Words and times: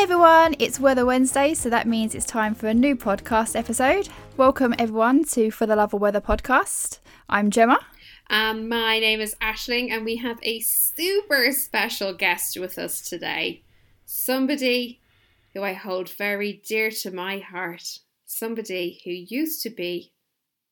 Everyone, 0.00 0.56
it's 0.58 0.80
Weather 0.80 1.04
Wednesday, 1.04 1.52
so 1.52 1.68
that 1.68 1.86
means 1.86 2.14
it's 2.14 2.24
time 2.24 2.54
for 2.54 2.68
a 2.68 2.74
new 2.74 2.96
podcast 2.96 3.54
episode. 3.54 4.08
Welcome 4.38 4.74
everyone 4.78 5.24
to 5.24 5.50
For 5.50 5.66
the 5.66 5.76
Love 5.76 5.92
of 5.92 6.00
Weather 6.00 6.22
podcast. 6.22 7.00
I'm 7.28 7.50
Gemma. 7.50 7.78
Um, 8.30 8.66
my 8.66 8.98
name 8.98 9.20
is 9.20 9.36
Ashling, 9.42 9.92
and 9.92 10.06
we 10.06 10.16
have 10.16 10.38
a 10.42 10.60
super 10.60 11.52
special 11.52 12.14
guest 12.14 12.58
with 12.58 12.78
us 12.78 13.02
today. 13.02 13.62
Somebody 14.06 15.00
who 15.52 15.62
I 15.62 15.74
hold 15.74 16.08
very 16.08 16.62
dear 16.66 16.90
to 17.02 17.10
my 17.10 17.38
heart. 17.38 17.98
Somebody 18.24 19.02
who 19.04 19.10
used 19.10 19.62
to 19.64 19.70
be 19.70 20.12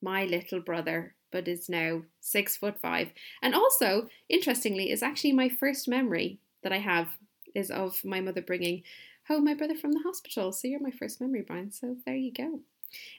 my 0.01 0.25
little 0.25 0.61
brother, 0.61 1.15
but 1.31 1.47
is 1.47 1.69
now 1.69 2.01
six 2.19 2.57
foot 2.57 2.81
five. 2.81 3.11
And 3.43 3.55
also, 3.55 4.09
interestingly, 4.31 4.91
is 4.91 5.03
actually 5.03 5.33
my 5.33 5.51
first 5.51 5.87
memory 5.87 6.41
that 6.63 6.73
I 6.73 6.79
have 6.79 7.19
is 7.55 7.71
of 7.71 8.05
my 8.05 8.21
mother 8.21 8.43
bringing 8.43 8.83
home 9.29 9.45
my 9.45 9.55
brother 9.55 9.77
from 9.77 9.93
the 9.93 10.03
hospital. 10.05 10.53
So 10.53 10.69
you're 10.69 10.81
my 10.81 10.91
first 10.91 11.21
memory, 11.21 11.45
Brian. 11.47 11.71
So 11.71 11.97
there 12.05 12.17
you 12.17 12.33
go. 12.33 12.61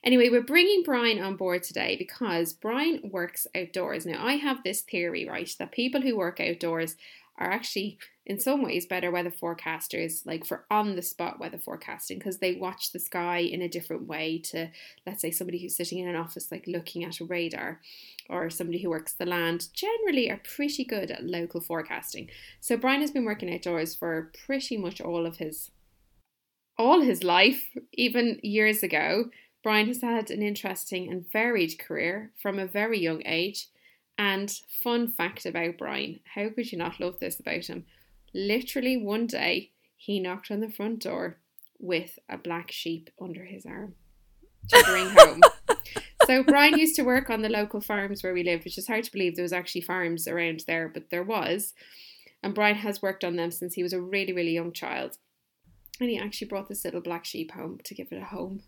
Anyway, 0.04 0.30
we're 0.30 0.42
bringing 0.42 0.82
Brian 0.84 1.22
on 1.22 1.36
board 1.36 1.62
today 1.62 1.96
because 1.96 2.54
Brian 2.54 3.12
works 3.12 3.46
outdoors. 3.56 4.06
Now, 4.06 4.26
I 4.26 4.34
have 4.34 4.64
this 4.64 4.82
theory, 4.82 5.28
right, 5.30 5.54
that 5.60 5.72
people 5.72 6.02
who 6.02 6.18
work 6.18 6.40
outdoors 6.40 6.96
are 7.38 7.52
actually, 7.52 8.00
in 8.26 8.40
some 8.40 8.64
ways, 8.64 8.88
better 8.88 9.12
weather 9.12 9.32
forecasters, 9.32 10.26
like 10.26 10.44
for 10.44 10.66
on 10.72 10.96
the 10.96 11.02
spot 11.04 11.40
weather 11.40 11.60
forecasting, 11.60 12.18
because 12.18 12.40
they 12.40 12.56
watch 12.56 12.92
the 12.92 13.00
sky 13.00 13.38
in 13.38 13.62
a 13.62 13.70
different 13.70 14.08
way 14.08 14.40
to, 14.40 14.70
let's 15.06 15.22
say, 15.22 15.32
somebody 15.32 15.60
who's 15.60 15.76
sitting 15.76 16.00
in 16.00 16.08
an 16.08 16.16
office, 16.16 16.52
like 16.52 16.66
looking 16.68 17.04
at 17.04 17.20
a 17.20 17.26
radar, 17.26 17.80
or 18.30 18.50
somebody 18.50 18.80
who 18.82 18.90
works 18.90 19.14
the 19.14 19.26
land, 19.26 19.68
generally 19.74 20.30
are 20.32 20.42
pretty 20.44 20.84
good 20.84 21.12
at 21.12 21.24
local 21.24 21.62
forecasting. 21.62 22.30
So, 22.60 22.76
Brian 22.76 23.02
has 23.02 23.12
been 23.12 23.26
working 23.26 23.54
outdoors 23.54 23.96
for 23.96 24.32
pretty 24.46 24.78
much 24.78 25.00
all 25.00 25.28
of 25.28 25.38
his. 25.38 25.70
All 26.80 27.02
his 27.02 27.26
life, 27.26 27.76
even 27.92 28.40
years 28.42 28.84
ago, 28.84 29.26
Brian 29.62 29.88
has 29.88 30.02
had 30.02 30.32
an 30.32 30.42
interesting 30.42 31.12
and 31.12 31.30
varied 31.30 31.78
career 31.78 32.32
from 32.42 32.58
a 32.58 32.66
very 32.66 32.98
young 32.98 33.22
age. 33.26 33.68
And 34.18 34.50
fun 34.82 35.10
fact 35.10 35.46
about 35.46 35.78
Brian 35.78 36.22
how 36.36 36.50
could 36.50 36.72
you 36.72 36.78
not 36.78 37.00
love 37.02 37.20
this 37.20 37.38
about 37.38 37.66
him? 37.66 37.86
Literally, 38.34 38.96
one 38.96 39.28
day 39.28 39.72
he 39.98 40.22
knocked 40.22 40.52
on 40.52 40.62
the 40.62 40.70
front 40.70 41.02
door 41.02 41.38
with 41.80 42.18
a 42.30 42.38
black 42.38 42.72
sheep 42.72 43.10
under 43.22 43.44
his 43.44 43.66
arm 43.66 43.96
to 44.70 44.84
bring 44.86 45.10
home. 45.18 45.42
so, 46.26 46.44
Brian 46.44 46.78
used 46.78 46.96
to 46.96 47.04
work 47.04 47.30
on 47.30 47.42
the 47.42 47.50
local 47.50 47.82
farms 47.82 48.24
where 48.24 48.34
we 48.34 48.44
lived, 48.44 48.64
which 48.64 48.78
is 48.78 48.88
hard 48.88 49.04
to 49.04 49.12
believe 49.12 49.36
there 49.36 49.44
was 49.44 49.54
actually 49.54 49.82
farms 49.82 50.30
around 50.30 50.64
there, 50.66 50.88
but 50.88 51.10
there 51.10 51.24
was. 51.24 51.74
And 52.42 52.56
Brian 52.56 52.78
has 52.78 53.02
worked 53.02 53.26
on 53.26 53.36
them 53.36 53.52
since 53.52 53.74
he 53.74 53.84
was 53.84 53.92
a 53.92 54.02
really, 54.02 54.32
really 54.32 54.54
young 54.54 54.72
child. 54.72 55.18
And 56.00 56.10
he 56.10 56.18
actually 56.18 56.48
brought 56.48 56.70
this 56.70 56.86
little 56.86 57.02
black 57.02 57.26
sheep 57.26 57.52
home 57.52 57.80
to 57.84 57.94
give 57.94 58.08
it 58.12 58.22
a 58.22 58.26
home. 58.26 58.62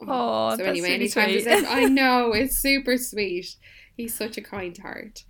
Oh, 0.00 0.50
so 0.50 0.56
that's 0.58 0.68
anyway, 0.68 0.94
anytime 0.94 1.30
sweet. 1.30 1.44
there's 1.44 1.64
I 1.64 1.84
know 1.88 2.32
it's 2.32 2.56
super 2.56 2.96
sweet. 2.96 3.56
He's 3.96 4.14
such 4.14 4.36
a 4.36 4.42
kind 4.42 4.76
heart. 4.76 5.24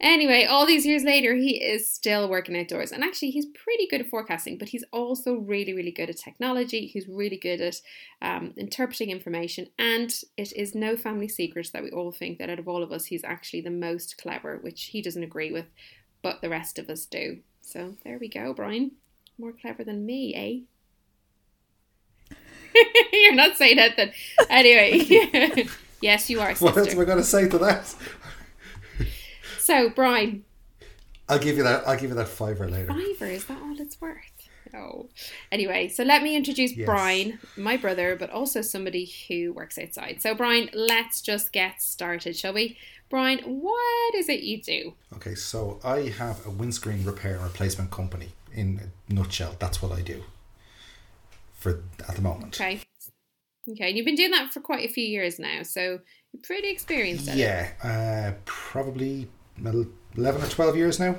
Anyway, 0.00 0.44
all 0.44 0.66
these 0.66 0.84
years 0.84 1.04
later, 1.04 1.34
he 1.34 1.62
is 1.62 1.88
still 1.88 2.28
working 2.28 2.58
outdoors, 2.58 2.92
and 2.92 3.02
actually, 3.02 3.30
he's 3.30 3.46
pretty 3.46 3.86
good 3.86 4.00
at 4.00 4.08
forecasting. 4.08 4.58
But 4.58 4.68
he's 4.68 4.84
also 4.92 5.36
really, 5.36 5.72
really 5.72 5.92
good 5.92 6.10
at 6.10 6.18
technology. 6.18 6.86
He's 6.86 7.08
really 7.08 7.38
good 7.38 7.60
at 7.60 7.80
um, 8.20 8.52
interpreting 8.56 9.10
information, 9.10 9.68
and 9.78 10.12
it 10.36 10.52
is 10.54 10.74
no 10.74 10.96
family 10.96 11.28
secret 11.28 11.70
that 11.72 11.82
we 11.82 11.90
all 11.90 12.12
think 12.12 12.38
that 12.38 12.50
out 12.50 12.58
of 12.58 12.68
all 12.68 12.82
of 12.82 12.92
us, 12.92 13.06
he's 13.06 13.24
actually 13.24 13.62
the 13.62 13.70
most 13.70 14.18
clever, 14.18 14.58
which 14.58 14.86
he 14.86 15.00
doesn't 15.00 15.22
agree 15.22 15.52
with, 15.52 15.66
but 16.22 16.42
the 16.42 16.50
rest 16.50 16.78
of 16.78 16.90
us 16.90 17.06
do. 17.06 17.38
So 17.62 17.94
there 18.04 18.18
we 18.18 18.28
go, 18.28 18.52
Brian. 18.52 18.92
More 19.38 19.52
clever 19.52 19.84
than 19.84 20.04
me, 20.04 20.34
eh? 20.34 20.73
You're 23.12 23.34
not 23.34 23.56
saying 23.56 23.76
that 23.76 23.96
then. 23.96 24.12
Anyway, 24.50 25.66
yes, 26.00 26.28
you 26.30 26.40
are, 26.40 26.54
What 26.56 26.76
else 26.76 26.92
am. 26.92 27.00
I 27.00 27.04
going 27.04 27.18
to 27.18 27.24
say 27.24 27.48
to 27.48 27.58
that? 27.58 27.94
So, 29.58 29.88
Brian, 29.90 30.44
I'll 31.28 31.38
give 31.38 31.56
you 31.56 31.62
that. 31.62 31.86
I'll 31.88 31.98
give 31.98 32.10
you 32.10 32.16
that 32.16 32.28
fiver 32.28 32.68
later. 32.68 32.88
fiver, 32.88 33.26
is 33.26 33.46
that 33.46 33.58
all 33.62 33.80
it's 33.80 34.00
worth? 34.00 34.20
Oh. 34.74 35.08
Anyway, 35.52 35.88
so 35.88 36.02
let 36.02 36.22
me 36.22 36.34
introduce 36.36 36.72
Yes. 36.76 36.86
Brian, 36.86 37.38
my 37.56 37.76
brother, 37.76 38.16
but 38.16 38.28
also 38.30 38.60
somebody 38.60 39.10
who 39.28 39.52
works 39.52 39.78
outside. 39.78 40.20
So, 40.20 40.34
Brian, 40.34 40.68
let's 40.74 41.20
just 41.20 41.52
get 41.52 41.80
started, 41.80 42.36
shall 42.36 42.52
we? 42.52 42.76
Brian, 43.08 43.38
what 43.40 44.14
is 44.16 44.28
it 44.28 44.40
you 44.40 44.60
do? 44.60 44.94
Okay, 45.14 45.34
so 45.36 45.78
I 45.84 46.08
have 46.18 46.44
a 46.44 46.50
windscreen 46.50 47.04
repair 47.04 47.34
and 47.36 47.44
replacement 47.44 47.90
company. 47.92 48.30
In 48.52 48.80
a 49.10 49.12
nutshell, 49.12 49.54
that's 49.58 49.80
what 49.80 49.92
I 49.92 50.00
do. 50.00 50.24
For 51.64 51.82
at 52.06 52.14
the 52.14 52.20
moment. 52.20 52.60
Okay. 52.60 52.82
Okay, 53.66 53.88
and 53.88 53.96
you've 53.96 54.04
been 54.04 54.16
doing 54.16 54.32
that 54.32 54.52
for 54.52 54.60
quite 54.60 54.84
a 54.84 54.92
few 54.92 55.02
years 55.02 55.38
now, 55.38 55.62
so 55.62 55.98
you're 56.32 56.42
pretty 56.42 56.68
experienced 56.68 57.26
at 57.26 57.38
it. 57.38 57.40
Yeah, 57.40 57.70
uh, 57.82 58.34
probably 58.44 59.30
eleven 59.56 60.42
or 60.42 60.46
twelve 60.48 60.76
years 60.76 61.00
now. 61.00 61.16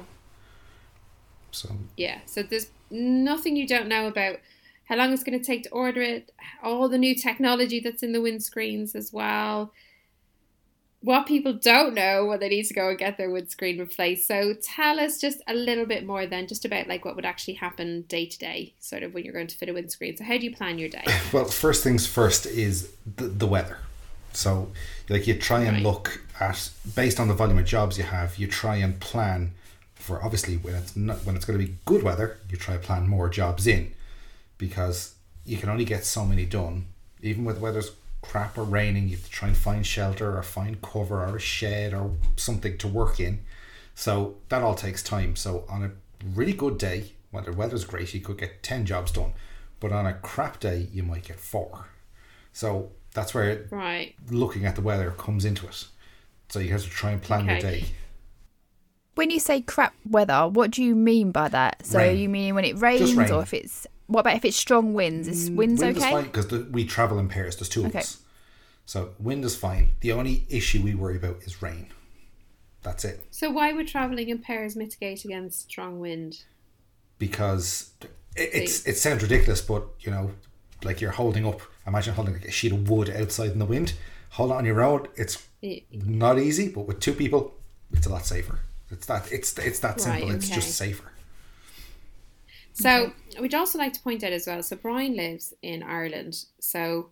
So 1.49 1.75
Yeah, 1.97 2.19
so 2.27 2.43
there's 2.43 2.67
nothing 2.91 3.55
you 3.55 3.65
don't 3.65 3.87
know 3.87 4.05
about 4.05 4.37
how 4.83 4.97
long 4.97 5.11
it's 5.13 5.23
going 5.23 5.39
to 5.39 5.43
take 5.43 5.63
to 5.63 5.69
order 5.71 6.03
it, 6.03 6.31
all 6.61 6.87
the 6.89 6.99
new 6.99 7.15
technology 7.15 7.79
that's 7.79 8.03
in 8.03 8.11
the 8.11 8.19
windscreens 8.19 8.93
as 8.93 9.11
well. 9.11 9.73
What 11.05 11.27
people 11.27 11.53
don't 11.53 11.93
know 11.93 12.25
when 12.25 12.39
they 12.39 12.49
need 12.49 12.65
to 12.65 12.73
go 12.73 12.89
and 12.89 12.97
get 12.97 13.17
their 13.17 13.29
windscreen 13.29 13.77
replaced. 13.79 14.25
So 14.27 14.55
tell 14.55 14.99
us 14.99 15.21
just 15.21 15.39
a 15.47 15.53
little 15.53 15.85
bit 15.85 16.03
more 16.03 16.25
then, 16.25 16.47
just 16.47 16.65
about 16.65 16.87
like 16.87 17.05
what 17.05 17.15
would 17.15 17.25
actually 17.25 17.53
happen 17.53 18.01
day 18.07 18.25
to 18.25 18.37
day, 18.39 18.73
sort 18.79 19.03
of 19.03 19.13
when 19.13 19.23
you're 19.23 19.33
going 19.33 19.45
to 19.47 19.55
fit 19.55 19.69
a 19.69 19.73
windscreen. 19.73 20.17
So 20.17 20.23
how 20.23 20.37
do 20.39 20.43
you 20.43 20.55
plan 20.55 20.79
your 20.79 20.89
day? 20.89 21.05
Well, 21.31 21.45
first 21.45 21.83
things 21.83 22.07
first 22.07 22.45
is 22.47 22.91
the, 23.17 23.25
the 23.25 23.45
weather. 23.45 23.77
So, 24.33 24.71
like, 25.07 25.27
you 25.27 25.35
try 25.37 25.61
and 25.61 25.75
Right. 25.77 25.83
look 25.83 26.21
at 26.39 26.69
based 26.95 27.19
on 27.19 27.27
the 27.27 27.35
volume 27.35 27.59
of 27.59 27.65
jobs 27.65 27.97
you 27.99 28.03
have. 28.05 28.37
You 28.37 28.47
try 28.47 28.77
and 28.77 28.99
plan 28.99 29.51
for 29.93 30.23
obviously 30.23 30.55
when 30.57 30.73
it's 30.75 30.95
not 30.95 31.17
when 31.25 31.35
it's 31.35 31.45
going 31.45 31.59
to 31.59 31.65
be 31.65 31.75
good 31.85 32.01
weather. 32.01 32.37
You 32.49 32.57
try 32.57 32.73
to 32.73 32.79
plan 32.79 33.07
more 33.07 33.29
jobs 33.29 33.67
in 33.67 33.93
because 34.57 35.13
you 35.45 35.57
can 35.57 35.69
only 35.69 35.85
get 35.85 36.03
so 36.03 36.25
many 36.25 36.45
done. 36.45 36.85
Even 37.21 37.45
with 37.45 37.57
the 37.57 37.61
weather's 37.61 37.91
crap 38.29 38.57
or 38.57 38.63
raining, 38.63 39.09
you 39.09 39.15
have 39.17 39.25
to 39.25 39.31
try 39.31 39.47
and 39.49 39.57
find 39.57 39.85
shelter 39.85 40.37
or 40.37 40.43
find 40.43 40.81
cover 40.81 41.23
or 41.23 41.35
a 41.37 41.39
shed 41.39 41.93
or 41.93 42.11
something 42.35 42.77
to 42.79 42.87
work 42.87 43.19
in. 43.19 43.39
So 43.93 44.35
that 44.49 44.61
all 44.61 44.75
takes 44.75 45.01
time. 45.01 45.35
So 45.35 45.63
on 45.69 45.83
a 45.83 45.91
really 46.33 46.53
good 46.53 46.77
day, 46.77 47.13
when 47.31 47.43
the 47.45 47.53
weather's 47.53 47.85
great, 47.85 48.13
you 48.13 48.19
could 48.21 48.37
get 48.37 48.63
ten 48.63 48.85
jobs 48.85 49.11
done. 49.11 49.33
But 49.79 49.91
on 49.91 50.05
a 50.05 50.13
crap 50.13 50.59
day, 50.59 50.87
you 50.91 51.03
might 51.03 51.23
get 51.25 51.39
four. 51.39 51.87
So 52.53 52.91
that's 53.13 53.33
where 53.33 53.67
Right. 53.71 54.15
looking 54.29 54.65
at 54.65 54.75
the 54.75 54.81
weather 54.81 55.11
comes 55.11 55.45
into 55.45 55.67
it. 55.67 55.85
So 56.49 56.59
you 56.59 56.71
have 56.71 56.83
to 56.83 56.89
try 56.89 57.11
and 57.11 57.21
plan 57.21 57.45
your 57.47 57.59
day. 57.59 57.85
When 59.15 59.29
you 59.29 59.39
say 59.39 59.61
crap 59.61 59.93
weather, 60.09 60.47
what 60.47 60.71
do 60.71 60.83
you 60.83 60.93
mean 60.95 61.31
by 61.31 61.47
that? 61.49 61.85
So 61.85 61.99
Rain. 61.99 62.17
you 62.17 62.27
mean 62.29 62.53
when 62.55 62.65
it 62.65 62.77
rains, 62.79 63.15
rain. 63.15 63.31
or 63.31 63.41
if 63.43 63.53
it's 63.53 63.87
what 64.07 64.21
about 64.21 64.35
if 64.37 64.45
it's 64.45 64.57
strong 64.57 64.93
winds? 64.93 65.27
Is 65.27 65.49
mm, 65.49 65.55
winds 65.55 65.81
Wind 65.81 65.97
okay? 65.97 66.21
because 66.23 66.51
we 66.69 66.85
travel 66.85 67.17
in 67.19 67.27
pairs. 67.27 67.55
There's 67.55 67.69
two 67.69 67.81
of 67.81 67.87
Okay. 67.87 67.99
us. 67.99 68.19
So 68.85 69.11
wind 69.19 69.43
is 69.45 69.55
fine. 69.55 69.95
The 70.01 70.11
only 70.11 70.45
issue 70.49 70.81
we 70.83 70.93
worry 70.93 71.17
about 71.17 71.41
is 71.43 71.61
rain. 71.61 71.87
That's 72.83 73.03
it. 73.03 73.25
So 73.31 73.49
why 73.49 73.73
would 73.73 73.87
travelling 73.87 74.29
in 74.29 74.39
pairs 74.39 74.75
mitigate 74.75 75.25
against 75.25 75.69
strong 75.71 75.99
wind? 75.99 76.43
because 77.17 77.91
it, 78.35 78.49
it's 78.53 78.85
it 78.85 78.97
sounds 78.97 79.23
ridiculous, 79.23 79.61
but 79.61 79.85
you 80.01 80.11
know, 80.11 80.31
like 80.83 81.01
you're 81.01 81.11
holding 81.11 81.45
up. 81.47 81.61
Imagine 81.87 82.13
holding 82.13 82.33
like 82.33 82.45
a 82.45 82.51
sheet 82.51 82.71
of 82.73 82.89
wood 82.89 83.09
outside 83.09 83.51
in 83.51 83.59
the 83.59 83.65
wind. 83.65 83.93
Hold 84.31 84.51
it 84.51 84.55
on 84.55 84.65
your 84.65 84.83
own. 84.83 85.07
It's 85.15 85.41
not 85.91 86.37
easy, 86.39 86.67
but 86.69 86.81
with 86.87 86.99
two 86.99 87.13
people, 87.13 87.53
it's 87.93 88.05
a 88.05 88.09
lot 88.09 88.25
safer. 88.25 88.59
It's 88.91 89.05
that 89.07 89.31
it's 89.31 89.57
it's 89.57 89.79
that 89.79 90.01
simple. 90.01 90.27
Right, 90.27 90.35
It's 90.35 90.49
just 90.49 90.75
safer. 90.75 91.11
So 92.75 93.13
we'd 93.39 93.55
also 93.55 93.77
like 93.77 93.93
to 93.93 94.01
point 94.01 94.23
out 94.23 94.33
as 94.33 94.47
well. 94.47 94.61
So 94.61 94.75
Brian 94.75 95.15
lives 95.15 95.53
in 95.61 95.81
Ireland, 95.81 96.45
so 96.59 97.09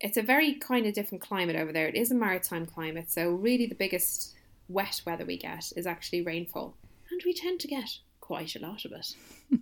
it's 0.00 0.16
a 0.16 0.22
very 0.22 0.54
kind 0.54 0.86
of 0.86 0.94
different 0.94 1.22
climate 1.22 1.56
over 1.56 1.72
there. 1.72 1.88
It 1.88 1.94
is 1.94 2.10
a 2.10 2.14
maritime 2.14 2.66
climate, 2.66 3.10
so 3.10 3.30
really 3.30 3.66
the 3.66 3.74
biggest 3.74 4.34
wet 4.68 5.00
weather 5.06 5.24
we 5.24 5.38
get 5.38 5.72
is 5.74 5.86
actually 5.86 6.22
rainfall, 6.22 6.76
and 7.10 7.20
we 7.24 7.32
tend 7.32 7.60
to 7.60 7.68
get 7.68 7.98
quite 8.20 8.54
a 8.54 8.60
lot 8.60 8.84
of 8.84 8.92
it. 8.92 9.14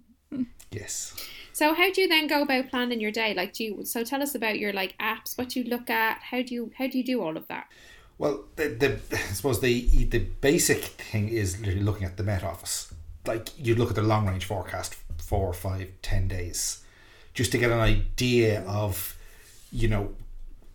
Yes. 0.71 1.17
So 1.53 1.75
how 1.75 1.93
do 1.93 2.01
you 2.01 2.09
then 2.09 2.29
go 2.29 2.43
about 2.43 2.71
planning 2.71 3.01
your 3.01 3.11
day? 3.11 3.35
Like, 3.35 3.53
do 3.55 3.65
you? 3.65 3.85
So 3.85 4.05
tell 4.05 4.23
us 4.23 4.35
about 4.35 4.59
your 4.59 4.73
like 4.73 4.97
apps, 4.99 5.37
what 5.37 5.57
you 5.57 5.65
look 5.65 5.91
at. 5.91 6.21
How 6.31 6.43
do 6.43 6.55
you 6.55 6.71
how 6.79 6.87
do 6.87 6.97
you 6.97 7.05
do 7.05 7.21
all 7.23 7.37
of 7.37 7.49
that? 7.49 7.67
Well, 8.19 8.45
the, 8.57 8.69
the 8.69 8.99
I 9.13 9.33
suppose 9.33 9.61
the 9.61 10.05
the 10.05 10.21
basic 10.21 10.85
thing 10.85 11.29
is 11.29 11.59
literally 11.59 11.83
looking 11.83 12.05
at 12.05 12.17
the 12.17 12.23
Met 12.23 12.45
Office. 12.45 12.95
Like 13.26 13.49
you'd 13.58 13.78
look 13.78 13.90
at 13.90 13.96
the 13.96 14.02
long 14.02 14.26
range 14.26 14.44
forecast, 14.44 14.96
four, 15.19 15.52
five, 15.52 15.88
ten 16.02 16.28
days, 16.28 16.82
just 17.34 17.52
to 17.52 17.58
get 17.58 17.70
an 17.70 17.81
idea 17.81 18.62
of, 18.62 19.17
you 19.70 19.88
know, 19.88 20.14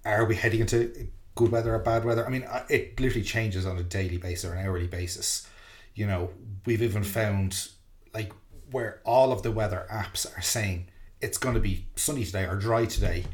are 0.05 0.25
we 0.25 0.35
heading 0.35 0.61
into 0.61 1.07
good 1.33 1.51
weather 1.51 1.73
or 1.75 1.79
bad 1.79 2.05
weather? 2.05 2.25
I 2.25 2.29
mean, 2.29 2.45
it 2.69 2.99
literally 2.99 3.25
changes 3.25 3.65
on 3.65 3.77
a 3.77 3.83
daily 3.83 4.17
basis 4.17 4.49
or 4.49 4.53
an 4.53 4.65
hourly 4.65 4.87
basis. 4.87 5.47
You 5.95 6.07
know, 6.07 6.29
we've 6.65 6.81
even 6.81 7.01
mm-hmm. 7.01 7.11
found 7.11 7.69
like 8.13 8.31
where 8.71 9.01
all 9.03 9.31
of 9.31 9.41
the 9.41 9.51
weather 9.51 9.85
apps 9.91 10.25
are 10.37 10.41
saying 10.41 10.87
it's 11.21 11.37
going 11.37 11.55
to 11.55 11.61
be 11.61 11.87
sunny 11.95 12.25
today 12.25 12.45
or 12.45 12.55
dry 12.55 12.85
today, 12.85 13.25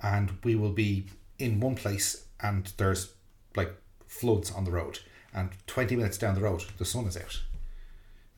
and 0.00 0.38
we 0.44 0.54
will 0.54 0.72
be 0.72 1.06
in 1.38 1.58
one 1.60 1.74
place 1.74 2.26
and 2.40 2.72
there's 2.76 3.12
like 3.56 3.74
floods 4.06 4.50
on 4.50 4.64
the 4.64 4.70
road, 4.70 5.00
and 5.34 5.50
20 5.66 5.96
minutes 5.96 6.18
down 6.18 6.34
the 6.34 6.40
road, 6.40 6.64
the 6.78 6.84
sun 6.84 7.06
is 7.06 7.16
out. 7.16 7.42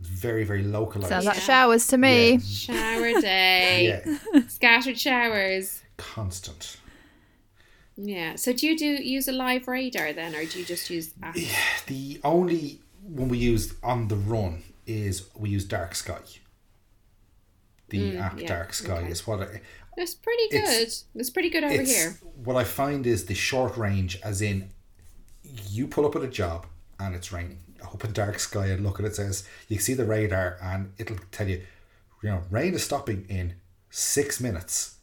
It's 0.02 0.08
very, 0.10 0.42
very 0.44 0.64
localized. 0.64 1.10
Sounds 1.10 1.26
like 1.26 1.36
Yeah. 1.36 1.42
showers 1.42 1.86
to 1.88 1.96
me. 1.98 2.32
Yeah. 2.32 2.38
Shower 2.40 3.20
day. 3.20 4.02
yeah, 4.34 4.40
Scattered 4.48 4.98
showers. 4.98 5.82
constant. 5.96 6.76
Yeah. 7.96 8.34
So 8.36 8.52
do 8.52 8.66
you 8.66 8.76
do 8.76 8.86
use 8.86 9.28
a 9.28 9.32
live 9.32 9.68
radar 9.68 10.12
then, 10.12 10.34
or 10.34 10.44
do 10.44 10.58
you 10.58 10.64
just 10.64 10.90
use 10.90 11.10
apps? 11.22 11.46
The 11.86 12.20
only 12.24 12.80
one 13.02 13.28
we 13.28 13.38
use 13.38 13.74
on 13.82 14.08
the 14.08 14.16
run 14.16 14.62
is 14.86 15.28
we 15.36 15.50
use 15.50 15.64
Dark 15.64 15.94
Sky. 15.94 16.18
The 17.90 17.98
mm, 18.12 18.20
app 18.20 18.40
yeah, 18.40 18.48
Dark 18.48 18.72
Sky 18.74 19.02
okay. 19.02 19.10
is 19.10 19.26
what 19.26 19.40
I, 19.42 19.60
It's 19.98 20.14
pretty 20.14 20.48
good. 20.50 20.64
It's- 20.64 21.04
It's, 21.14 21.30
pretty 21.30 21.50
good 21.50 21.62
over 21.64 21.82
here. 21.82 22.18
what 22.44 22.56
I 22.56 22.64
find 22.64 23.06
is 23.06 23.26
the 23.26 23.34
short 23.34 23.76
range, 23.76 24.18
as 24.24 24.40
in 24.42 24.70
you 25.70 25.86
pull 25.86 26.06
up 26.06 26.16
at 26.16 26.22
a 26.22 26.28
job 26.28 26.66
and 27.06 27.14
it's 27.14 27.32
raining. 27.32 27.58
Open 27.92 28.12
dark 28.12 28.38
sky 28.38 28.66
and 28.66 28.84
look 28.84 29.00
at 29.00 29.06
it 29.06 29.16
says 29.16 29.46
you 29.68 29.78
see 29.78 29.94
the 29.94 30.04
radar 30.04 30.56
and 30.62 30.92
it'll 30.98 31.16
tell 31.30 31.48
you, 31.48 31.60
you 32.22 32.28
know, 32.30 32.42
rain 32.50 32.74
is 32.74 32.84
stopping 32.84 33.26
in 33.28 33.54
six 33.90 34.40
minutes 34.40 34.96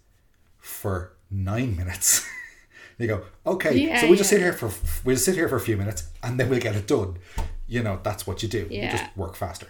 for 0.57 1.13
nine 1.29 1.75
minutes. 1.75 2.25
you 2.97 3.07
go, 3.07 3.23
okay, 3.45 3.75
Yeah, 3.77 4.01
so 4.01 4.09
we 4.09 4.15
just 4.17 4.29
sit 4.29 4.39
here 4.39 4.53
for 4.53 4.71
we'll 5.03 5.17
sit 5.17 5.35
here 5.35 5.49
for 5.49 5.57
a 5.57 5.61
few 5.61 5.77
minutes 5.77 6.07
and 6.23 6.39
then 6.39 6.49
we'll 6.49 6.59
get 6.61 6.75
it 6.75 6.87
done. 6.87 7.17
You 7.67 7.83
know, 7.83 7.99
that's 8.01 8.25
what 8.25 8.41
you 8.43 8.49
do. 8.49 8.67
You 8.69 8.79
Yeah. 8.81 8.91
just 8.97 9.17
work 9.17 9.35
faster. 9.35 9.67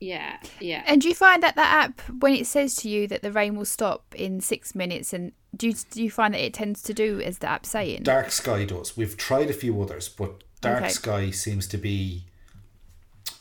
Yeah. 0.00 0.36
Yeah. 0.60 0.82
And 0.86 1.00
do 1.00 1.08
you 1.08 1.14
find 1.14 1.42
that 1.42 1.56
that 1.56 1.84
app, 1.84 2.00
when 2.20 2.34
it 2.34 2.46
says 2.46 2.74
to 2.76 2.88
you 2.88 3.06
that 3.08 3.22
the 3.22 3.32
rain 3.32 3.56
will 3.56 3.64
stop 3.64 4.14
in 4.14 4.40
six 4.40 4.74
minutes, 4.74 5.12
and 5.12 5.32
do 5.56 5.68
you, 5.68 5.74
do 5.90 6.02
you 6.02 6.10
find 6.10 6.34
that 6.34 6.44
it 6.44 6.52
tends 6.52 6.82
to 6.82 6.94
do 6.94 7.20
as 7.20 7.38
the 7.38 7.48
app's 7.48 7.70
saying? 7.70 8.02
Dark 8.02 8.30
Sky 8.30 8.64
does. 8.64 8.96
We've 8.96 9.16
tried 9.16 9.48
a 9.50 9.54
few 9.54 9.80
others, 9.80 10.08
but 10.08 10.44
Dark 10.64 10.82
Okay. 10.84 10.88
Sky 10.92 11.30
seems 11.30 11.66
to 11.68 11.78
be. 11.78 12.24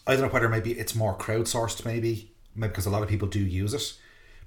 I 0.05 0.13
don't 0.13 0.23
know 0.27 0.33
whether 0.33 0.49
maybe 0.49 0.71
it's 0.73 0.95
more 0.95 1.17
crowdsourced, 1.17 1.85
maybe, 1.85 2.31
maybe 2.55 2.69
because 2.71 2.85
a 2.85 2.89
lot 2.89 3.03
of 3.03 3.09
people 3.09 3.27
do 3.27 3.39
use 3.39 3.73
it, 3.73 3.93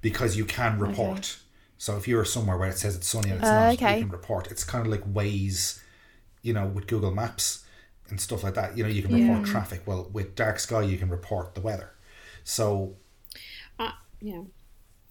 because 0.02 0.36
you 0.36 0.44
can 0.44 0.78
report. 0.78 1.38
So 1.78 1.96
if 1.96 2.06
you're 2.08 2.24
somewhere 2.24 2.56
where 2.58 2.68
it 2.70 2.78
says 2.78 2.96
it's 2.96 3.06
sunny 3.08 3.30
and 3.30 3.40
it's 3.40 3.48
Uh, 3.48 3.60
not, 3.66 3.74
okay. 3.74 3.96
you 3.98 4.02
can 4.04 4.10
report. 4.12 4.50
It's 4.50 4.64
kind 4.64 4.84
of 4.86 4.90
like 4.92 5.04
Waze, 5.12 5.80
you 6.42 6.52
know, 6.52 6.66
with 6.66 6.86
Google 6.86 7.10
Maps 7.14 7.64
and 8.08 8.20
stuff 8.20 8.44
like 8.44 8.54
that. 8.54 8.76
You 8.76 8.82
know, 8.84 8.88
you 8.88 9.02
can 9.02 9.14
report 9.14 9.46
traffic. 9.46 9.82
Well, 9.86 10.08
with 10.12 10.34
Dark 10.34 10.58
Sky, 10.58 10.82
you 10.82 10.96
can 10.98 11.08
report 11.08 11.54
the 11.54 11.60
weather. 11.60 11.90
So 12.44 12.96
Uh, 13.78 13.92
yeah. 14.20 14.42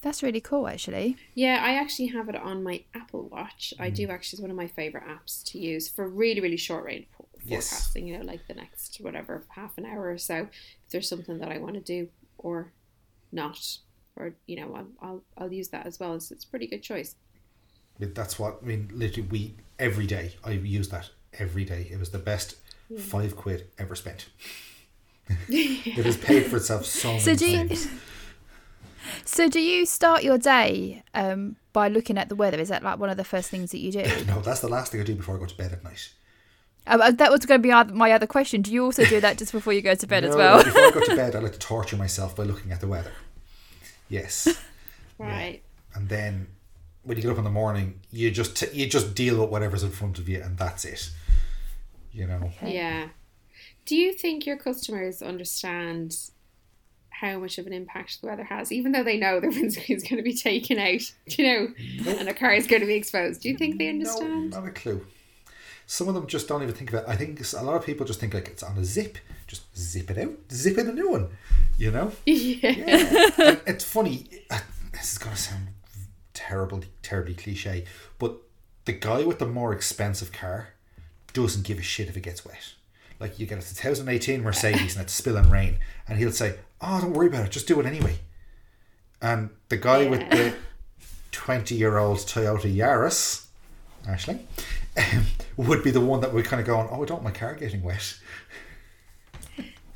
That's 0.01 0.21
really 0.21 0.41
cool, 0.41 0.67
actually. 0.67 1.17
Yeah, 1.33 1.59
I 1.63 1.73
actually 1.75 2.07
have 2.07 2.29
it 2.29 2.35
on 2.35 2.61
my 2.63 2.83
Apple 2.93 3.27
Watch. 3.29 3.73
I 3.79 3.89
Mm. 3.89 3.95
do 3.95 4.03
actually. 4.09 4.35
It's 4.37 4.41
one 4.41 4.51
of 4.51 4.57
my 4.57 4.67
favorite 4.67 5.03
apps 5.05 5.43
to 5.45 5.57
use 5.59 5.87
for 5.89 6.07
really, 6.07 6.41
really 6.41 6.57
short 6.57 6.83
range 6.85 7.07
for- 7.14 7.14
Yes. 7.45 7.69
forecasting. 7.69 8.07
You 8.07 8.17
know, 8.19 8.25
like 8.25 8.47
the 8.47 8.53
next 8.55 8.97
whatever 9.01 9.43
half 9.49 9.77
an 9.77 9.85
hour 9.85 10.09
or 10.09 10.17
so. 10.17 10.35
If 10.85 10.91
there's 10.91 11.09
something 11.09 11.37
that 11.39 11.49
I 11.51 11.57
want 11.57 11.75
to 11.75 11.81
do 11.81 12.09
or 12.37 12.71
not, 13.31 13.77
or 14.15 14.33
you 14.47 14.57
know, 14.57 14.73
I'll 14.75 14.87
I'll, 15.01 15.23
I'll 15.37 15.53
use 15.53 15.69
that 15.69 15.85
as 15.85 15.99
well. 15.99 16.15
It's, 16.15 16.31
it's 16.31 16.45
a 16.45 16.47
pretty 16.47 16.67
good 16.67 16.81
choice. 16.83 17.15
But 17.99 18.13
that's 18.15 18.37
what 18.39 18.59
I 18.61 18.65
mean. 18.65 18.89
Literally, 18.93 19.27
we 19.29 19.55
every 19.79 20.05
day 20.05 20.33
I 20.43 20.51
use 20.51 20.89
that 20.89 21.09
every 21.39 21.63
day. 21.65 21.87
It 21.91 21.99
was 21.99 22.09
the 22.11 22.19
best 22.19 22.55
five 22.97 23.35
quid 23.35 23.67
ever 23.77 23.95
spent. 23.95 24.27
it 25.49 26.05
has 26.05 26.17
paid 26.17 26.45
for 26.45 26.57
itself 26.57 26.85
so 26.85 27.07
many 27.09 27.19
So 27.19 27.35
do 27.35 27.49
you- 27.49 27.69
So, 29.23 29.47
do 29.49 29.59
you 29.59 29.85
start 29.85 30.23
your 30.23 30.37
day 30.37 31.03
um, 31.13 31.55
by 31.73 31.87
looking 31.89 32.17
at 32.17 32.27
the 32.29 32.35
weather? 32.35 32.59
Is 32.59 32.69
that 32.69 32.83
like 32.83 32.99
one 32.99 33.09
of 33.09 33.17
the 33.17 33.23
first 33.23 33.49
things 33.49 33.71
that 33.71 33.77
you 33.79 33.91
do? 33.91 34.03
No, 34.27 34.39
that's 34.41 34.59
the 34.61 34.67
last 34.67 34.91
thing 34.91 35.01
I 35.01 35.03
do 35.03 35.15
before 35.15 35.35
I 35.35 35.39
go 35.39 35.45
to 35.45 35.55
bed 35.57 35.71
at 35.71 35.83
night. 35.83 36.11
Uh, 36.87 36.99
uh, 37.01 37.11
that 37.11 37.31
was 37.31 37.45
going 37.45 37.61
to 37.61 37.67
be 37.87 37.93
my 37.93 38.11
other 38.11 38.27
question. 38.27 38.61
Do 38.61 38.71
you 38.71 38.83
also 38.85 39.05
do 39.05 39.19
that 39.21 39.37
just 39.37 39.51
before 39.51 39.73
you 39.73 39.81
go 39.81 39.95
to 39.95 40.07
bed 40.07 40.23
as 40.23 40.35
well? 40.35 40.63
before 40.63 40.81
I 40.81 40.91
go 40.91 40.99
to 41.01 41.15
bed, 41.15 41.35
I 41.35 41.39
like 41.39 41.53
to 41.53 41.59
torture 41.73 41.95
myself 41.97 42.35
by 42.35 42.43
looking 42.43 42.71
at 42.71 42.81
the 42.81 42.87
weather. 42.87 43.11
Yes, 44.09 44.47
Right. 45.17 45.61
and 45.95 46.09
then 46.09 46.47
when 47.03 47.17
you 47.17 47.23
get 47.23 47.31
up 47.31 47.37
in 47.37 47.43
the 47.43 47.49
morning, 47.49 48.01
you 48.11 48.29
just 48.31 48.55
t- 48.57 48.67
you 48.73 48.87
just 48.87 49.15
deal 49.15 49.39
with 49.41 49.49
whatever's 49.49 49.83
in 49.83 49.91
front 49.91 50.19
of 50.19 50.27
you, 50.29 50.41
and 50.41 50.57
that's 50.57 50.85
it. 50.85 51.09
You 52.11 52.27
know. 52.27 52.51
Okay. 52.57 52.75
Yeah. 52.75 53.07
Do 53.85 53.95
you 53.95 54.13
think 54.13 54.45
your 54.45 54.57
customers 54.57 55.21
understand 55.21 56.15
how 57.09 57.37
much 57.39 57.57
of 57.57 57.65
an 57.67 57.73
impact 57.73 58.19
the 58.21 58.27
weather 58.27 58.43
has, 58.43 58.71
even 58.71 58.91
though 58.91 59.03
they 59.03 59.17
know 59.17 59.39
their 59.39 59.49
windscreen 59.51 59.97
is 59.97 60.03
going 60.03 60.17
to 60.17 60.23
be 60.23 60.33
taken 60.35 60.77
out, 60.79 61.01
you 61.27 61.45
know, 61.45 62.13
and 62.19 62.27
a 62.27 62.33
car 62.33 62.51
is 62.53 62.67
going 62.67 62.81
to 62.81 62.87
be 62.87 62.95
exposed? 62.95 63.41
Do 63.41 63.49
you 63.49 63.57
think 63.57 63.77
they 63.77 63.89
understand? 63.89 64.51
No, 64.51 64.59
not 64.59 64.67
a 64.67 64.71
clue. 64.71 65.05
Some 65.87 66.07
of 66.07 66.15
them 66.15 66.25
just 66.27 66.47
don't 66.47 66.63
even 66.63 66.73
think 66.73 66.91
of 66.93 66.99
it. 66.99 67.05
I 67.07 67.15
think 67.15 67.39
a 67.53 67.63
lot 67.63 67.75
of 67.75 67.85
people 67.85 68.05
just 68.05 68.19
think 68.19 68.33
like 68.33 68.47
it's 68.47 68.63
on 68.63 68.77
a 68.77 68.83
zip. 68.85 69.17
Just 69.47 69.63
zip 69.77 70.09
it 70.09 70.17
out, 70.17 70.31
zip 70.51 70.77
in 70.77 70.87
a 70.89 70.91
new 70.93 71.11
one. 71.11 71.29
You 71.77 71.91
know. 71.91 72.11
Yeah. 72.25 72.69
Yeah. 72.71 73.55
It's 73.67 73.83
funny. 73.83 74.27
uh, 74.49 74.59
This 74.91 75.11
is 75.13 75.17
gonna 75.17 75.35
sound 75.37 75.67
terrible, 76.33 76.81
terribly 77.01 77.33
cliche, 77.35 77.85
but 78.19 78.37
the 78.85 78.93
guy 78.93 79.23
with 79.23 79.39
the 79.39 79.45
more 79.45 79.73
expensive 79.73 80.31
car 80.31 80.69
doesn't 81.33 81.65
give 81.65 81.77
a 81.79 81.81
shit 81.83 82.07
if 82.07 82.15
it 82.17 82.21
gets 82.21 82.45
wet. 82.45 82.73
Like 83.19 83.39
you 83.39 83.45
get 83.45 83.57
a 83.59 83.75
2018 83.75 84.41
Mercedes 84.41 84.95
and 84.95 85.03
it's 85.03 85.13
spilling 85.13 85.49
rain, 85.49 85.77
and 86.07 86.17
he'll 86.17 86.31
say, 86.31 86.55
"Oh, 86.81 86.99
don't 87.01 87.13
worry 87.13 87.27
about 87.27 87.45
it. 87.45 87.51
Just 87.51 87.67
do 87.67 87.79
it 87.79 87.85
anyway." 87.85 88.17
And 89.21 89.49
the 89.69 89.77
guy 89.77 90.07
with 90.07 90.21
the 90.29 90.53
20 91.31 91.75
year 91.75 91.97
old 91.97 92.17
Toyota 92.19 92.73
Yaris, 92.73 93.45
Ashling, 94.07 94.39
um, 94.39 94.39
would 95.57 95.83
be 95.83 95.91
the 95.91 96.01
one 96.01 96.21
that 96.21 96.33
would 96.33 96.45
kind 96.45 96.59
of 96.59 96.65
going, 96.67 96.87
"Oh, 96.91 97.01
I 97.03 97.05
don't 97.05 97.21
want 97.21 97.23
my 97.23 97.31
car 97.31 97.55
getting 97.55 97.83
wet." 97.83 98.17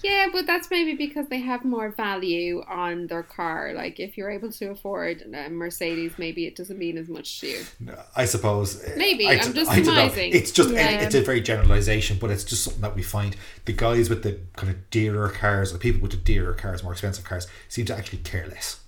Yeah, 0.01 0.27
but 0.31 0.45
that's 0.47 0.71
maybe 0.71 0.95
because 0.95 1.27
they 1.27 1.39
have 1.41 1.65
more 1.65 1.89
value 1.91 2.63
on 2.69 3.07
their 3.07 3.21
car. 3.23 3.73
Like 3.73 3.99
if 3.99 4.17
you're 4.17 4.29
able 4.31 4.49
to 4.53 4.71
afford 4.71 5.23
a 5.33 5.49
Mercedes, 5.49 6.13
maybe 6.17 6.45
it 6.47 6.55
doesn't 6.55 6.77
mean 6.79 6.97
as 6.97 7.09
much 7.09 7.41
to 7.41 7.47
you. 7.47 7.65
No, 7.81 8.01
I 8.15 8.23
suppose. 8.23 8.81
uh, 8.81 8.93
Maybe, 8.95 9.27
I, 9.27 9.33
I'm 9.33 9.53
just 9.53 9.69
I 9.69 9.81
don't 9.81 9.95
know. 9.95 10.07
surmising. 10.07 10.31
It's 10.33 10.51
just 10.51 10.69
Yeah. 10.69 11.01
it's 11.01 11.15
a 11.15 11.21
very 11.21 11.41
generalization, 11.41 12.17
but 12.17 12.29
it's 12.31 12.45
just 12.45 12.63
something 12.63 12.81
that 12.81 12.95
we 12.95 13.03
find 13.03 13.35
the 13.65 13.73
guys 13.73 14.09
with 14.09 14.23
the 14.23 14.39
kind 14.55 14.71
of 14.71 14.89
dearer 14.89 15.27
cars, 15.27 15.73
the 15.73 15.79
people 15.79 15.99
with 16.01 16.11
the 16.11 16.17
dearer 16.17 16.53
cars, 16.53 16.81
more 16.81 16.93
expensive 16.93 17.25
cars, 17.25 17.45
seem 17.67 17.85
to 17.87 17.97
actually 17.97 18.19
care 18.19 18.47
less. 18.47 18.79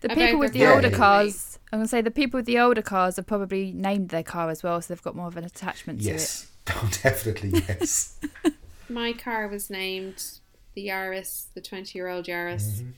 The 0.00 0.10
people 0.10 0.38
with 0.38 0.52
the 0.52 0.58
they're 0.58 0.74
older 0.74 0.90
very 0.90 0.98
cars, 0.98 1.55
I'm 1.72 1.80
going 1.80 1.86
to 1.86 1.88
say 1.88 2.00
the 2.00 2.10
people 2.10 2.38
with 2.38 2.46
the 2.46 2.58
older 2.58 2.82
cars 2.82 3.16
have 3.16 3.26
probably 3.26 3.72
named 3.72 4.10
their 4.10 4.22
car 4.22 4.50
as 4.50 4.62
well, 4.62 4.80
so 4.80 4.94
they've 4.94 5.02
got 5.02 5.16
more 5.16 5.26
of 5.26 5.36
an 5.36 5.44
attachment 5.44 6.00
to 6.02 6.10
it. 6.10 6.12
Yes, 6.12 6.50
definitely 7.02 7.62
yes. 7.68 8.20
My 8.88 9.12
car 9.12 9.48
was 9.48 9.68
named 9.68 10.38
the 10.74 10.86
Yaris, 10.86 11.46
the 11.54 11.60
20 11.60 11.98
year 11.98 12.08
old 12.08 12.26
Yaris. 12.26 12.80
Mm-hmm. 12.80 12.90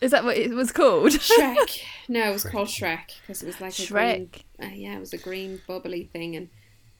Is 0.00 0.12
that 0.12 0.24
what 0.24 0.36
it 0.36 0.50
was 0.50 0.70
called? 0.72 1.10
Shrek. 1.12 1.82
No, 2.08 2.30
it 2.30 2.32
was 2.32 2.44
called 2.44 2.68
Shrek 2.68 3.20
because 3.20 3.42
it 3.42 3.46
was 3.46 3.60
like 3.60 3.78
a 3.78 3.86
green. 3.86 4.28
Shrek. 4.28 4.42
Uh, 4.62 4.74
yeah, 4.74 4.96
it 4.96 5.00
was 5.00 5.12
a 5.12 5.18
green 5.18 5.60
bubbly 5.66 6.04
thing, 6.04 6.36
and 6.36 6.48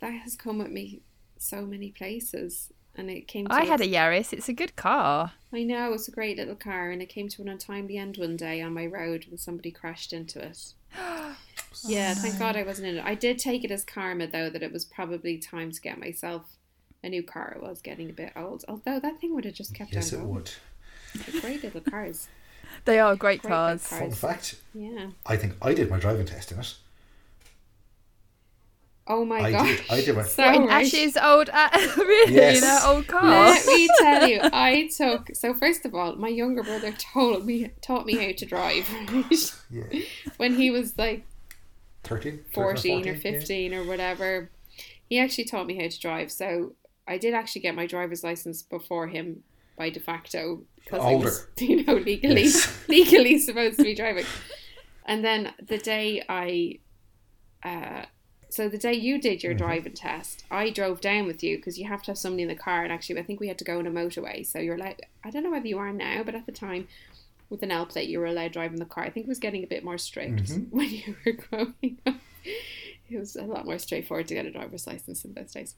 that 0.00 0.11
has 0.11 0.35
come 0.35 0.59
with 0.59 0.71
me 0.71 1.02
so 1.38 1.62
many 1.62 1.91
places. 1.91 2.73
And 2.94 3.11
it 3.11 3.26
came. 3.26 3.46
To 3.46 3.54
I 3.54 3.64
had 3.64 3.80
a 3.80 3.87
Yaris. 3.87 4.32
It's 4.32 4.49
a 4.49 4.52
good 4.52 4.76
car. 4.76 5.32
I 5.52 5.62
know 5.62 5.92
it's 5.92 6.08
a 6.08 6.12
great 6.12 6.37
little 6.37 6.54
car, 6.54 6.90
and 6.90 7.00
it 7.00 7.08
came 7.08 7.28
to 7.28 7.42
an 7.42 7.49
untimely 7.49 7.96
end 7.96 8.16
one 8.18 8.37
day 8.37 8.61
on 8.61 8.75
my 8.75 8.87
road 8.87 9.26
when 9.28 9.38
somebody 9.38 9.70
crashed 9.70 10.12
into 10.12 10.44
it. 10.44 10.75
yeah, 11.84 12.14
thank 12.14 12.38
God 12.38 12.56
I 12.56 12.62
wasn't 12.62 12.88
in 12.88 12.99
it. 12.99 13.04
I 13.04 13.14
did 13.14 13.38
take 13.38 13.64
it 13.64 13.70
as 13.70 13.84
karma 13.84 14.26
though 14.26 14.50
that 14.50 14.62
it 14.62 14.72
was 14.72 14.84
probably 14.84 15.38
time 15.38 15.72
to 15.72 15.80
get 15.80 15.99
myself 15.99 16.56
a 17.02 17.08
new 17.08 17.22
car. 17.22 17.54
It 17.56 17.62
was 17.62 17.80
getting 17.80 18.11
a 18.11 18.14
bit 18.14 18.32
old, 18.37 18.64
although 18.68 19.00
that 19.00 19.20
thing 19.20 19.34
would 19.34 19.44
have 19.44 19.54
just 19.54 19.75
kept 19.75 19.92
yes, 19.94 20.12
on 20.12 20.18
it 20.18 20.22
going. 20.22 20.34
would. 20.34 20.50
They're 21.14 21.40
Great 21.40 21.62
little 21.62 21.80
cars. 21.80 22.28
They 22.84 22.99
are 22.99 23.16
great 23.16 23.42
Great 23.42 23.50
cars. 23.50 23.88
big 23.88 23.99
Fun 23.99 24.11
fact: 24.12 24.56
Yeah. 24.75 25.08
I 25.26 25.37
think 25.37 25.54
I 25.61 25.75
did 25.75 25.90
my 25.90 25.99
driving 25.99 26.26
test 26.26 26.52
in 26.52 26.58
it. 26.58 26.75
Oh 29.06 29.25
my 29.25 29.40
I 29.40 29.50
god. 29.50 29.66
did- 29.66 29.80
I 29.90 30.00
did 30.00 30.16
my- 30.16 30.23
so 30.23 30.44
in 30.52 30.66
right. 30.66 30.87
Ash's 30.87 31.16
old, 31.16 31.50
uh, 31.52 31.68
really, 31.97 32.35
Yes. 32.35 32.62
in 32.62 32.88
old 32.88 33.06
car. 33.09 33.23
Let 33.23 33.66
me 33.66 33.88
tell 33.99 34.28
you, 34.28 34.40
I 34.44 34.88
took 34.97 35.35
so 35.35 35.54
first 35.54 35.85
of 35.85 35.94
all, 35.94 36.14
my 36.16 36.28
younger 36.28 36.62
brother 36.62 36.92
told 36.92 37.44
me 37.44 37.71
taught 37.80 38.06
me 38.06 38.14
how 38.16 38.32
to 38.32 38.47
drive 38.47 38.88
right? 39.12 39.54
Yeah, 39.71 40.00
when 40.37 40.54
he 40.54 40.71
was 40.71 40.97
like 40.99 41.26
13, 42.04 42.44
13 42.52 42.52
14 42.52 43.09
or 43.09 43.12
yeah. 43.12 43.18
15 43.18 43.75
or 43.75 43.85
whatever. 43.85 44.50
He 45.09 45.18
actually 45.18 45.44
taught 45.44 45.66
me 45.66 45.76
how 45.80 45.88
to 45.88 46.00
drive. 46.00 46.30
So 46.32 46.75
I 47.09 47.18
did 47.18 47.35
actually 47.35 47.62
get 47.62 47.75
my 47.75 47.87
driver's 47.87 48.23
license 48.25 48.62
before 48.62 49.09
him 49.09 49.42
by 49.76 49.90
de 49.90 50.00
facto 50.00 50.62
because 50.76 51.00
I 51.02 51.14
was, 51.16 51.47
you 51.59 51.85
know, 51.85 51.94
legally 51.94 52.42
Yes. 52.44 52.88
legally 52.88 53.38
supposed 53.38 53.78
to 53.78 53.85
be 53.85 53.94
driving. 53.94 54.25
And 55.06 55.25
then 55.25 55.52
the 55.61 55.78
day 55.78 56.23
I, 56.28 56.78
uh, 57.64 58.04
so 58.52 58.68
the 58.68 58.78
day 58.78 58.92
you 58.92 59.18
did 59.18 59.38
Mm-hmm. 59.38 59.47
your 59.47 59.54
driving 59.54 59.94
test, 59.94 60.44
I 60.50 60.71
drove 60.71 61.00
down 61.00 61.26
with 61.26 61.42
you 61.42 61.56
because 61.56 61.78
you 61.78 61.88
have 61.88 62.02
to 62.02 62.11
have 62.11 62.18
somebody 62.18 62.42
in 62.42 62.49
the 62.49 62.54
car. 62.54 62.82
And 62.85 62.92
actually, 62.92 63.18
I 63.18 63.23
think 63.23 63.40
we 63.40 63.49
had 63.49 63.59
to 63.59 63.64
go 63.64 63.78
on 63.78 63.87
a 63.87 63.90
motorway. 63.90 64.44
So 64.47 64.59
you're 64.59 64.76
like, 64.78 65.09
I 65.25 65.30
don't 65.30 65.42
know 65.42 65.50
whether 65.50 65.66
you 65.66 65.78
are 65.78 65.92
now, 65.92 66.23
but 66.23 66.35
at 66.35 66.44
the 66.47 66.52
time, 66.52 66.87
with 67.49 67.62
an 67.62 67.71
L 67.71 67.87
plate, 67.87 68.09
you 68.09 68.18
were 68.18 68.26
allowed 68.26 68.52
driving 68.52 68.78
the 68.78 68.85
car. 68.85 69.04
I 69.04 69.11
think 69.11 69.25
it 69.26 69.28
was 69.28 69.38
getting 69.38 69.64
a 69.64 69.66
bit 69.66 69.85
more 69.85 69.97
strict 69.99 70.44
Mm-hmm. 70.44 70.64
when 70.76 70.90
you 70.90 71.16
were 71.25 71.32
growing 71.32 71.99
up. 72.06 72.16
It 73.11 73.18
was 73.18 73.37
a 73.37 73.42
lot 73.42 73.64
more 73.64 73.78
straightforward 73.78 74.28
to 74.28 74.35
get 74.35 74.47
a 74.47 74.50
driver's 74.50 74.87
license 74.87 75.25
in 75.25 75.32
those 75.35 75.52
days. 75.52 75.75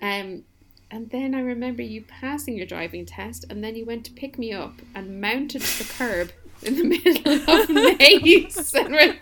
Um, 0.00 0.44
and 0.90 1.08
then 1.10 1.34
I 1.34 1.40
remember 1.40 1.82
you 1.82 2.02
passing 2.02 2.56
your 2.56 2.66
driving 2.66 3.06
test, 3.06 3.46
and 3.48 3.64
then 3.64 3.74
you 3.76 3.84
went 3.86 4.04
to 4.06 4.12
pick 4.12 4.38
me 4.38 4.52
up 4.52 4.80
and 4.94 5.20
mounted 5.20 5.62
the 5.62 5.84
curb 5.84 6.32
in 6.62 6.76
the 6.76 6.84
middle 7.04 7.50
of 7.50 7.68
Mace 7.98 8.74
and 8.74 9.18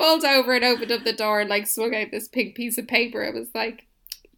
went- 0.00 0.22
pulled 0.22 0.24
over 0.24 0.52
and 0.54 0.64
opened 0.64 0.92
up 0.92 1.04
the 1.04 1.12
door 1.12 1.40
and 1.40 1.50
like 1.50 1.66
swung 1.66 1.94
out 1.94 2.10
this 2.10 2.28
pink 2.28 2.54
piece 2.54 2.78
of 2.78 2.86
paper. 2.88 3.22
It 3.22 3.34
was 3.34 3.48
like, 3.54 3.86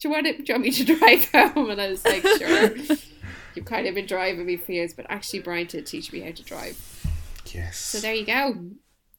do 0.01 0.09
you 0.09 0.11
want 0.11 0.27
it? 0.27 0.39
Do 0.39 0.45
you 0.49 0.55
want 0.55 0.65
me 0.65 0.71
to 0.73 0.85
drive 0.99 1.25
home? 1.33 1.71
And 1.71 1.81
I 1.81 1.89
was 1.89 2.05
like, 2.05 2.23
sure. 2.23 2.77
You've 3.55 3.67
kind 3.67 3.87
of 3.87 3.95
been 3.95 4.07
driving 4.07 4.47
me 4.47 4.57
for 4.57 4.73
years, 4.73 4.95
but 4.95 5.07
actually 5.09 5.41
Brian 5.41 5.67
did 5.67 5.87
teach 5.87 6.13
me 6.13 6.21
how 6.21 6.33
to 6.33 6.43
drive. 6.43 6.79
Yes. 7.53 7.79
So 7.79 7.99
there 8.01 8.15
you 8.15 8.25
go. 8.25 8.57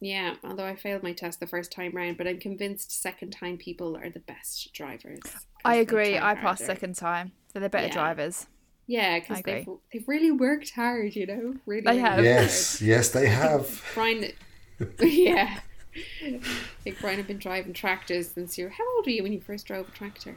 Yeah, 0.00 0.34
although 0.44 0.66
I 0.66 0.74
failed 0.74 1.02
my 1.02 1.12
test 1.12 1.38
the 1.40 1.46
first 1.46 1.72
time 1.72 1.92
round, 1.92 2.18
but 2.18 2.26
I'm 2.26 2.38
convinced 2.40 3.00
second 3.00 3.30
time 3.30 3.56
people 3.56 3.96
are 3.96 4.10
the 4.10 4.18
best 4.20 4.74
drivers. 4.74 5.20
I 5.64 5.76
agree. 5.76 6.18
I 6.18 6.34
passed 6.34 6.62
harder. 6.62 6.64
second 6.74 6.96
time. 6.96 7.32
They're 7.52 7.62
the 7.62 7.68
better 7.70 7.86
Yeah. 7.86 7.92
drivers. 7.92 8.46
Yeah, 8.86 9.18
because 9.20 9.40
they've, 9.44 9.66
they've 9.92 10.06
really 10.06 10.30
worked 10.32 10.72
hard, 10.74 11.14
you 11.16 11.26
know? 11.26 11.54
Really, 11.64 11.82
They 11.82 11.90
really 11.92 12.00
have. 12.00 12.16
worked 12.16 12.24
yes, 12.26 12.82
yes, 12.82 13.10
they 13.10 13.28
have. 13.28 13.82
Brian, 13.94 14.26
yeah. 15.00 15.60
Think 16.82 17.00
Brian 17.00 17.16
had 17.18 17.26
been 17.26 17.38
driving 17.38 17.72
tractors 17.72 18.30
since 18.30 18.58
you 18.58 18.64
were, 18.64 18.70
how 18.70 18.84
old 18.96 19.06
were 19.06 19.10
you 19.10 19.22
when 19.22 19.32
you 19.32 19.40
first 19.40 19.66
drove 19.66 19.88
a 19.88 19.92
tractor? 19.92 20.36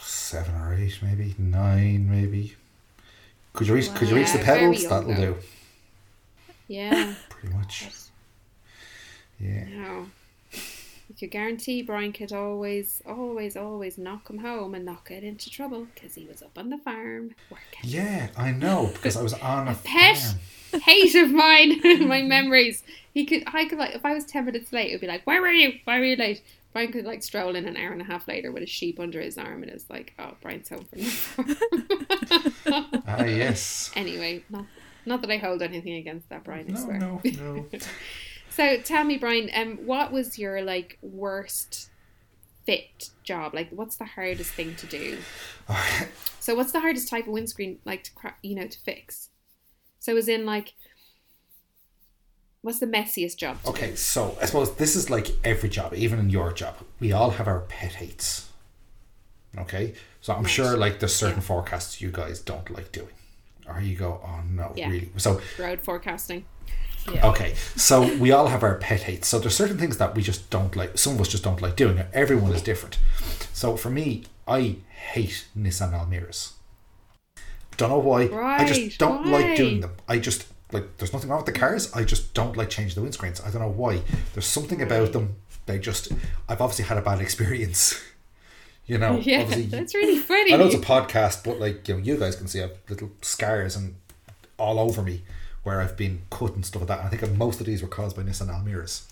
Seven 0.00 0.54
or 0.56 0.74
eight, 0.74 0.98
maybe 1.02 1.34
nine, 1.38 2.10
maybe. 2.10 2.56
Could 3.54 3.68
you 3.68 3.74
reach? 3.74 3.92
Could 3.94 4.08
you 4.10 4.16
reach 4.16 4.32
the 4.32 4.38
pedals? 4.40 4.82
That'll 4.88 5.08
though. 5.14 5.14
do. 5.14 5.36
Yeah, 6.68 7.14
Pretty 7.28 7.54
much. 7.54 7.86
Yeah. 9.40 9.64
no. 9.68 10.06
You 10.52 11.14
could 11.18 11.30
guarantee 11.30 11.82
Brian 11.82 12.12
could 12.12 12.32
always, 12.32 13.02
always, 13.06 13.56
always 13.56 13.98
knock 13.98 14.28
him 14.28 14.38
home 14.38 14.74
and 14.74 14.84
not 14.84 15.06
get 15.06 15.22
into 15.22 15.50
trouble 15.50 15.86
because 15.94 16.14
he 16.14 16.24
was 16.26 16.42
up 16.42 16.56
on 16.58 16.70
the 16.70 16.78
farm 16.78 17.34
working. 17.50 17.80
Yeah, 17.82 18.28
I 18.36 18.50
know 18.52 18.90
because 18.92 19.16
I 19.16 19.22
was 19.22 19.34
on 19.34 19.68
a, 19.68 19.74
pet. 19.74 20.16
farm. 20.16 20.38
Hate 20.80 21.14
of 21.14 21.30
mine, 21.30 21.80
my 22.08 22.22
memories. 22.22 22.82
He 23.12 23.24
could, 23.26 23.44
I 23.46 23.66
could 23.66 23.78
like, 23.78 23.94
if 23.94 24.04
I 24.04 24.14
was 24.14 24.24
ten 24.24 24.44
minutes 24.44 24.72
late, 24.72 24.90
it 24.90 24.94
would 24.94 25.00
be 25.00 25.06
like, 25.06 25.26
"Where 25.26 25.40
were 25.40 25.48
you? 25.52 25.78
Why 25.84 25.98
were 25.98 26.04
you 26.04 26.16
late?" 26.16 26.42
Brian 26.72 26.90
could 26.90 27.04
like 27.04 27.22
stroll 27.22 27.54
in 27.54 27.66
an 27.68 27.76
hour 27.76 27.92
and 27.92 28.00
a 28.00 28.04
half 28.04 28.26
later 28.26 28.50
with 28.50 28.64
a 28.64 28.66
sheep 28.66 28.98
under 28.98 29.20
his 29.20 29.38
arm, 29.38 29.62
and 29.62 29.70
it's 29.70 29.88
like, 29.88 30.12
"Oh, 30.18 30.32
Brian's 30.42 30.68
home 30.68 30.84
from 30.84 30.98
the 31.00 31.04
farm." 31.04 33.02
Ah, 33.06 33.24
yes. 33.24 33.92
anyway, 33.96 34.42
not 34.50 34.64
not 35.06 35.20
that 35.20 35.30
I 35.30 35.36
hold 35.36 35.62
anything 35.62 35.94
against 35.94 36.28
that, 36.30 36.42
Brian. 36.44 36.66
I 36.68 36.72
No, 36.72 36.80
swear. 36.84 36.98
no, 36.98 37.20
no. 37.38 37.66
So 38.50 38.78
tell 38.78 39.04
me, 39.04 39.16
Brian, 39.18 39.50
um, 39.54 39.76
what 39.86 40.10
was 40.10 40.38
your 40.38 40.62
like 40.62 40.98
worst 41.02 41.90
fit 42.66 43.10
job? 43.22 43.54
Like, 43.54 43.68
what's 43.70 43.96
the 43.96 44.04
hardest 44.06 44.50
thing 44.52 44.74
to 44.76 44.86
do? 44.86 45.18
So, 46.40 46.54
what's 46.54 46.72
the 46.72 46.80
hardest 46.80 47.08
type 47.08 47.26
of 47.26 47.32
windscreen 47.32 47.78
like 47.86 48.02
to 48.04 48.12
cra- 48.12 48.34
you 48.42 48.54
know 48.54 48.66
to 48.66 48.78
fix? 48.80 49.30
So, 50.04 50.14
as 50.18 50.28
in 50.28 50.44
like, 50.44 50.74
what's 52.60 52.78
the 52.78 52.86
messiest 52.86 53.38
job? 53.38 53.62
To 53.62 53.70
Okay, 53.70 53.94
so 53.94 54.36
I 54.38 54.44
suppose 54.44 54.74
this 54.76 54.96
is 54.96 55.08
like 55.08 55.28
every 55.42 55.70
job, 55.70 55.94
even 55.94 56.18
in 56.18 56.28
your 56.28 56.52
job. 56.52 56.74
We 57.00 57.10
all 57.12 57.30
have 57.30 57.48
our 57.48 57.60
pet 57.60 57.94
hates. 57.94 58.50
Okay, 59.56 59.94
so 60.20 60.34
I'm 60.34 60.42
Right. 60.42 60.52
sure 60.52 60.76
like 60.76 61.00
there's 61.00 61.14
certain 61.14 61.36
Yeah. 61.40 61.46
forecasts 61.52 62.02
you 62.02 62.10
guys 62.12 62.40
don't 62.40 62.68
like 62.68 62.92
doing, 62.92 63.14
or 63.66 63.80
you 63.80 63.96
go, 63.96 64.20
oh 64.22 64.42
no, 64.46 64.74
Yeah. 64.76 64.90
really. 64.90 65.08
So 65.16 65.40
do? 65.56 65.62
road 65.62 65.80
forecasting? 65.80 66.44
Yeah. 67.10 67.26
Okay, 67.30 67.54
so 67.74 68.14
we 68.18 68.30
all 68.30 68.48
have 68.48 68.62
our 68.62 68.74
pet 68.74 69.04
hates. 69.04 69.26
So 69.28 69.38
there's 69.38 69.56
certain 69.56 69.78
things 69.78 69.96
that 69.96 70.14
we 70.14 70.20
just 70.22 70.50
don't 70.50 70.76
like. 70.76 70.98
Some 70.98 71.14
of 71.14 71.20
us 71.22 71.28
just 71.28 71.44
don't 71.44 71.62
like 71.62 71.76
doing. 71.76 71.98
Everyone 72.12 72.52
is 72.52 72.60
different. 72.60 72.98
So 73.54 73.78
for 73.78 73.88
me, 73.88 74.24
I 74.46 74.76
hate 75.14 75.46
Nissan 75.56 75.92
Almiras. 75.94 76.50
Don't 77.76 77.90
know 77.90 77.98
why. 77.98 78.28
I 78.32 78.64
just 78.64 78.98
don't 78.98 79.24
why? 79.30 79.42
like 79.42 79.56
doing 79.56 79.80
them. 79.80 79.92
I 80.08 80.18
just 80.18 80.46
like. 80.72 80.96
There's 80.98 81.12
nothing 81.12 81.30
wrong 81.30 81.42
with 81.44 81.52
the 81.52 81.58
cars. 81.58 81.92
I 81.92 82.04
just 82.04 82.34
don't 82.34 82.56
like 82.56 82.70
changing 82.70 83.02
the 83.02 83.08
windscreens. 83.08 83.44
I 83.46 83.50
don't 83.50 83.62
know 83.62 83.68
why. 83.70 84.02
There's 84.32 84.46
something 84.46 84.80
about 84.82 85.12
them. 85.12 85.36
They 85.66 85.78
just. 85.78 86.12
I've 86.48 86.60
obviously 86.60 86.84
had 86.84 86.98
a 86.98 87.02
bad 87.02 87.20
experience. 87.20 88.00
You 88.86 88.98
know. 88.98 89.16
Yeah, 89.22 89.40
obviously, 89.40 89.62
that's 89.64 89.94
really 89.94 90.18
funny. 90.18 90.52
I 90.52 90.58
know 90.58 90.66
it's 90.66 90.74
a 90.74 90.78
podcast, 90.78 91.42
but 91.42 91.58
like 91.58 91.88
you 91.88 91.94
know, 91.94 92.00
you 92.02 92.18
guys 92.18 92.36
can 92.36 92.46
see 92.46 92.58
I 92.58 92.64
have 92.66 92.76
little 92.90 93.12
scars 93.22 93.76
and 93.76 93.94
all 94.58 94.78
over 94.78 95.00
me 95.00 95.22
where 95.62 95.80
I've 95.80 95.96
been 95.96 96.20
cut 96.28 96.54
and 96.54 96.66
stuff 96.66 96.82
like 96.82 96.88
that. 96.88 96.98
And 96.98 97.08
I 97.08 97.10
think 97.16 97.34
most 97.38 97.60
of 97.60 97.66
these 97.66 97.80
were 97.80 97.88
caused 97.88 98.14
by 98.14 98.22
Nissan 98.24 98.48
Almiras. 98.50 99.04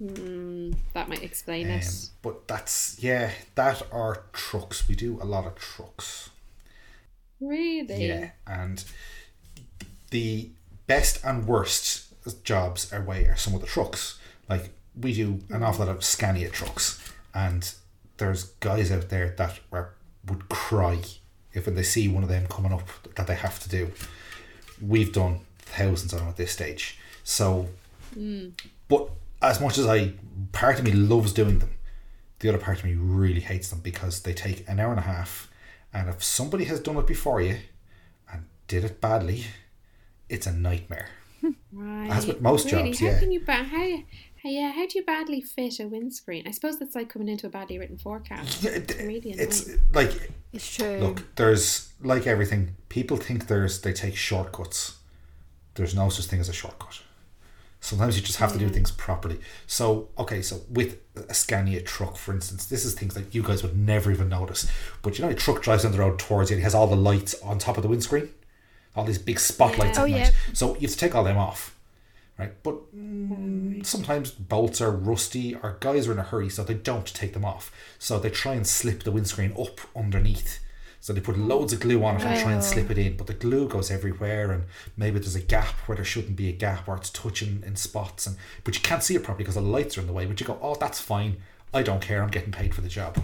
Mm, 0.00 0.76
that 0.92 1.08
might 1.08 1.22
explain 1.24 1.66
Um, 1.66 1.78
it. 1.78 2.10
but 2.22 2.46
that's 2.46 2.96
yeah, 3.00 3.30
that 3.56 3.82
are 3.90 4.22
trucks. 4.32 4.86
We 4.88 4.94
do 4.94 5.18
a 5.20 5.24
lot 5.24 5.46
of 5.46 5.56
trucks. 5.56 6.15
Really? 7.40 8.06
Yeah, 8.06 8.30
and 8.46 8.84
the 10.10 10.50
best 10.86 11.24
and 11.24 11.46
worst 11.46 12.04
jobs 12.44 12.92
are 12.92 13.02
way 13.02 13.26
are 13.26 13.36
some 13.36 13.54
of 13.54 13.60
the 13.60 13.66
trucks. 13.66 14.18
Like 14.48 14.70
we 14.98 15.12
do 15.12 15.40
an 15.50 15.62
awful 15.62 15.86
lot 15.86 15.94
of 15.94 16.04
Scania 16.04 16.50
trucks, 16.50 17.00
and 17.34 17.72
there's 18.16 18.44
guys 18.60 18.90
out 18.90 19.08
there 19.08 19.34
that 19.36 19.60
are, 19.72 19.90
would 20.26 20.48
cry 20.48 21.00
if 21.52 21.66
when 21.66 21.74
they 21.74 21.82
see 21.82 22.08
one 22.08 22.22
of 22.22 22.28
them 22.28 22.46
coming 22.48 22.72
up 22.72 22.88
that 23.14 23.26
they 23.26 23.34
have 23.34 23.58
to 23.60 23.68
do. 23.68 23.92
We've 24.80 25.12
done 25.12 25.40
thousands 25.58 26.12
of 26.12 26.20
them 26.20 26.28
at 26.28 26.36
this 26.36 26.52
stage, 26.52 26.98
so. 27.24 27.68
Mm. 28.16 28.52
But 28.88 29.10
as 29.42 29.60
much 29.60 29.78
as 29.78 29.86
I, 29.86 30.12
part 30.52 30.78
of 30.78 30.84
me 30.84 30.92
loves 30.92 31.32
doing 31.32 31.58
them, 31.58 31.70
the 32.38 32.48
other 32.48 32.58
part 32.58 32.78
of 32.78 32.84
me 32.84 32.94
really 32.94 33.40
hates 33.40 33.68
them 33.70 33.80
because 33.80 34.22
they 34.22 34.32
take 34.32 34.68
an 34.68 34.78
hour 34.78 34.90
and 34.90 35.00
a 35.00 35.02
half, 35.02 35.50
and 35.96 36.08
if 36.08 36.22
somebody 36.22 36.64
has 36.64 36.80
done 36.80 36.96
it 36.96 37.06
before 37.06 37.40
you 37.40 37.56
and 38.32 38.44
did 38.68 38.84
it 38.84 39.00
badly, 39.00 39.44
it's 40.28 40.46
a 40.46 40.52
nightmare. 40.52 41.08
Right. 41.72 42.10
As 42.10 42.26
with 42.26 42.40
most 42.40 42.70
really? 42.72 42.90
jobs, 42.90 43.00
how 43.00 43.06
yeah. 43.06 43.18
Can 43.20 43.30
you 43.32 43.40
ba- 43.40 43.52
how, 43.52 43.96
how, 44.42 44.48
yeah, 44.50 44.72
how 44.72 44.86
do 44.86 44.98
you 44.98 45.04
badly 45.04 45.40
fit 45.40 45.78
a 45.80 45.86
windscreen? 45.86 46.46
I 46.46 46.50
suppose 46.50 46.78
that's 46.78 46.94
like 46.94 47.08
coming 47.08 47.28
into 47.28 47.46
a 47.46 47.50
badly 47.50 47.78
written 47.78 47.98
forecast. 47.98 48.62
Yeah, 48.62 48.70
it- 48.72 48.96
really 48.98 49.30
it's 49.30 49.70
like 49.92 50.30
It's 50.52 50.74
true. 50.76 50.98
look, 50.98 51.34
there's 51.36 51.92
like 52.00 52.26
everything. 52.26 52.74
People 52.88 53.16
think 53.16 53.46
there's 53.46 53.80
they 53.82 53.92
take 53.92 54.16
shortcuts. 54.16 54.96
There's 55.74 55.94
no 55.94 56.08
such 56.08 56.26
thing 56.26 56.40
as 56.40 56.48
a 56.48 56.52
shortcut. 56.54 57.00
Sometimes 57.86 58.16
you 58.16 58.22
just 58.22 58.38
have 58.38 58.52
to 58.52 58.58
do 58.58 58.68
things 58.68 58.90
properly. 58.90 59.38
So 59.68 60.08
okay, 60.18 60.42
so 60.42 60.62
with 60.68 60.98
a 61.28 61.34
Scania 61.34 61.80
truck, 61.80 62.16
for 62.16 62.34
instance, 62.34 62.66
this 62.66 62.84
is 62.84 62.94
things 62.94 63.14
that 63.14 63.32
you 63.34 63.42
guys 63.42 63.62
would 63.62 63.76
never 63.78 64.10
even 64.10 64.28
notice. 64.28 64.66
But 65.02 65.18
you 65.18 65.24
know, 65.24 65.30
a 65.30 65.34
truck 65.34 65.62
drives 65.62 65.84
down 65.84 65.92
the 65.92 65.98
road 65.98 66.18
towards 66.18 66.50
you 66.50 66.56
and 66.56 66.62
it 66.62 66.64
has 66.64 66.74
all 66.74 66.88
the 66.88 66.96
lights 66.96 67.34
on 67.42 67.58
top 67.58 67.76
of 67.76 67.82
the 67.84 67.88
windscreen, 67.88 68.28
all 68.96 69.04
these 69.04 69.18
big 69.18 69.38
spotlights 69.38 69.98
Yeah. 69.98 70.02
at 70.04 70.08
Oh, 70.08 70.10
night. 70.10 70.18
yeah. 70.18 70.30
So 70.52 70.74
you 70.74 70.80
have 70.82 70.90
to 70.90 70.96
take 70.96 71.14
all 71.14 71.22
them 71.24 71.38
off, 71.38 71.76
right? 72.38 72.60
But 72.64 72.76
mm, 72.96 73.86
sometimes 73.86 74.32
bolts 74.32 74.80
are 74.80 74.90
rusty 74.90 75.54
or 75.54 75.76
guys 75.78 76.08
are 76.08 76.12
in 76.12 76.18
a 76.18 76.22
hurry, 76.24 76.48
so 76.50 76.64
they 76.64 76.74
don't 76.74 77.06
take 77.06 77.34
them 77.34 77.44
off. 77.44 77.70
So 78.00 78.18
they 78.18 78.30
try 78.30 78.54
and 78.54 78.66
slip 78.66 79.04
the 79.04 79.12
windscreen 79.12 79.52
up 79.56 79.78
underneath. 79.94 80.58
So 81.06 81.12
they 81.12 81.20
put 81.20 81.38
loads 81.38 81.72
of 81.72 81.78
glue 81.78 82.02
on 82.02 82.16
it 82.16 82.24
and 82.24 82.36
try 82.36 82.50
and 82.50 82.64
slip 82.64 82.90
it 82.90 82.98
in, 82.98 83.16
but 83.16 83.28
the 83.28 83.32
glue 83.32 83.68
goes 83.68 83.92
everywhere, 83.92 84.50
and 84.50 84.64
maybe 84.96 85.20
there's 85.20 85.36
a 85.36 85.40
gap 85.40 85.76
where 85.86 85.94
there 85.94 86.04
shouldn't 86.04 86.34
be 86.34 86.48
a 86.48 86.52
gap, 86.52 86.88
or 86.88 86.96
it's 86.96 87.10
touching 87.10 87.62
in 87.64 87.76
spots, 87.76 88.26
and 88.26 88.36
but 88.64 88.74
you 88.74 88.80
can't 88.80 89.04
see 89.04 89.14
it 89.14 89.22
properly 89.22 89.44
because 89.44 89.54
the 89.54 89.60
lights 89.60 89.96
are 89.96 90.00
in 90.00 90.08
the 90.08 90.12
way. 90.12 90.26
But 90.26 90.40
you 90.40 90.46
go, 90.48 90.58
oh, 90.60 90.74
that's 90.74 90.98
fine. 90.98 91.36
I 91.72 91.84
don't 91.84 92.02
care. 92.02 92.24
I'm 92.24 92.28
getting 92.28 92.50
paid 92.50 92.74
for 92.74 92.80
the 92.80 92.88
job. 92.88 93.22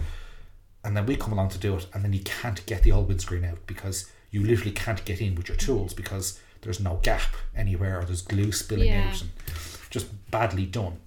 And 0.85 0.95
then 0.95 1.05
we 1.05 1.17
come 1.17 1.33
along 1.33 1.49
to 1.49 1.57
do 1.57 1.75
it, 1.75 1.85
and 1.93 2.05
then 2.05 2.13
you 2.13 2.21
can't 2.21 2.65
get 2.65 2.83
the 2.83 2.93
old 2.93 3.09
windscreen 3.09 3.43
out 3.43 3.57
because 3.67 4.09
you 4.31 4.45
literally 4.45 4.71
can't 4.71 5.03
get 5.03 5.19
in 5.19 5.35
with 5.35 5.49
your 5.49 5.57
tools 5.57 5.93
because 5.93 6.39
there's 6.61 6.79
no 6.79 7.01
gap 7.03 7.35
anywhere, 7.53 7.99
or 7.99 8.05
there's 8.05 8.21
glue 8.21 8.53
spilling 8.53 8.87
Yeah. 8.87 9.09
out, 9.09 9.19
and 9.19 9.31
just 9.89 10.07
badly 10.31 10.65
done. 10.65 11.01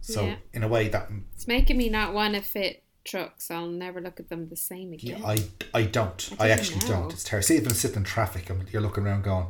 So 0.00 0.26
Yeah. 0.26 0.36
in 0.52 0.64
a 0.64 0.68
way, 0.68 0.88
that 0.88 1.12
It's 1.36 1.46
making 1.46 1.76
me 1.76 1.88
not 1.88 2.12
want 2.12 2.34
to 2.34 2.40
fit 2.40 2.82
trucks. 3.04 3.50
I'll 3.50 3.66
never 3.68 4.00
look 4.00 4.20
at 4.20 4.28
them 4.28 4.48
the 4.48 4.56
same 4.56 4.92
again. 4.92 5.20
Yeah, 5.20 5.26
I, 5.26 5.38
I 5.74 5.82
don't. 5.84 6.30
I 6.38 6.46
I, 6.46 6.50
actually 6.50 6.80
know. 6.80 7.02
don't. 7.02 7.12
It's 7.12 7.24
terrible. 7.24 7.46
See, 7.46 7.56
even 7.56 7.74
sitting 7.74 7.98
in 7.98 8.04
traffic 8.04 8.50
and 8.50 8.68
you're 8.72 8.82
looking 8.82 9.06
around 9.06 9.24
going, 9.24 9.46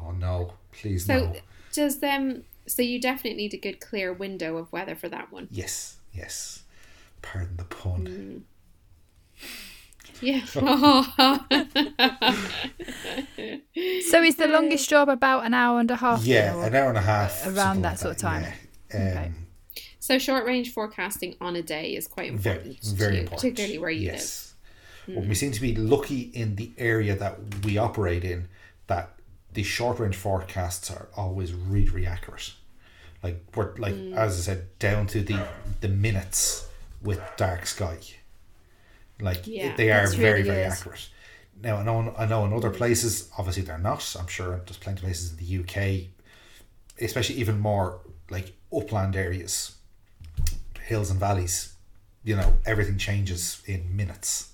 oh 0.00 0.10
no, 0.12 0.54
please 0.72 1.06
so 1.06 1.26
no. 1.26 1.34
does 1.72 2.00
them. 2.00 2.44
So 2.66 2.82
you 2.82 3.00
definitely 3.00 3.36
need 3.36 3.54
a 3.54 3.58
good 3.58 3.80
clear 3.80 4.12
window 4.12 4.56
of 4.56 4.72
weather 4.72 4.94
for 4.94 5.08
that 5.10 5.30
one. 5.30 5.48
Yes, 5.50 5.96
yes. 6.12 6.62
Pardon 7.22 7.56
the 7.56 7.64
pun. 7.64 8.44
Yeah. 10.20 10.40
So 14.08 14.22
is 14.22 14.36
the 14.36 14.46
longest 14.46 14.88
job 14.88 15.08
about 15.08 15.44
an 15.44 15.52
hour 15.54 15.80
and 15.80 15.90
a 15.90 15.96
half? 15.96 16.24
Yeah, 16.24 16.54
an 16.64 16.74
hour 16.74 16.88
and 16.88 16.98
a 16.98 17.02
half. 17.02 17.46
around 17.46 17.82
that 17.82 17.90
like 17.90 17.98
sort 17.98 18.14
of 18.14 18.20
time. 18.20 18.42
Yeah. 18.42 18.98
Um, 18.98 19.08
Okay. 19.08 19.32
So 20.04 20.18
short 20.18 20.44
range 20.44 20.70
forecasting 20.70 21.34
on 21.40 21.56
a 21.56 21.62
day 21.62 21.96
is 21.96 22.06
quite 22.06 22.30
Very, 22.34 22.56
important. 22.56 22.82
to 22.82 22.90
very 22.90 23.14
you, 23.14 23.20
important. 23.22 23.40
particularly 23.40 23.78
where 23.78 23.88
you 23.88 24.10
live. 24.10 24.16
yes. 24.16 24.54
Well, 25.08 25.20
we 25.20 25.26
hmm. 25.28 25.32
seem 25.32 25.52
to 25.52 25.60
be 25.62 25.74
lucky 25.74 26.20
in 26.34 26.56
the 26.56 26.72
area 26.76 27.16
that 27.16 27.38
we 27.64 27.78
operate 27.78 28.22
in 28.22 28.48
that 28.86 29.14
the 29.54 29.62
short 29.62 29.98
range 29.98 30.16
forecasts 30.16 30.90
are 30.90 31.08
always 31.16 31.54
really, 31.54 31.88
really 31.88 32.06
accurate. 32.06 32.52
Like 33.22 33.42
we're 33.54 33.74
like 33.76 33.94
hmm. 33.94 34.12
as 34.12 34.36
I 34.40 34.42
said, 34.42 34.78
down 34.78 35.06
to 35.06 35.22
the 35.22 35.38
the 35.80 35.88
minutes 35.88 36.68
with 37.00 37.22
dark 37.38 37.64
sky. 37.64 37.96
Like 39.22 39.46
Yeah, 39.46 39.74
they 39.74 39.90
are 39.90 40.06
very, 40.08 40.42
really 40.42 40.42
very 40.42 40.64
good. 40.64 40.72
accurate. 40.72 41.08
Now 41.62 41.76
I 41.78 41.82
know 41.82 42.14
I 42.18 42.26
know 42.26 42.44
in 42.44 42.52
other 42.52 42.68
places, 42.68 43.30
obviously 43.38 43.62
they're 43.62 43.78
not. 43.78 44.14
I'm 44.20 44.26
sure 44.26 44.60
there's 44.66 44.76
plenty 44.76 44.98
of 44.98 45.04
places 45.04 45.32
in 45.32 45.38
the 45.38 45.50
UK, 45.62 46.08
especially 47.00 47.36
even 47.36 47.58
more 47.58 48.00
like 48.28 48.52
upland 48.70 49.16
areas, 49.16 49.73
hills 50.84 51.10
and 51.10 51.18
valleys. 51.18 51.74
You 52.22 52.36
know, 52.36 52.54
everything 52.64 52.96
changes 52.96 53.62
in 53.66 53.94
minutes. 53.94 54.52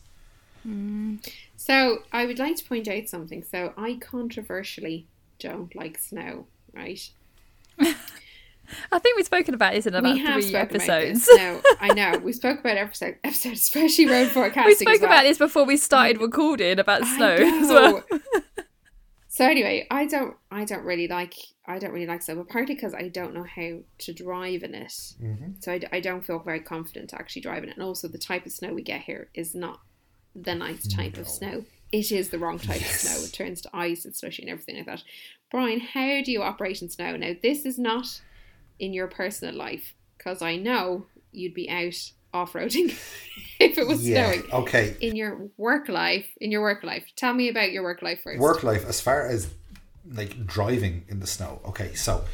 Hmm. 0.63 1.17
So 1.57 2.03
I 2.13 2.27
would 2.27 2.39
like 2.39 2.57
to 2.57 2.65
point 2.65 2.89
out 2.89 3.09
something. 3.09 3.45
So 3.45 3.73
I 3.77 3.99
controversially 4.01 5.07
don't 5.39 5.75
like 5.75 5.99
snow, 5.99 6.47
right? 6.75 7.09
I 8.93 8.99
think 8.99 9.17
we've 9.17 9.27
spoken 9.27 9.55
about 9.55 9.75
this 9.75 9.87
in 9.87 9.95
about 9.95 10.13
we 10.13 10.21
have 10.21 10.35
three 10.35 10.51
spoken 10.51 10.77
episodes. 10.77 11.29
about 11.29 11.63
this. 11.63 11.65
No, 11.65 11.77
I 11.81 11.95
know. 12.13 12.19
We 12.19 12.33
spoke 12.33 12.61
about 12.61 12.77
episode 12.77 13.17
episode, 13.25 13.55
especially 13.55 14.07
road 14.07 14.29
forecasting. 14.33 14.67
we 14.67 14.73
as 14.73 14.79
spoke 14.79 15.01
well. 15.01 15.11
about 15.11 15.23
this 15.23 15.39
before 15.39 15.65
we 15.65 15.77
started 15.77 16.19
mm. 16.19 16.23
recording 16.23 16.79
about 16.79 17.03
I 17.03 17.17
snow 17.17 17.35
as 17.35 17.69
well. 17.69 18.05
So 19.33 19.45
anyway, 19.47 19.87
I 19.91 20.07
don't 20.07 20.37
I 20.51 20.65
don't 20.65 20.83
really 20.85 21.07
like 21.07 21.35
I 21.65 21.79
don't 21.79 21.93
really 21.93 22.07
like 22.07 22.21
snow, 22.23 22.35
but 22.35 22.49
partly 22.49 22.75
because 22.75 22.95
I 22.95 23.09
don't 23.09 23.33
know 23.33 23.45
how 23.45 23.79
to 23.99 24.13
drive 24.13 24.65
in 24.65 24.75
it. 24.75 24.93
Mm-hmm. 25.23 25.53
So 25.61 25.79
I 25.93 26.01
don't 26.01 26.25
feel 26.27 26.41
very 26.41 26.59
confident 26.59 27.15
actually 27.15 27.43
driving 27.43 27.71
it. 27.71 27.77
And 27.77 27.85
also 27.85 28.09
the 28.09 28.19
type 28.19 28.45
of 28.45 28.51
snow 28.51 28.75
we 28.75 28.83
get 28.83 29.03
here 29.03 29.29
is 29.33 29.55
not 29.55 29.79
the 30.35 30.57
nice 30.57 30.87
type 30.89 31.17
of 31.17 31.29
snow. 31.29 31.65
It 31.93 32.11
is 32.11 32.31
the 32.31 32.39
wrong 32.41 32.59
type 32.59 32.81
Yes. 32.81 33.05
of 33.05 33.11
snow. 33.11 33.25
It 33.25 33.33
turns 33.33 33.61
to 33.63 33.71
ice 33.73 34.05
and 34.05 34.15
slushy 34.17 34.43
and 34.43 34.51
everything 34.51 34.77
like 34.77 34.87
that. 34.87 35.05
Brian, 35.51 35.81
how 35.81 36.23
do 36.25 36.33
you 36.33 36.43
operate 36.43 36.83
in 36.83 36.89
snow? 36.89 37.17
Now 37.17 37.33
this 37.41 37.65
is 37.65 37.79
not 37.79 38.21
in 38.81 38.93
your 38.93 39.07
personal 39.07 39.55
life 39.55 39.95
because 40.19 40.43
I 40.43 40.57
know 40.57 41.07
you'd 41.31 41.55
be 41.55 41.71
out 41.71 42.11
off 42.33 42.53
roading 42.53 42.89
if 43.61 43.77
it 43.79 43.87
was 43.87 44.07
yeah. 44.07 44.33
snowing. 44.33 44.51
Okay. 44.53 44.97
in 45.01 45.17
your 45.17 45.49
work 45.57 45.89
life 45.89 46.27
in 46.41 46.51
your 46.51 46.61
work 46.63 46.83
life 46.85 47.05
tell 47.17 47.35
me 47.35 47.49
about 47.49 47.73
your 47.73 47.83
work 47.83 48.03
life 48.03 48.21
first. 48.23 48.41
Work 48.41 48.63
life 48.63 48.85
as 48.87 49.01
far 49.01 49.27
as 49.27 49.53
like 50.13 50.47
driving 50.47 51.05
in 51.09 51.21
the 51.21 51.27
snow. 51.27 51.61
Okay 51.67 51.95
so 51.95 52.25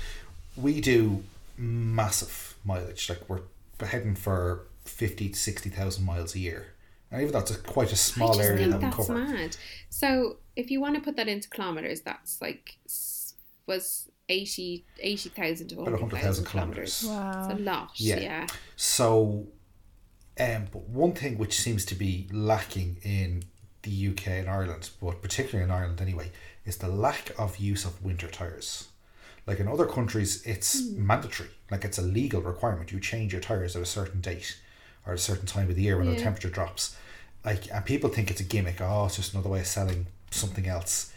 we 0.56 0.80
do 0.80 1.22
massive 1.58 2.54
mileage. 2.64 3.08
Like 3.08 3.20
we're 3.28 3.40
heading 3.86 4.14
for 4.14 4.62
50 4.84 5.30
to 5.30 5.38
60,000 5.38 6.04
miles 6.04 6.34
a 6.34 6.38
year. 6.38 6.66
And 7.10 7.20
even 7.22 7.32
though 7.32 7.40
it's 7.40 7.50
a, 7.50 7.58
quite 7.58 7.88
a 7.88 7.92
I 7.92 7.94
small 7.96 8.40
area 8.40 8.68
that 8.68 8.76
we 8.76 8.82
that's 8.82 8.96
cover. 8.96 9.14
mad. 9.14 9.56
So 9.90 10.36
if 10.56 10.70
you 10.70 10.80
want 10.80 10.94
to 10.96 11.00
put 11.00 11.16
that 11.16 11.28
into 11.28 11.48
kilometers 11.48 12.00
that's 12.00 12.40
like 12.40 12.76
s- 12.86 13.34
was 13.66 14.08
80 14.28 14.84
80,000 15.00 15.68
to 15.68 15.74
About 15.76 15.92
100,000 15.92 16.44
100,000 16.44 16.44
kilometers. 16.46 17.04
Wow. 17.06 17.48
it's 17.50 17.60
a 17.60 17.62
lot 17.62 17.90
Yeah. 17.96 18.20
yeah, 18.20 18.46
so 18.76 19.46
um, 20.38 20.66
but 20.70 20.88
one 20.88 21.12
thing 21.12 21.38
which 21.38 21.58
seems 21.58 21.84
to 21.86 21.94
be 21.94 22.28
lacking 22.30 22.98
in 23.02 23.44
the 23.82 24.08
UK 24.08 24.28
and 24.28 24.50
Ireland 24.50 24.90
but 25.00 25.22
particularly 25.22 25.64
in 25.64 25.70
Ireland 25.70 26.00
anyway 26.00 26.30
is 26.64 26.78
the 26.78 26.88
lack 26.88 27.30
of 27.38 27.58
use 27.58 27.84
of 27.84 28.04
winter 28.04 28.28
tires. 28.28 28.88
Like 29.46 29.60
in 29.60 29.68
other 29.68 29.86
countries 29.86 30.42
it's 30.44 30.84
mandatory. 30.90 31.50
Like 31.70 31.84
it's 31.84 31.98
a 31.98 32.02
legal 32.02 32.42
requirement. 32.42 32.92
You 32.92 33.00
change 33.00 33.32
your 33.32 33.40
tires 33.40 33.76
at 33.76 33.82
a 33.82 33.86
certain 33.86 34.20
date 34.20 34.58
or 35.06 35.14
a 35.14 35.18
certain 35.18 35.46
time 35.46 35.70
of 35.70 35.76
the 35.76 35.82
year 35.82 35.96
when 35.96 36.10
the 36.10 36.20
temperature 36.20 36.50
drops. 36.50 36.96
Like 37.44 37.72
and 37.72 37.84
people 37.84 38.10
think 38.10 38.30
it's 38.30 38.40
a 38.40 38.44
gimmick. 38.44 38.80
Oh 38.80 39.06
it's 39.06 39.16
just 39.16 39.32
another 39.32 39.48
way 39.48 39.60
of 39.60 39.66
selling 39.66 40.06
something 40.30 40.66
else. 40.66 41.12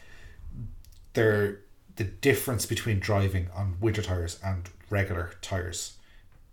There 1.13 1.61
the 1.97 2.05
difference 2.05 2.65
between 2.65 2.99
driving 2.99 3.49
on 3.53 3.75
winter 3.81 4.01
tires 4.01 4.39
and 4.41 4.69
regular 4.89 5.31
tires 5.41 5.93
like, 5.93 5.98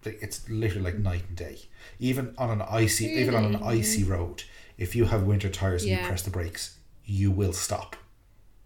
it's 0.05 0.49
literally 0.49 0.85
like 0.85 0.99
night 0.99 1.25
and 1.29 1.37
day. 1.37 1.59
Even 1.99 2.35
on 2.39 2.51
an 2.51 2.63
icy 2.63 3.07
even 3.07 3.35
on 3.35 3.45
an 3.45 3.63
icy 3.63 4.05
road 4.05 4.45
if 4.79 4.95
you 4.95 5.07
have 5.07 5.23
winter 5.23 5.49
tires 5.49 5.83
and 5.83 5.93
you 5.93 6.07
press 6.07 6.23
the 6.23 6.31
brakes 6.31 6.77
you 7.05 7.31
will 7.31 7.53
stop. 7.53 7.97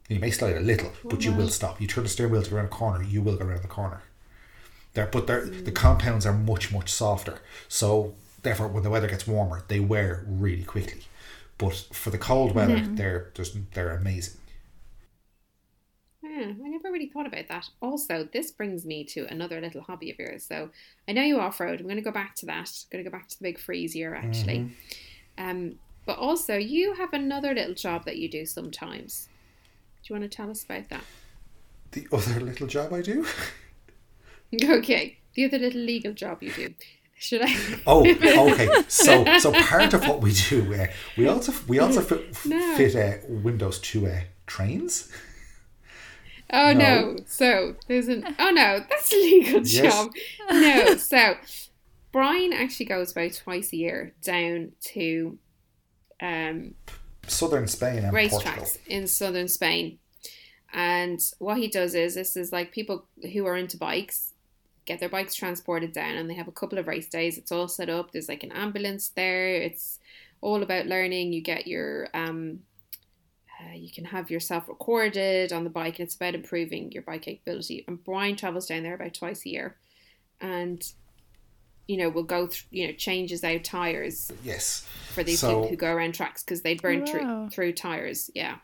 You 0.08 0.18
may 0.18 0.30
slide 0.30 0.56
a 0.56 0.60
little 0.60 0.92
but 1.04 1.24
you 1.24 1.32
will 1.32 1.48
stop. 1.48 1.80
You 1.80 1.86
turn 1.86 2.04
the 2.04 2.10
steering 2.10 2.32
wheel 2.32 2.42
to 2.42 2.50
go 2.50 2.56
around 2.56 2.66
a 2.66 2.68
corner 2.68 3.04
you 3.04 3.22
will 3.22 3.36
go 3.36 3.44
around 3.44 3.62
the 3.62 3.68
corner. 3.68 4.02
There 4.94 5.06
but 5.06 5.26
they're, 5.26 5.46
the 5.46 5.70
mm. 5.70 5.74
compounds 5.74 6.26
are 6.26 6.32
much 6.32 6.72
much 6.72 6.92
softer. 6.92 7.40
So 7.68 8.14
therefore 8.42 8.68
when 8.68 8.82
the 8.82 8.90
weather 8.90 9.08
gets 9.08 9.26
warmer 9.26 9.62
they 9.68 9.80
wear 9.80 10.24
really 10.26 10.64
quickly. 10.64 11.02
But 11.58 11.74
for 11.92 12.10
the 12.10 12.18
cold 12.18 12.54
weather 12.54 12.80
they're 12.80 13.30
just 13.34 13.56
they're 13.72 13.94
amazing 13.94 14.40
Yeah, 16.40 16.46
I 16.64 16.68
never 16.68 16.90
really 16.90 17.08
thought 17.08 17.26
about 17.26 17.48
that. 17.48 17.68
Also, 17.80 18.28
this 18.32 18.50
brings 18.50 18.84
me 18.84 19.04
to 19.04 19.26
another 19.26 19.60
little 19.60 19.82
hobby 19.82 20.10
of 20.10 20.18
yours. 20.18 20.44
So, 20.44 20.70
I 21.08 21.12
know 21.12 21.22
you 21.22 21.38
off 21.38 21.60
road. 21.60 21.80
I'm 21.80 21.86
going 21.86 21.96
to 21.96 22.02
go 22.02 22.10
back 22.12 22.34
to 22.36 22.46
that. 22.46 22.70
I'm 22.70 22.88
going 22.90 23.04
to 23.04 23.10
go 23.10 23.16
back 23.16 23.28
to 23.28 23.38
the 23.38 23.42
big 23.42 23.58
freeze 23.58 23.94
year, 23.94 24.14
actually. 24.14 24.58
Mm-hmm. 25.38 25.48
Um, 25.50 25.74
but 26.06 26.18
also, 26.18 26.56
you 26.56 26.94
have 26.94 27.12
another 27.12 27.54
little 27.54 27.74
job 27.74 28.04
that 28.06 28.16
you 28.16 28.28
do 28.28 28.46
sometimes. 28.46 29.28
Do 30.02 30.14
you 30.14 30.18
want 30.20 30.30
to 30.30 30.34
tell 30.36 30.50
us 30.50 30.64
about 30.64 30.88
that? 30.88 31.04
the 31.92 32.06
other 32.12 32.40
little 32.40 32.66
job 32.68 32.92
i 32.92 33.00
do 33.02 33.26
Okay, 34.64 35.18
the 35.34 35.44
other 35.44 35.58
little 35.58 35.80
legal 35.80 36.12
job 36.12 36.42
you 36.42 36.52
do. 36.52 36.74
Should 37.16 37.42
I? 37.44 37.54
Oh, 37.86 38.00
okay. 38.52 38.68
So, 38.88 39.38
so 39.38 39.52
part 39.52 39.94
of 39.94 40.08
what 40.08 40.20
we 40.20 40.32
do, 40.32 40.74
uh, 40.74 40.86
we 41.16 41.28
also 41.28 41.52
we 41.68 41.78
also 41.78 42.00
fit, 42.10 42.44
No. 42.44 42.76
fit 42.76 42.96
uh, 42.96 43.18
windows 43.28 43.78
to 43.78 44.08
uh, 44.08 44.20
trains. 44.46 45.12
Oh 46.52 46.72
No. 46.72 46.78
no. 47.12 47.16
So 47.26 47.76
there's 47.86 48.08
an 48.08 48.24
oh 48.38 48.50
no, 48.50 48.80
that's 48.88 49.12
a 49.12 49.16
legal 49.16 49.60
Yes. 49.62 49.92
job. 49.94 50.10
No, 50.50 50.96
so 50.96 51.34
Brian 52.12 52.52
actually 52.52 52.86
goes 52.86 53.12
about 53.12 53.32
twice 53.34 53.72
a 53.72 53.76
year 53.76 54.12
down 54.22 54.72
to 54.94 55.38
um 56.20 56.74
Southern 57.26 57.66
Spain 57.68 57.98
and 58.04 58.12
Portugal. 58.12 58.64
racetracks 58.64 58.78
in 58.86 59.06
southern 59.06 59.48
Spain. 59.48 59.98
And 60.72 61.20
what 61.38 61.58
he 61.58 61.68
does 61.68 61.94
is 61.94 62.14
this 62.14 62.36
is 62.36 62.52
like 62.52 62.72
people 62.72 63.06
who 63.32 63.46
are 63.46 63.56
into 63.56 63.76
bikes 63.76 64.34
get 64.86 64.98
their 64.98 65.08
bikes 65.08 65.34
transported 65.34 65.92
down 65.92 66.16
and 66.16 66.28
they 66.28 66.34
have 66.34 66.48
a 66.48 66.52
couple 66.52 66.78
of 66.78 66.86
race 66.88 67.08
days. 67.08 67.38
It's 67.38 67.52
all 67.52 67.68
set 67.68 67.88
up. 67.88 68.10
There's 68.12 68.28
like 68.28 68.42
an 68.42 68.52
ambulance 68.52 69.08
there. 69.10 69.54
It's 69.56 69.98
all 70.40 70.62
about 70.62 70.86
learning. 70.86 71.32
You 71.32 71.42
get 71.42 71.66
your 71.66 72.08
um 72.14 72.60
uh, 73.60 73.74
you 73.74 73.90
can 73.90 74.04
have 74.06 74.30
yourself 74.30 74.68
recorded 74.68 75.52
on 75.52 75.64
the 75.64 75.70
bike 75.70 75.98
and 75.98 76.06
it's 76.06 76.14
about 76.16 76.34
improving 76.34 76.90
your 76.92 77.02
bike 77.02 77.22
capability. 77.22 77.84
And 77.86 78.02
Brian 78.02 78.36
travels 78.36 78.66
down 78.66 78.82
there 78.82 78.94
about 78.94 79.12
twice 79.14 79.44
a 79.44 79.50
year 79.50 79.76
and 80.40 80.82
you 81.88 81.96
know, 81.96 82.08
will 82.08 82.22
go 82.22 82.46
through, 82.46 82.68
you 82.70 82.86
know, 82.86 82.92
changes 82.92 83.42
out 83.42 83.64
tires 83.64 84.30
Yes. 84.44 84.86
for 85.12 85.24
these 85.24 85.40
So- 85.40 85.48
people 85.48 85.68
who 85.70 85.76
go 85.76 85.92
around 85.92 86.14
tracks 86.14 86.44
because 86.44 86.62
they 86.62 86.74
burn 86.74 87.00
Wow. 87.00 87.06
through 87.06 87.50
through 87.50 87.72
tires. 87.72 88.30
Yeah. 88.32 88.58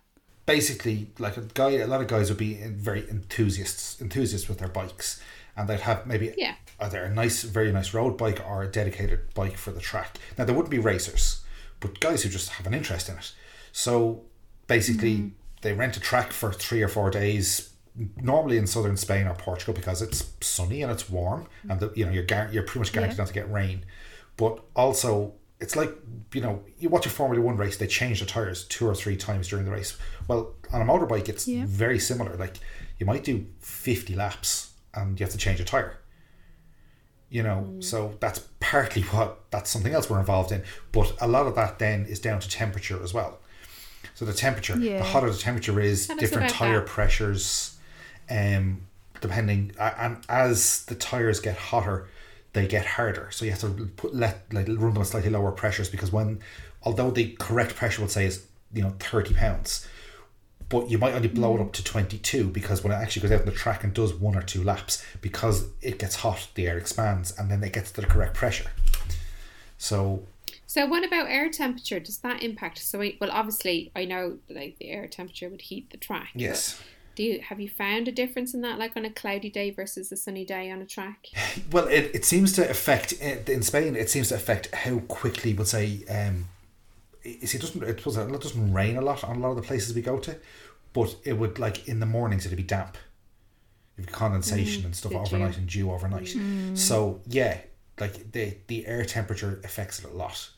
Basically, 0.46 1.08
like 1.18 1.36
a 1.36 1.40
guy, 1.54 1.70
a 1.72 1.88
lot 1.88 2.00
of 2.00 2.06
guys 2.06 2.28
would 2.28 2.38
be 2.38 2.54
very 2.54 3.00
enthusiasts, 3.10 4.00
enthusiasts 4.00 4.48
with 4.48 4.58
their 4.58 4.68
bikes, 4.68 5.20
and 5.56 5.68
they'd 5.68 5.80
have 5.80 6.06
maybe 6.06 6.32
Yeah. 6.38 6.54
either 6.78 7.02
a 7.02 7.12
nice, 7.12 7.42
very 7.42 7.72
nice 7.72 7.92
road 7.92 8.16
bike 8.16 8.40
or 8.48 8.62
a 8.62 8.68
dedicated 8.70 9.34
bike 9.34 9.56
for 9.56 9.72
the 9.72 9.80
track. 9.80 10.18
Now 10.38 10.44
there 10.44 10.54
wouldn't 10.54 10.70
be 10.70 10.78
racers, 10.78 11.40
but 11.80 11.98
guys 11.98 12.22
who 12.22 12.28
just 12.28 12.50
have 12.50 12.66
an 12.68 12.74
interest 12.74 13.08
in 13.08 13.16
it. 13.16 13.32
So 13.72 14.24
basically, 14.66 15.16
mm-hmm. 15.16 15.28
they 15.62 15.72
rent 15.72 15.96
a 15.96 16.00
track 16.00 16.32
for 16.32 16.52
three 16.52 16.82
or 16.82 16.88
four 16.88 17.10
days, 17.10 17.70
normally 18.16 18.58
in 18.58 18.66
southern 18.66 18.96
Spain 18.96 19.26
or 19.26 19.34
Portugal 19.34 19.74
because 19.74 20.02
it's 20.02 20.32
sunny 20.40 20.82
and 20.82 20.92
it's 20.92 21.08
warm, 21.08 21.42
mm-hmm. 21.42 21.70
and 21.70 21.80
the, 21.80 21.92
you 21.94 22.04
know 22.04 22.12
you're 22.12 22.24
gar- 22.24 22.48
you're 22.52 22.62
pretty 22.62 22.80
much 22.80 22.92
guaranteed 22.92 23.18
not 23.18 23.28
to 23.28 23.34
get 23.34 23.50
rain. 23.50 23.84
But 24.36 24.62
also, 24.74 25.34
it's 25.60 25.76
like 25.76 25.92
you 26.32 26.40
know 26.40 26.62
you 26.78 26.88
watch 26.88 27.06
a 27.06 27.10
Formula 27.10 27.44
One 27.44 27.56
race, 27.56 27.76
they 27.76 27.86
change 27.86 28.20
the 28.20 28.26
tires 28.26 28.64
two 28.64 28.86
or 28.86 28.94
three 28.94 29.16
times 29.16 29.48
during 29.48 29.64
the 29.64 29.72
race. 29.72 29.96
Well, 30.28 30.54
on 30.72 30.82
a 30.82 30.84
motorbike, 30.84 31.28
it's 31.28 31.46
Yeah. 31.48 31.64
very 31.66 31.98
similar. 31.98 32.36
Like 32.36 32.58
you 32.98 33.06
might 33.06 33.24
do 33.24 33.46
fifty 33.60 34.14
laps 34.14 34.72
and 34.94 35.18
you 35.18 35.24
have 35.24 35.32
to 35.32 35.38
change 35.38 35.60
a 35.60 35.64
tire 35.64 35.98
you 37.28 37.42
know 37.42 37.66
mm. 37.68 37.84
so 37.84 38.16
that's 38.20 38.40
partly 38.60 39.02
what 39.02 39.50
that's 39.50 39.70
something 39.70 39.92
else 39.92 40.08
we're 40.08 40.18
involved 40.18 40.52
in 40.52 40.62
but 40.92 41.14
a 41.20 41.26
lot 41.26 41.46
of 41.46 41.54
that 41.54 41.78
then 41.78 42.04
is 42.06 42.20
down 42.20 42.40
to 42.40 42.48
temperature 42.48 43.02
as 43.02 43.12
well 43.12 43.38
so 44.16 44.24
the 44.24 44.32
temperature 44.32 44.76
Yeah. 44.78 44.98
the 44.98 45.04
hotter 45.04 45.30
the 45.30 45.38
temperature 45.38 45.78
is 45.78 46.08
different 46.08 46.50
tire 46.50 46.80
that. 46.80 46.86
pressures, 46.86 47.76
um 48.28 48.80
depending 49.20 49.72
and 49.78 50.18
as 50.28 50.84
the 50.86 50.94
tires 50.94 51.38
get 51.40 51.56
hotter 51.56 52.06
they 52.52 52.66
get 52.66 52.84
harder 52.84 53.28
so 53.30 53.44
you 53.44 53.50
have 53.52 53.60
to 53.60 53.68
put 53.96 54.14
let 54.14 54.40
like 54.52 54.66
run 54.68 54.92
them 54.94 55.00
at 55.02 55.06
slightly 55.06 55.30
lower 55.30 55.52
pressures 55.52 55.88
because 55.88 56.10
when 56.12 56.40
although 56.82 57.10
the 57.10 57.32
correct 57.38 57.76
pressure 57.76 58.02
would 58.02 58.10
say 58.10 58.26
is 58.26 58.44
you 58.74 58.82
know 58.82 58.92
30 59.00 59.32
pounds 59.34 59.86
but 60.68 60.90
you 60.90 60.98
might 60.98 61.14
only 61.14 61.28
blow 61.28 61.54
it 61.56 61.60
up 61.60 61.72
to 61.72 61.82
22 61.84 62.48
because 62.48 62.82
when 62.82 62.92
it 62.92 62.96
actually 62.96 63.22
goes 63.22 63.32
out 63.32 63.40
on 63.40 63.46
the 63.46 63.52
track 63.52 63.84
and 63.84 63.94
does 63.94 64.12
one 64.12 64.36
or 64.36 64.42
two 64.42 64.62
laps 64.62 65.02
because 65.20 65.68
it 65.80 65.98
gets 65.98 66.16
hot 66.16 66.48
the 66.56 66.66
air 66.66 66.76
expands 66.76 67.32
and 67.38 67.50
then 67.50 67.62
it 67.64 67.72
gets 67.72 67.90
to 67.92 68.00
the 68.02 68.06
correct 68.06 68.34
pressure 68.34 68.70
so 69.78 70.22
So 70.66 70.84
what 70.84 71.04
about 71.04 71.30
air 71.30 71.48
temperature? 71.48 72.00
Does 72.00 72.18
that 72.18 72.42
impact? 72.42 72.78
So 72.78 72.98
we, 72.98 73.16
well, 73.20 73.30
obviously, 73.30 73.92
I 73.94 74.04
know 74.04 74.38
like 74.50 74.76
the 74.78 74.90
air 74.90 75.06
temperature 75.06 75.48
would 75.48 75.62
heat 75.62 75.90
the 75.90 75.96
track. 75.96 76.30
yes 76.34 76.82
Do 77.14 77.22
you 77.22 77.40
have 77.40 77.60
you 77.60 77.68
found 77.68 78.08
a 78.08 78.12
difference 78.12 78.52
in 78.52 78.62
that, 78.62 78.78
like 78.78 78.96
on 78.96 79.04
a 79.04 79.10
cloudy 79.10 79.48
day 79.48 79.70
versus 79.70 80.10
a 80.10 80.16
sunny 80.16 80.44
day 80.44 80.70
on 80.70 80.82
a 80.82 80.86
track? 80.86 81.28
Well, 81.70 81.86
it, 81.88 82.10
it 82.14 82.24
seems 82.24 82.52
to 82.54 82.68
affect 82.68 83.14
uh, 83.22 83.50
in 83.50 83.62
Spain. 83.62 83.96
It 83.96 84.10
seems 84.10 84.28
to 84.28 84.34
affect 84.34 84.74
how 84.74 84.98
quickly, 85.00 85.54
we'd 85.54 85.66
say, 85.66 86.04
um, 86.08 86.48
it 87.26 87.60
doesn't 87.60 87.82
it 87.82 88.04
doesn't 88.04 88.34
it 88.34 88.40
doesn't 88.40 88.72
rain 88.72 88.96
a 88.96 89.00
lot 89.00 89.24
on 89.24 89.36
a 89.36 89.38
lot 89.40 89.50
of 89.50 89.56
the 89.56 89.62
places 89.62 89.94
we 89.94 90.02
go 90.02 90.18
to, 90.18 90.36
but 90.92 91.16
it 91.24 91.34
would 91.34 91.58
like 91.58 91.88
in 91.88 92.00
the 92.00 92.06
mornings 92.06 92.46
it'd 92.46 92.56
be 92.56 92.62
damp, 92.62 92.96
you've 93.96 94.10
condensation 94.12 94.82
mm, 94.82 94.86
and 94.86 94.96
stuff 94.96 95.14
overnight 95.14 95.52
dew. 95.52 95.58
and 95.58 95.68
dew 95.68 95.90
overnight. 95.92 96.28
Mm. 96.28 96.78
So 96.78 97.20
yeah, 97.26 97.58
like 97.98 98.32
the 98.32 98.56
the 98.66 98.86
air 98.86 99.04
temperature 99.04 99.60
affects 99.64 99.98
it 99.98 100.04
a 100.04 100.12
lot, 100.12 100.50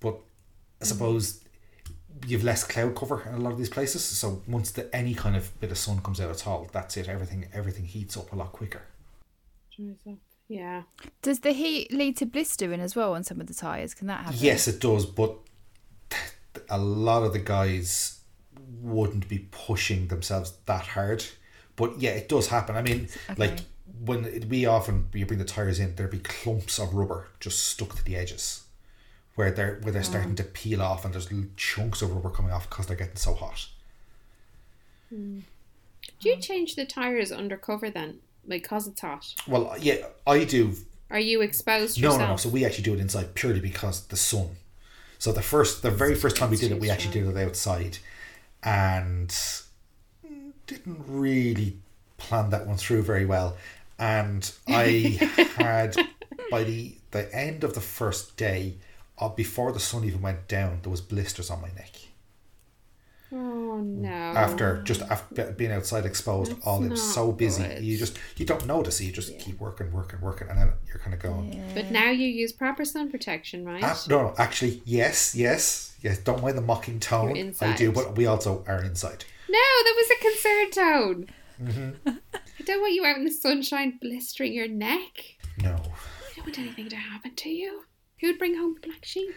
but 0.00 0.14
I 0.14 0.14
mm-hmm. 0.14 0.84
suppose 0.84 1.40
you've 2.26 2.44
less 2.44 2.64
cloud 2.64 2.96
cover 2.96 3.22
in 3.28 3.34
a 3.34 3.38
lot 3.38 3.52
of 3.52 3.58
these 3.58 3.68
places. 3.68 4.04
So 4.04 4.42
once 4.46 4.72
the 4.72 4.94
any 4.94 5.14
kind 5.14 5.36
of 5.36 5.58
bit 5.60 5.70
of 5.70 5.78
sun 5.78 6.00
comes 6.00 6.20
out 6.20 6.30
at 6.30 6.46
all, 6.46 6.68
that's 6.72 6.96
it. 6.96 7.08
Everything 7.08 7.46
everything 7.52 7.84
heats 7.84 8.16
up 8.16 8.32
a 8.32 8.36
lot 8.36 8.52
quicker. 8.52 8.82
Dries 9.74 9.98
up. 10.08 10.18
Yeah. 10.48 10.82
Does 11.20 11.40
the 11.40 11.52
heat 11.52 11.92
lead 11.92 12.16
to 12.16 12.26
blistering 12.26 12.80
as 12.80 12.96
well 12.96 13.14
on 13.14 13.22
some 13.22 13.40
of 13.40 13.46
the 13.46 13.54
tyres? 13.54 13.94
Can 13.94 14.06
that 14.06 14.24
happen? 14.24 14.38
Yes, 14.40 14.66
it 14.66 14.80
does, 14.80 15.04
but 15.04 15.36
a 16.70 16.78
lot 16.78 17.22
of 17.22 17.34
the 17.34 17.38
guys 17.38 18.20
wouldn't 18.80 19.28
be 19.28 19.46
pushing 19.50 20.08
themselves 20.08 20.54
that 20.66 20.86
hard. 20.86 21.24
But 21.76 22.00
yeah, 22.00 22.10
it 22.10 22.28
does 22.28 22.48
happen. 22.48 22.76
I 22.76 22.82
mean, 22.82 23.08
like 23.36 23.60
when 24.04 24.24
it, 24.24 24.46
we 24.46 24.66
often 24.66 25.08
you 25.12 25.26
bring 25.26 25.38
the 25.38 25.44
tires 25.44 25.78
in, 25.78 25.94
there'd 25.94 26.10
be 26.10 26.18
clumps 26.18 26.78
of 26.78 26.94
rubber 26.94 27.28
just 27.40 27.66
stuck 27.66 27.94
to 27.96 28.04
the 28.04 28.16
edges, 28.16 28.64
where 29.38 29.52
they're 29.52 29.78
where 29.82 29.92
they're 29.92 30.02
mm. 30.02 30.06
starting 30.06 30.34
to 30.34 30.42
peel 30.42 30.82
off, 30.82 31.04
and 31.04 31.14
there's 31.14 31.30
little 31.30 31.48
chunks 31.56 32.02
of 32.02 32.12
rubber 32.12 32.28
coming 32.28 32.50
off 32.50 32.68
because 32.68 32.86
they're 32.86 32.96
getting 32.96 33.14
so 33.14 33.34
hot. 33.34 33.68
Hmm. 35.10 35.38
Do 36.20 36.28
you 36.28 36.38
change 36.38 36.74
the 36.74 36.84
tires 36.84 37.30
undercover 37.30 37.88
then, 37.88 38.18
like 38.48 38.68
cause 38.68 38.88
it's 38.88 39.00
hot? 39.00 39.32
Well, 39.46 39.70
uh, 39.70 39.76
yeah, 39.80 40.06
I 40.26 40.42
do 40.42 40.74
Are 41.08 41.20
you 41.20 41.40
exposed 41.40 42.02
No, 42.02 42.08
yourself? 42.08 42.20
no, 42.20 42.28
no. 42.30 42.36
So 42.36 42.48
we 42.48 42.64
actually 42.64 42.82
do 42.82 42.94
it 42.94 42.98
inside 42.98 43.34
purely 43.34 43.60
because 43.60 44.08
the 44.08 44.16
sun. 44.16 44.56
So 45.20 45.30
the 45.30 45.42
first, 45.42 45.82
the 45.82 45.92
very 45.92 46.16
first 46.16 46.34
time 46.34 46.50
we 46.50 46.56
did 46.56 46.72
it, 46.72 46.80
we 46.80 46.90
actually 46.90 47.12
did 47.12 47.28
it 47.28 47.36
outside, 47.36 47.98
and 48.64 49.32
didn't 50.66 51.00
really 51.06 51.76
plan 52.16 52.50
that 52.50 52.66
one 52.66 52.76
through 52.76 53.02
very 53.02 53.24
well. 53.24 53.56
And 54.00 54.50
I 54.66 55.16
had 55.56 55.96
by 56.50 56.64
the 56.64 56.96
the 57.12 57.32
end 57.32 57.62
of 57.62 57.74
the 57.74 57.80
first 57.80 58.36
day, 58.36 58.74
uh, 59.20 59.28
before 59.28 59.72
the 59.72 59.80
sun 59.80 60.04
even 60.04 60.20
went 60.22 60.48
down, 60.48 60.80
there 60.82 60.90
was 60.90 61.00
blisters 61.00 61.50
on 61.50 61.60
my 61.60 61.68
neck 61.68 61.94
Oh 63.30 63.76
no. 63.82 64.08
after 64.08 64.80
just 64.84 65.02
after 65.02 65.52
being 65.52 65.70
outside 65.70 66.06
exposed. 66.06 66.50
That's 66.52 66.66
all 66.66 66.82
it's 66.90 67.02
so 67.02 67.30
busy, 67.30 67.62
good. 67.62 67.82
you 67.82 67.98
just 67.98 68.18
you 68.38 68.46
don't 68.46 68.66
notice. 68.66 69.02
You 69.02 69.12
just 69.12 69.38
keep 69.38 69.60
working, 69.60 69.92
working, 69.92 70.20
working, 70.22 70.48
and 70.48 70.58
then 70.58 70.72
you're 70.86 70.98
kind 70.98 71.12
of 71.12 71.20
going. 71.20 71.62
But 71.74 71.90
now 71.90 72.10
you 72.10 72.26
use 72.26 72.52
proper 72.52 72.86
sun 72.86 73.10
protection, 73.10 73.66
right? 73.66 73.84
Ah, 73.84 74.00
no, 74.08 74.22
no, 74.28 74.34
actually, 74.38 74.80
yes, 74.86 75.34
yes, 75.34 75.94
yes. 76.00 76.18
Don't 76.18 76.40
mind 76.40 76.56
the 76.56 76.62
mocking 76.62 77.00
tone. 77.00 77.54
I 77.60 77.76
do, 77.76 77.92
but 77.92 78.16
we 78.16 78.24
also 78.24 78.64
are 78.66 78.82
inside. 78.82 79.26
No, 79.50 79.58
that 79.58 79.94
was 79.96 80.10
a 80.10 80.22
concerned 80.22 80.72
tone. 80.72 81.26
Mm-hmm. 81.62 82.18
I 82.60 82.62
don't 82.64 82.80
want 82.80 82.94
you 82.94 83.04
out 83.04 83.16
in 83.18 83.24
the 83.24 83.30
sunshine 83.30 83.98
blistering 84.00 84.54
your 84.54 84.68
neck. 84.68 85.36
No, 85.62 85.72
I 85.74 86.34
don't 86.36 86.46
want 86.46 86.58
anything 86.58 86.88
to 86.88 86.96
happen 86.96 87.34
to 87.34 87.50
you. 87.50 87.82
Who'd 88.20 88.38
bring 88.38 88.56
home 88.56 88.74
the 88.74 88.88
black 88.88 89.04
sheep? 89.04 89.34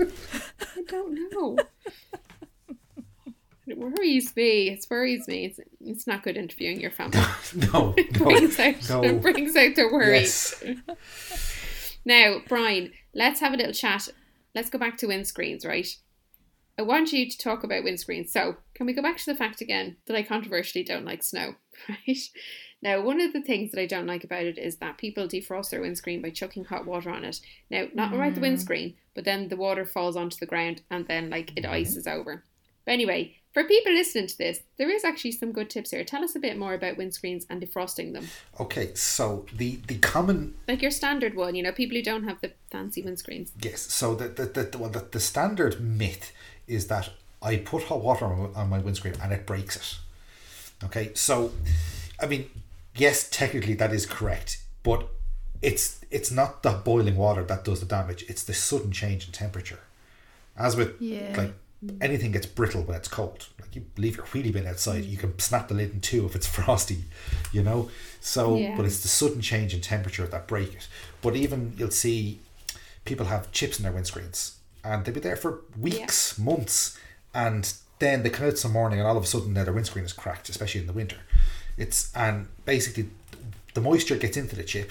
I 0.00 0.82
don't 0.88 1.14
know. 1.32 1.58
It 3.66 3.78
worries 3.78 4.36
me. 4.36 4.68
It 4.68 4.84
worries 4.90 5.26
me. 5.26 5.46
It's, 5.46 5.60
it's 5.80 6.06
not 6.06 6.22
good 6.22 6.36
interviewing 6.36 6.80
your 6.80 6.90
family. 6.90 7.18
no, 7.72 7.94
It 7.96 8.18
no, 8.20 8.26
brings 8.26 8.58
out, 8.60 8.88
no. 8.90 9.02
it 9.02 9.22
brings 9.22 9.56
out 9.56 9.74
the 9.74 9.88
worries. 9.90 10.62
Yes, 10.62 11.96
Now, 12.04 12.40
Brian, 12.46 12.92
let's 13.14 13.40
have 13.40 13.54
a 13.54 13.56
little 13.56 13.72
chat. 13.72 14.08
Let's 14.54 14.68
go 14.68 14.78
back 14.78 14.98
to 14.98 15.06
windscreens, 15.06 15.64
right? 15.66 15.88
I 16.78 16.82
want 16.82 17.12
you 17.14 17.30
to 17.30 17.38
talk 17.38 17.64
about 17.64 17.84
windscreens. 17.84 18.28
So, 18.28 18.56
can 18.74 18.84
we 18.84 18.92
go 18.92 19.00
back 19.00 19.16
to 19.16 19.26
the 19.32 19.34
fact 19.34 19.62
again 19.62 19.96
that 20.06 20.16
I 20.16 20.22
controversially 20.22 20.84
don't 20.84 21.06
like 21.06 21.22
snow, 21.22 21.54
right? 21.88 22.18
Now, 22.84 23.00
one 23.00 23.20
of 23.20 23.32
the 23.32 23.40
things 23.40 23.72
that 23.72 23.80
I 23.80 23.86
don't 23.86 24.06
like 24.06 24.24
about 24.24 24.44
it 24.44 24.58
is 24.58 24.76
that 24.76 24.98
people 24.98 25.26
defrost 25.26 25.70
their 25.70 25.80
windscreen 25.80 26.20
by 26.20 26.28
chucking 26.28 26.66
hot 26.66 26.84
water 26.84 27.08
on 27.08 27.24
it. 27.24 27.40
Now, 27.70 27.86
not 27.94 28.12
around 28.12 28.34
the 28.34 28.40
mm. 28.40 28.42
windscreen, 28.42 28.94
but 29.14 29.24
then 29.24 29.48
the 29.48 29.56
water 29.56 29.86
falls 29.86 30.16
onto 30.16 30.36
the 30.36 30.46
ground 30.46 30.82
and 30.90 31.08
then, 31.08 31.30
like, 31.30 31.52
it 31.56 31.64
ices 31.64 32.06
over. 32.06 32.44
But 32.84 32.92
anyway, 32.92 33.36
for 33.54 33.64
people 33.64 33.92
listening 33.92 34.26
to 34.26 34.36
this, 34.36 34.60
there 34.76 34.90
is 34.90 35.02
actually 35.02 35.32
some 35.32 35.52
good 35.52 35.70
tips 35.70 35.92
here. 35.92 36.04
Tell 36.04 36.22
us 36.22 36.36
a 36.36 36.38
bit 36.38 36.58
more 36.58 36.74
about 36.74 36.98
windscreens 36.98 37.46
and 37.48 37.62
defrosting 37.62 38.12
them. 38.12 38.28
okay. 38.60 38.92
So 38.94 39.46
the 39.56 39.78
the 39.86 39.96
common 39.98 40.54
Like 40.68 40.82
your 40.82 40.90
standard 40.90 41.34
one, 41.34 41.54
you 41.54 41.62
know, 41.62 41.72
people 41.72 41.96
who 41.96 42.02
don't 42.02 42.24
have 42.24 42.40
the 42.42 42.52
fancy 42.70 43.02
windscreens. 43.02 43.52
yes. 43.62 43.80
So 43.80 44.14
the 44.14 44.28
the 44.28 44.64
the, 44.64 44.78
well, 44.78 44.90
the, 44.90 45.06
the 45.10 45.20
standard 45.20 45.80
myth 45.80 46.32
is 46.66 46.88
that 46.88 47.10
I 47.40 47.56
put 47.56 47.84
hot 47.84 48.02
water 48.02 48.26
on, 48.26 48.52
on 48.54 48.68
my 48.68 48.80
windscreen 48.80 49.14
and 49.22 49.32
it 49.32 49.46
breaks 49.46 49.76
it. 49.76 50.84
Okay, 50.84 51.12
so 51.14 51.52
I 52.20 52.26
mean, 52.26 52.50
yes, 52.96 53.28
technically 53.30 53.74
that 53.74 53.92
is 53.92 54.06
correct, 54.06 54.62
but 54.82 55.08
it's 55.62 56.00
it's 56.10 56.30
not 56.30 56.62
the 56.62 56.70
boiling 56.72 57.16
water 57.16 57.42
that 57.44 57.64
does 57.64 57.80
the 57.80 57.86
damage. 57.86 58.24
It's 58.28 58.44
the 58.44 58.54
sudden 58.54 58.92
change 58.92 59.26
in 59.26 59.32
temperature. 59.32 59.80
As 60.56 60.76
with 60.76 61.00
Yeah. 61.00 61.34
like 61.36 61.54
anything 62.00 62.32
gets 62.32 62.46
brittle 62.46 62.82
when 62.82 62.96
it's 62.96 63.08
cold. 63.08 63.48
Like 63.60 63.74
you 63.76 63.84
leave 63.96 64.16
your 64.16 64.26
wheelie 64.26 64.52
bin 64.52 64.66
outside, 64.66 65.04
you 65.04 65.16
can 65.16 65.38
snap 65.38 65.68
the 65.68 65.74
lid 65.74 65.92
in 65.92 66.00
two 66.00 66.24
if 66.26 66.34
it's 66.36 66.46
frosty, 66.58 67.04
you 67.52 67.62
know. 67.62 67.90
So, 68.20 68.56
Yeah. 68.56 68.76
but 68.76 68.86
it's 68.86 69.00
the 69.00 69.08
sudden 69.08 69.40
change 69.40 69.74
in 69.74 69.80
temperature 69.80 70.26
that 70.26 70.46
break 70.46 70.74
it. 70.74 70.86
But 71.22 71.36
even 71.36 71.74
you'll 71.76 71.90
see 71.90 72.40
people 73.04 73.26
have 73.26 73.50
chips 73.52 73.78
in 73.78 73.82
their 73.82 73.92
windscreens, 73.92 74.52
and 74.82 75.04
they'll 75.04 75.14
be 75.14 75.20
there 75.20 75.36
for 75.36 75.60
weeks, 75.78 76.38
months, 76.38 76.96
and 77.34 77.72
then 77.98 78.22
they 78.22 78.30
come 78.30 78.46
out 78.46 78.58
some 78.58 78.72
morning, 78.72 78.98
and 78.98 79.06
all 79.08 79.16
of 79.16 79.24
a 79.24 79.26
sudden 79.26 79.52
now 79.52 79.64
their 79.64 79.72
windscreen 79.74 80.04
is 80.04 80.12
cracked, 80.12 80.48
especially 80.48 80.80
in 80.82 80.86
the 80.86 80.92
winter. 80.92 81.18
It's 81.76 82.14
and 82.14 82.48
basically 82.64 83.08
the 83.74 83.80
moisture 83.80 84.16
gets 84.16 84.36
into 84.36 84.56
the 84.56 84.64
chip, 84.64 84.90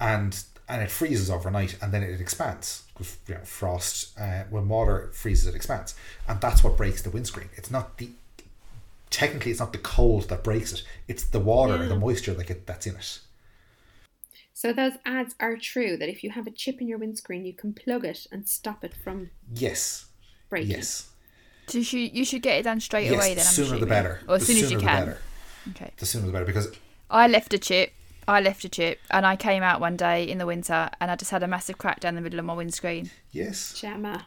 and 0.00 0.42
and 0.68 0.82
it 0.82 0.90
freezes 0.90 1.30
overnight, 1.30 1.76
and 1.82 1.92
then 1.92 2.02
it 2.02 2.20
expands. 2.20 2.84
With, 2.98 3.16
you 3.28 3.34
know, 3.36 3.40
frost, 3.42 4.18
uh, 4.18 4.42
when 4.50 4.68
water 4.68 5.10
freezes, 5.12 5.46
it 5.46 5.54
expands, 5.54 5.94
and 6.26 6.40
that's 6.40 6.64
what 6.64 6.76
breaks 6.76 7.00
the 7.02 7.10
windscreen. 7.10 7.48
It's 7.56 7.70
not 7.70 7.98
the 7.98 8.10
technically 9.10 9.50
it's 9.52 9.60
not 9.60 9.72
the 9.72 9.78
cold 9.78 10.28
that 10.28 10.42
breaks 10.44 10.72
it; 10.72 10.82
it's 11.06 11.24
the 11.24 11.38
water, 11.40 11.76
Yeah. 11.82 11.88
the 11.88 11.96
moisture 11.96 12.34
like 12.34 12.50
it, 12.50 12.66
that's 12.66 12.86
in 12.86 12.96
it. 12.96 13.20
So 14.52 14.72
those 14.72 14.94
ads 15.04 15.36
are 15.38 15.56
true 15.56 15.96
that 15.96 16.08
if 16.08 16.24
you 16.24 16.30
have 16.30 16.48
a 16.48 16.50
chip 16.50 16.80
in 16.80 16.88
your 16.88 16.98
windscreen, 16.98 17.44
you 17.44 17.52
can 17.52 17.72
plug 17.72 18.04
it 18.04 18.26
and 18.32 18.48
stop 18.48 18.82
it 18.84 18.92
from 18.92 19.30
Yes, 19.54 20.06
breaking. 20.50 20.70
yes, 20.70 21.08
So 21.68 21.78
you 21.78 21.84
should, 21.84 22.16
you 22.16 22.24
should 22.24 22.42
get 22.42 22.58
it 22.58 22.62
done 22.64 22.80
straight 22.80 23.04
yes. 23.04 23.14
away 23.14 23.28
the 23.30 23.36
then. 23.36 23.46
I'm 23.46 23.52
sooner 23.52 23.78
the 23.78 23.86
better. 23.86 24.20
Or 24.26 24.34
as 24.34 24.46
the 24.48 24.54
soon 24.54 24.56
as 24.64 24.72
you 24.72 24.80
sooner 24.80 24.80
the 24.80 24.86
can. 24.86 25.16
Better. 25.72 25.84
Okay. 25.84 25.92
The 25.98 26.06
sooner 26.06 26.26
the 26.26 26.32
better 26.32 26.44
because 26.44 26.72
I 27.10 27.26
left 27.28 27.52
a 27.54 27.58
chip. 27.58 27.92
I 28.26 28.40
left 28.42 28.62
a 28.64 28.68
chip, 28.68 28.98
and 29.10 29.24
I 29.24 29.36
came 29.36 29.62
out 29.62 29.80
one 29.80 29.96
day 29.96 30.22
in 30.24 30.36
the 30.36 30.44
winter, 30.44 30.90
and 31.00 31.10
I 31.10 31.16
just 31.16 31.30
had 31.30 31.42
a 31.42 31.48
massive 31.48 31.78
crack 31.78 32.00
down 32.00 32.14
the 32.14 32.20
middle 32.20 32.38
of 32.38 32.44
my 32.44 32.52
windscreen 32.52 33.10
yes, 33.32 33.72
Gemma. 33.80 34.26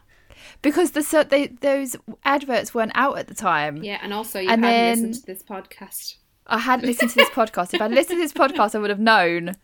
because 0.60 0.90
the 0.90 1.04
so 1.04 1.22
they, 1.22 1.46
those 1.46 1.94
adverts 2.24 2.74
weren't 2.74 2.90
out 2.96 3.16
at 3.18 3.28
the 3.28 3.34
time. 3.34 3.76
Yeah, 3.76 4.00
and 4.02 4.12
also 4.12 4.40
you 4.40 4.48
And 4.50 4.64
hadn't 4.64 5.00
then- 5.00 5.08
listened 5.08 5.14
to 5.24 5.26
this 5.32 5.42
podcast. 5.44 6.16
I 6.48 6.58
hadn't 6.58 6.86
listened 6.86 7.10
to 7.10 7.16
this 7.16 7.28
podcast. 7.40 7.74
If 7.74 7.80
I'd 7.80 7.92
listened 7.92 8.18
to 8.18 8.22
this 8.24 8.32
podcast, 8.32 8.74
I 8.74 8.78
would 8.78 8.90
have 8.90 8.98
known. 8.98 9.54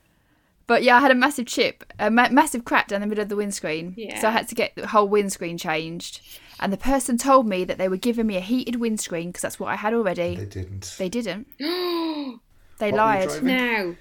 But 0.69 0.85
yeah, 0.85 0.97
I 0.97 1.01
had 1.01 1.11
a 1.11 1.15
massive 1.17 1.47
chip, 1.47 1.83
a 1.99 2.11
ma- 2.11 2.29
massive 2.31 2.65
crack 2.65 2.87
down 2.89 3.01
the 3.01 3.07
middle 3.09 3.23
of 3.23 3.29
the 3.29 3.35
windscreen. 3.37 3.95
Yeah. 3.97 4.21
So 4.21 4.29
I 4.29 4.31
had 4.31 4.47
to 4.49 4.55
get 4.55 4.75
the 4.77 4.87
whole 4.87 5.09
windscreen 5.09 5.59
changed. 5.59 6.21
And 6.61 6.73
the 6.73 6.77
person 6.77 7.17
told 7.19 7.47
me 7.47 7.65
that 7.65 7.79
they 7.79 7.89
were 7.89 7.97
giving 7.97 8.27
me 8.27 8.37
a 8.37 8.41
heated 8.41 8.77
windscreen 8.77 9.29
because 9.31 9.43
that's 9.43 9.59
what 9.59 9.69
I 9.69 9.77
had 9.77 9.95
already. 9.95 10.37
they 10.37 10.45
didn't. 10.45 10.95
They 10.99 11.09
didn't. 11.09 11.47
They 12.79 12.93
What 12.93 12.93
were 12.93 12.97
you 12.97 12.97
lied. 12.97 13.29
driving? 13.29 13.47
now, 13.49 13.95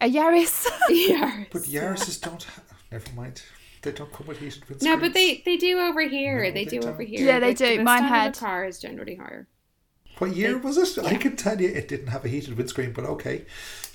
A 0.00 0.10
Yaris. 0.10 0.66
yeah. 0.88 1.44
But 1.52 1.62
Yaris's 1.62 2.18
don't. 2.18 2.42
Ha- 2.42 2.62
never 2.90 3.12
mind. 3.12 3.42
They 3.82 3.92
don't 3.92 4.12
come 4.12 4.26
with 4.26 4.38
heated 4.40 4.64
windscreens. 4.66 4.82
No, 4.82 4.96
but 4.96 5.14
they 5.14 5.42
they 5.44 5.56
do 5.56 5.78
over 5.78 6.00
here. 6.00 6.38
No, 6.38 6.42
they, 6.50 6.64
they 6.64 6.64
do 6.64 6.80
don't. 6.80 6.90
over 6.90 7.02
here. 7.02 7.24
Yeah, 7.24 7.38
they 7.38 7.54
The- 7.54 7.66
do. 7.68 7.76
The 7.78 7.84
Mine 7.84 8.02
had- 8.02 8.30
of 8.34 8.40
car 8.40 8.64
is 8.64 8.80
generally 8.80 9.14
higher. 9.14 9.46
What 10.22 10.36
year 10.36 10.56
was 10.56 10.76
it? 10.78 11.04
I 11.04 11.16
can 11.16 11.34
tell 11.34 11.60
you 11.60 11.68
it 11.68 11.88
didn't 11.88 12.06
have 12.06 12.24
a 12.24 12.28
heated 12.28 12.56
windscreen, 12.56 12.92
but 12.92 13.04
okay, 13.04 13.44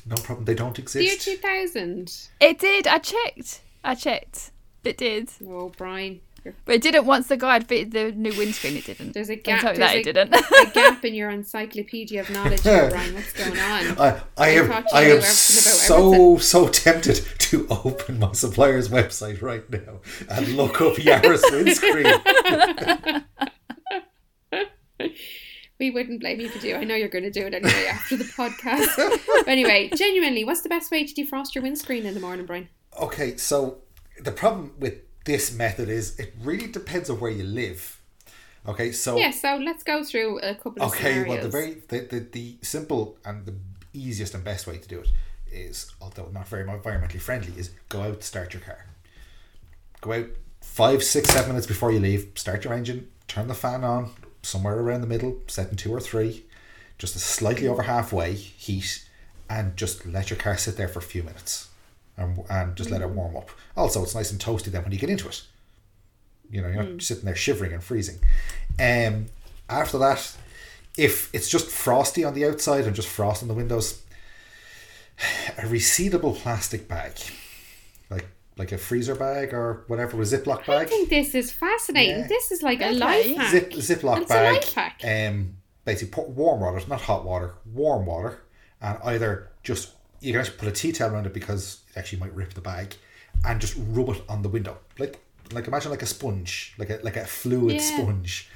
no 0.06 0.16
problem. 0.18 0.44
They 0.44 0.56
don't 0.56 0.76
The 0.76 0.82
exist. 0.82 1.06
year 1.06 1.16
two 1.36 1.38
thousand. 1.42 2.28
it 2.42 2.60
did. 2.60 2.86
I 2.86 2.98
checked. 2.98 3.62
I 3.82 3.96
checked. 3.96 4.52
It 4.84 4.98
did. 4.98 5.30
Oh, 5.48 5.70
Brian, 5.78 6.20
But 6.66 6.76
it 6.76 6.82
didn't 6.82 7.06
once 7.06 7.28
the 7.28 7.38
guy 7.38 7.54
had 7.54 7.68
fitted 7.70 7.92
the 7.94 8.12
new 8.12 8.34
windscreen. 8.38 8.76
It 8.76 8.86
didn't. 8.86 9.13
there's 9.13 9.30
a 9.30 9.36
Don't 9.38 9.44
gap. 9.46 9.62
tell 9.62 9.72
me 9.72 9.78
that 9.80 9.94
there's 9.94 10.08
it 10.08 10.10
a, 10.18 10.26
didn't. 10.26 10.70
a 10.70 10.72
gap 10.74 11.06
in 11.10 11.13
your 11.13 11.30
encyclopedia 11.30 12.20
of 12.20 12.30
knowledge, 12.30 12.62
here, 12.62 12.90
Brian. 12.92 13.13
What's 13.16 13.32
going 13.32 13.58
on? 13.58 13.98
I, 13.98 14.08
I 14.10 14.22
I 14.38 14.48
am 14.50 14.68
thought 14.68 14.84
you 14.92 14.98
I 14.98 15.04
am 15.04 15.22
so 15.22 16.38
so 16.40 16.68
tempted 16.68 17.26
to 17.40 17.68
open 17.70 18.20
my 18.20 18.34
supplier's 18.34 18.90
website 18.90 19.42
right 19.42 19.63
now 19.70 20.02
and 20.30 20.58
look 20.58 20.82
up 20.82 20.96
Yaris 20.96 21.44
windscreen. 21.54 23.24
We 25.80 25.92
wouldn't 25.92 26.22
blame 26.22 26.40
you 26.40 26.48
if 26.48 26.56
you 26.56 26.62
do. 26.62 26.76
I 26.76 26.84
know 26.84 26.96
you're 26.96 27.08
going 27.08 27.24
to 27.24 27.32
do 27.32 27.46
it 27.46 27.54
anyway 27.54 27.86
after 27.88 28.18
the 28.18 28.24
podcast. 28.24 28.96
but 28.96 29.48
anyway, 29.48 29.90
genuinely, 29.96 30.44
what's 30.44 30.62
the 30.62 30.70
best 30.70 30.90
way 30.92 31.06
to 31.06 31.13
defrost 31.13 31.54
your 31.54 31.62
windscreen 31.63 32.06
in 32.06 32.13
the 32.13 32.20
morning, 32.20 32.46
Brian? 32.46 32.70
Okay, 33.00 33.38
so 33.38 33.78
the 34.20 34.32
problem 34.32 34.74
with 34.80 34.96
this 35.26 35.54
method 35.54 35.90
is 35.90 36.18
it 36.20 36.34
really 36.42 36.68
depends 36.68 37.10
on 37.10 37.20
where 37.20 37.32
you 37.32 37.44
live. 37.44 38.02
Okay, 38.68 38.92
so 38.92 39.18
Yeah, 39.18 39.32
so 39.32 39.58
let's 39.58 39.84
go 39.84 40.04
through 40.04 40.40
a 40.40 40.56
couple 40.56 40.82
of 40.82 40.92
okay, 40.92 41.13
scenarios. 41.13 41.28
well 41.30 41.44
the 41.44 41.50
very 41.50 41.74
the, 41.88 42.00
the, 42.00 42.20
the 42.20 42.58
simple 42.62 43.18
and 43.24 43.46
the 43.46 43.54
easiest 43.94 44.34
and 44.34 44.44
best 44.44 44.68
way 44.68 44.78
to 44.78 44.88
do 44.88 45.00
it 45.00 45.12
is, 45.52 45.92
although 46.02 46.30
not 46.34 46.48
very 46.48 46.66
environmentally 46.66 47.22
friendly, 47.22 47.54
is 47.58 47.72
go 47.90 48.02
out, 48.02 48.24
start 48.24 48.54
your 48.54 48.62
car. 48.62 48.86
Go 50.02 50.12
out 50.13 50.28
five, 50.62 51.04
six, 51.04 51.30
seven 51.30 51.50
minutes 51.50 51.68
before 51.68 51.92
you 51.92 52.00
leave, 52.00 52.32
start 52.36 52.63
your 52.63 52.74
engine, 52.74 53.08
turn 53.28 53.48
the 53.48 53.54
fan 53.54 53.84
on, 53.84 54.12
somewhere 54.48 54.80
around 54.80 55.02
the 55.02 55.08
middle, 55.08 55.42
setting 55.48 55.76
two 55.76 55.94
or 55.94 56.00
three, 56.00 56.46
just 56.98 57.16
a 57.16 57.20
slightly 57.20 57.68
over 57.68 57.84
halfway 57.84 58.34
heat, 58.34 59.06
and 59.50 59.78
just 59.78 60.06
let 60.06 60.30
your 60.30 60.40
car 60.40 60.58
sit 60.58 60.78
there 60.78 60.88
for 60.88 61.00
a 61.00 61.04
few 61.04 61.24
minutes, 61.24 61.70
and, 62.16 62.40
and 62.50 62.76
just 62.76 62.90
let 62.90 63.02
it 63.02 63.10
warm 63.10 63.36
up. 63.36 63.50
Also, 63.76 64.02
it's 64.04 64.16
nice 64.16 64.32
and 64.32 64.40
toasty 64.40 64.66
then 64.66 64.84
when 64.84 64.92
you 64.92 64.98
get 64.98 65.10
into 65.10 65.28
it. 65.28 65.44
You 66.50 66.62
know, 66.62 66.70
you're 66.70 66.84
not 66.84 67.02
sitting 67.02 67.26
there 67.26 67.36
shivering 67.36 67.74
and 67.74 67.84
freezing. 67.84 68.20
Um, 68.80 69.28
after 69.70 69.98
that, 69.98 70.36
if 70.98 71.34
it's 71.34 71.50
just 71.50 71.68
frosty 71.68 72.24
on 72.24 72.34
the 72.34 72.46
outside 72.46 72.86
and 72.86 72.96
just 72.96 73.10
frost 73.10 73.42
on 73.42 73.50
the 73.50 73.54
windows, 73.54 74.02
a 75.58 75.62
resealable 75.62 76.36
plastic 76.36 76.88
bag, 76.88 77.14
like 78.58 78.72
like 78.72 78.72
a 78.72 78.78
freezer 78.78 79.15
bag 79.15 79.54
or 79.54 79.84
whatever, 79.88 80.17
a 80.17 80.26
Ziploc 80.26 80.65
bag. 80.65 80.82
I 80.82 80.86
think 80.86 81.10
this 81.10 81.36
is 81.36 81.52
fascinating. 81.52 82.20
Yeah. 82.22 82.28
This 82.28 82.52
is 82.52 82.62
like 82.63 82.82
a 82.82 82.88
Okay. 82.89 82.96
life 82.98 83.38
hack. 83.38 83.52
Zip 83.52 83.72
Ziploc 83.72 84.22
It's 84.22 84.32
a 84.32 84.34
bag. 84.34 84.54
life 84.56 84.74
hack. 84.74 85.02
Um, 85.04 85.58
basically 85.86 86.10
put 86.12 86.30
warm 86.30 86.62
water, 86.62 86.82
not 86.88 87.02
hot 87.02 87.24
water, 87.26 87.54
warm 87.74 88.06
water, 88.06 88.41
and 88.82 88.98
either 89.04 89.50
just 89.63 89.89
you 90.22 90.32
can 90.34 90.41
actually 90.41 90.58
put 90.58 90.67
a 90.67 90.72
tea 90.72 90.91
towel 90.91 91.12
around 91.13 91.26
it 91.28 91.34
because 91.34 91.82
it 91.89 92.00
actually 92.00 92.20
might 92.20 92.34
rip 92.34 92.54
the 92.54 92.62
bag, 92.62 92.96
and 93.46 93.62
just 93.62 93.76
rub 93.89 94.10
it 94.10 94.22
on 94.28 94.41
the 94.41 94.50
window, 94.50 94.78
like 95.00 95.20
like 95.52 95.67
imagine 95.67 95.91
like 95.91 96.02
a 96.02 96.08
sponge, 96.08 96.74
like 96.78 96.89
a 96.89 97.00
like 97.04 97.15
a 97.17 97.26
fluid 97.26 97.76
Yeah. 97.76 97.82
sponge, 97.82 98.50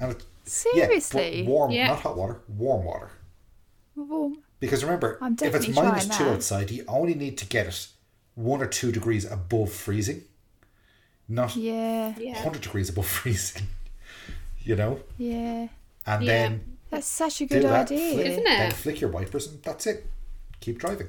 and 0.00 0.12
it, 0.12 0.22
Seriously? 0.44 1.42
yeah, 1.42 1.48
warm, 1.48 1.72
Yeah. 1.72 1.88
not 1.88 2.00
hot 2.00 2.16
water, 2.16 2.40
warm 2.48 2.84
water. 2.84 3.10
Well, 3.96 4.32
Because 4.60 4.82
remember, 4.84 5.18
if 5.20 5.30
it's 5.32 5.40
definitely 5.42 5.74
minus 5.74 6.06
trying 6.06 6.18
two 6.18 6.30
outside, 6.34 6.70
you 6.70 6.84
only 6.88 7.14
need 7.14 7.36
to 7.38 7.46
get 7.46 7.66
it 7.66 7.88
one 8.38 8.62
or 8.62 8.66
two 8.66 8.92
degrees 8.92 9.24
above 9.30 9.72
freezing, 9.72 10.22
not 11.28 11.56
yeah, 11.56 12.14
Yeah. 12.18 12.34
100 12.34 12.62
degrees 12.62 12.88
above 12.88 13.06
freezing. 13.18 13.64
You 14.60 14.76
know? 14.76 15.00
yeah. 15.18 15.68
And 16.06 16.24
Yeah. 16.24 16.32
then 16.32 16.78
That's 16.90 17.06
such 17.06 17.40
a 17.40 17.46
good 17.46 17.62
that, 17.64 17.90
idea. 17.90 18.12
flick, 18.14 18.26
Isn't 18.26 18.46
it? 18.46 18.58
then 18.58 18.70
flick 18.72 19.00
your 19.00 19.10
wipers 19.10 19.46
and 19.48 19.62
that's 19.62 19.86
it. 19.86 20.06
Keep 20.60 20.78
driving. 20.78 21.08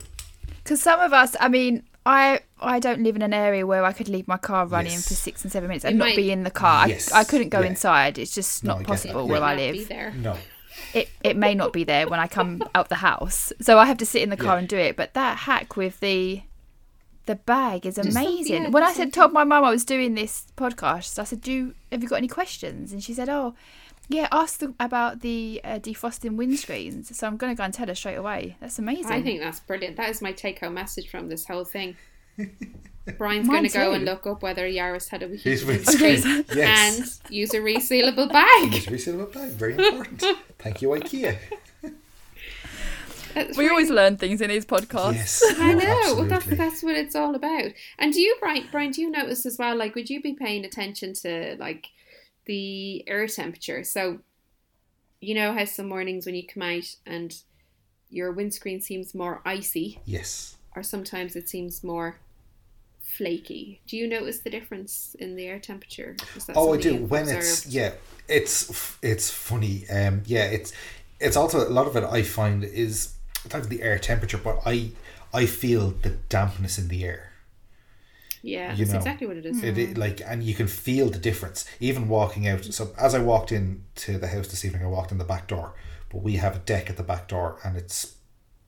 Because 0.64 0.82
some 0.82 1.00
of 1.00 1.14
us, 1.14 1.36
I 1.40 1.48
mean, 1.50 1.84
I 2.06 2.40
I 2.60 2.80
don't 2.80 3.04
live 3.04 3.16
in 3.16 3.22
an 3.22 3.34
area 3.34 3.66
where 3.68 3.84
I 3.86 3.94
could 3.94 4.10
leave 4.10 4.28
my 4.28 4.38
car 4.38 4.66
running 4.66 4.94
Yes. 4.94 5.08
for 5.08 5.14
six 5.14 5.44
and 5.44 5.52
seven 5.52 5.68
minutes 5.68 5.86
and 5.86 5.94
You 5.96 6.00
not 6.00 6.06
might- 6.10 6.16
be 6.16 6.32
in 6.32 6.44
the 6.44 6.52
car. 6.52 6.88
Yes, 6.90 7.12
I, 7.12 7.20
I 7.20 7.24
couldn't 7.24 7.50
go 7.50 7.60
yeah. 7.62 7.68
inside. 7.68 8.18
It's 8.18 8.34
just 8.34 8.64
No, 8.64 8.74
not 8.74 8.80
get 8.80 8.88
possible 8.88 9.22
that, 9.28 9.32
where 9.32 9.42
Might 9.42 9.54
I 9.60 9.72
live. 9.72 10.16
No. 10.16 10.36
It 10.94 11.10
it 11.24 11.36
may 11.38 11.54
not 11.56 11.74
be 11.74 11.84
there 11.84 12.08
when 12.08 12.20
I 12.20 12.28
come 12.28 12.64
out 12.76 12.90
the 12.90 12.96
house, 13.10 13.54
so 13.62 13.78
I 13.78 13.86
have 13.86 13.98
to 13.98 14.06
sit 14.06 14.22
in 14.24 14.30
the 14.30 14.38
car 14.38 14.56
Yeah. 14.56 14.60
and 14.60 14.68
do 14.68 14.78
it. 14.78 14.96
But 14.96 15.14
that 15.14 15.38
hack 15.40 15.76
with 15.78 16.00
the 16.00 16.42
the 17.30 17.36
bag 17.36 17.86
is 17.86 17.98
amazing. 18.00 18.64
yeah, 18.64 18.70
when 18.70 18.82
I 18.84 18.92
said 18.92 19.14
told 19.14 19.34
my 19.34 19.44
mum 19.44 19.64
I 19.64 19.70
was 19.70 19.86
doing 19.86 20.16
this 20.16 20.48
podcast, 20.58 21.20
I 21.20 21.24
said, 21.26 21.42
"Do 21.42 21.52
you, 21.52 21.76
have 21.92 22.02
you 22.04 22.10
got 22.10 22.16
any 22.18 22.28
questions?" 22.28 22.92
And 22.92 23.04
she 23.04 23.14
said, 23.14 23.30
"Oh." 23.30 23.54
Yeah, 24.12 24.28
ask 24.32 24.60
the, 24.60 24.74
about 24.80 25.22
the 25.22 25.62
uh, 25.64 25.78
defrosting 25.78 26.36
windscreens. 26.36 27.14
So 27.14 27.28
I'm 27.28 27.38
going 27.38 27.54
to 27.54 27.56
go 27.56 27.64
and 27.64 27.72
tell 27.72 27.86
her 27.86 27.94
straight 27.94 28.16
away. 28.16 28.58
That's 28.60 28.80
amazing. 28.80 29.12
I 29.12 29.22
think 29.22 29.40
that's 29.40 29.60
brilliant. 29.60 29.98
That 29.98 30.10
is 30.10 30.20
my 30.20 30.32
take 30.32 30.62
home 30.62 30.74
message 30.74 31.08
from 31.12 31.28
this 31.30 31.46
whole 31.46 31.64
thing. 31.64 31.96
Brian's 33.20 33.48
going 33.48 33.64
to 33.64 33.70
go 33.70 33.92
and 33.94 34.06
look 34.06 34.26
up 34.26 34.42
whether 34.42 34.68
Yaris 34.68 35.10
had 35.10 35.22
a 35.22 35.28
He's 35.28 35.62
heated 35.62 35.68
windscreen. 35.68 36.24
windscreen 36.24 36.46
Yes. 36.58 37.20
and 37.24 37.32
use 37.36 37.54
a 37.54 37.60
resealable 37.60 38.32
bag. 38.32 38.74
Use 38.74 38.88
a 38.88 38.92
resealable 39.12 39.32
bag. 39.32 39.52
Very 39.52 39.74
important. 39.74 40.24
Thank 40.58 40.82
you, 40.82 40.90
IKEA. 40.90 41.38
That's 43.46 43.58
we 43.58 43.66
really 43.66 43.72
always 43.72 43.90
learn 43.90 44.18
things 44.18 44.42
in 44.42 44.50
these 44.50 44.66
podcasts. 44.66 45.14
Yes. 45.16 45.44
I 45.60 45.74
know. 45.74 46.16
Well, 46.16 46.26
that's 46.26 46.46
that's 46.46 46.84
what 46.84 46.96
it's 46.96 47.16
all 47.16 47.36
about. 47.36 47.72
And 47.98 48.14
do 48.14 48.20
you, 48.22 48.36
Brian? 48.40 48.68
Brian, 48.72 48.92
do 48.92 49.02
you 49.02 49.10
notice 49.10 49.46
as 49.46 49.58
well? 49.58 49.76
Like, 49.76 49.96
would 49.96 50.10
you 50.10 50.22
be 50.22 50.34
paying 50.34 50.66
attention 50.66 51.14
to 51.16 51.56
like 51.60 51.88
the 52.46 53.04
air 53.08 53.28
temperature? 53.28 53.84
So, 53.84 54.20
you 55.22 55.36
know 55.36 55.54
how 55.54 55.66
some 55.66 55.88
mornings 55.90 56.26
when 56.26 56.36
you 56.36 56.46
come 56.46 56.64
out 56.64 56.96
and 57.06 57.36
your 58.10 58.32
windscreen 58.32 58.82
seems 58.82 59.14
more 59.14 59.42
icy, 59.46 60.00
Yes. 60.06 60.56
or 60.76 60.82
sometimes 60.84 61.36
it 61.36 61.48
seems 61.48 61.84
more 61.84 62.18
flaky. 63.02 63.82
Do 63.88 63.98
you 63.98 64.08
notice 64.08 64.40
the 64.40 64.50
difference 64.50 65.16
in 65.20 65.36
the 65.36 65.46
air 65.48 65.60
temperature? 65.60 66.16
Oh, 66.56 66.74
I 66.74 66.78
do. 66.78 66.94
you've 66.94 67.12
When 67.12 67.28
it's 67.28 67.68
yeah, 67.68 67.94
it's 68.28 68.98
it's 69.02 69.30
funny. 69.30 69.88
Um, 69.90 70.24
yeah, 70.26 70.46
it's 70.46 70.74
it's 71.20 71.36
also 71.36 71.68
a 71.68 71.70
lot 71.70 71.88
of 71.88 71.96
it. 71.96 72.04
I 72.04 72.22
find 72.24 72.64
is 72.64 73.14
not 73.46 73.60
even 73.60 73.70
the 73.70 73.82
air 73.82 74.00
temperature, 74.00 74.38
but 74.38 74.62
I 74.66 74.92
I 75.34 75.46
feel 75.46 75.92
the 75.92 76.10
dampness 76.30 76.78
in 76.78 76.88
the 76.88 77.04
air. 77.06 77.32
yeah, 78.42 78.72
you 78.72 78.78
that's 78.86 78.92
know, 78.92 78.98
exactly 78.98 79.28
what 79.28 79.38
it 79.38 79.46
is. 79.46 79.64
It, 79.64 79.78
it 79.78 79.98
like 79.98 80.22
and 80.26 80.44
you 80.44 80.54
can 80.56 80.68
feel 80.68 81.10
the 81.10 81.20
difference 81.20 81.66
even 81.80 82.08
walking 82.08 82.48
out. 82.48 82.64
So 82.66 82.94
as 82.98 83.14
I 83.16 83.20
walked 83.20 83.52
in 83.52 83.84
to 83.96 84.18
the 84.18 84.28
house 84.28 84.48
this 84.48 84.64
evening, 84.66 84.84
I 84.84 84.88
walked 84.88 85.12
in 85.12 85.18
the 85.18 85.26
back 85.26 85.48
door, 85.48 85.74
but 86.10 86.22
we 86.22 86.34
have 86.38 86.56
a 86.56 86.60
deck 86.60 86.90
at 86.90 86.98
the 86.98 87.04
back 87.04 87.28
door, 87.28 87.60
and 87.64 87.78
it's 87.78 88.16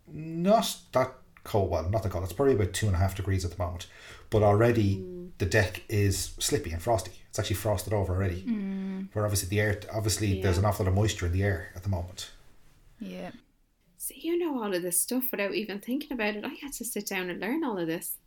not 0.08 0.78
that 0.92 1.14
cold. 1.44 1.70
Well, 1.72 1.90
not 1.90 2.04
that 2.04 2.12
cold. 2.12 2.24
It's 2.24 2.34
probably 2.34 2.56
about 2.56 2.74
two 2.74 2.88
and 2.88 2.96
a 2.96 3.00
half 3.00 3.16
degrees 3.16 3.46
at 3.46 3.52
the 3.52 3.58
moment, 3.58 3.88
but 4.30 4.44
already 4.44 4.98
mm. 4.98 5.30
the 5.38 5.46
deck 5.46 5.84
is 5.90 6.34
slippy 6.40 6.72
and 6.72 6.82
frosty. 6.82 7.12
It's 7.30 7.40
actually 7.40 7.56
frosted 7.56 7.94
over 7.94 8.14
already. 8.14 8.44
Mm. 8.44 9.08
Where 9.14 9.26
obviously 9.26 9.50
the 9.50 9.62
air, 9.62 9.80
obviously 9.94 10.42
there's 10.42 10.58
an 10.58 10.66
awful 10.66 10.86
lot 10.86 10.90
of 10.90 10.96
moisture 10.96 11.28
in 11.28 11.32
the 11.32 11.44
air 11.44 11.72
at 11.76 11.84
the 11.84 11.90
moment. 11.90 12.30
Yeah. 13.00 13.32
See, 14.04 14.20
you 14.20 14.36
know 14.40 14.64
all 14.64 14.74
of 14.74 14.82
this 14.82 15.00
stuff 15.00 15.26
without 15.30 15.54
even 15.54 15.80
thinking 15.80 16.12
about 16.12 16.36
it. 16.36 16.44
I 16.44 16.56
had 16.60 16.74
to 16.74 16.84
sit 16.86 17.06
down 17.06 17.30
and 17.30 17.40
learn 17.40 17.64
all 17.64 17.78
of 17.78 17.86
this. 17.86 18.18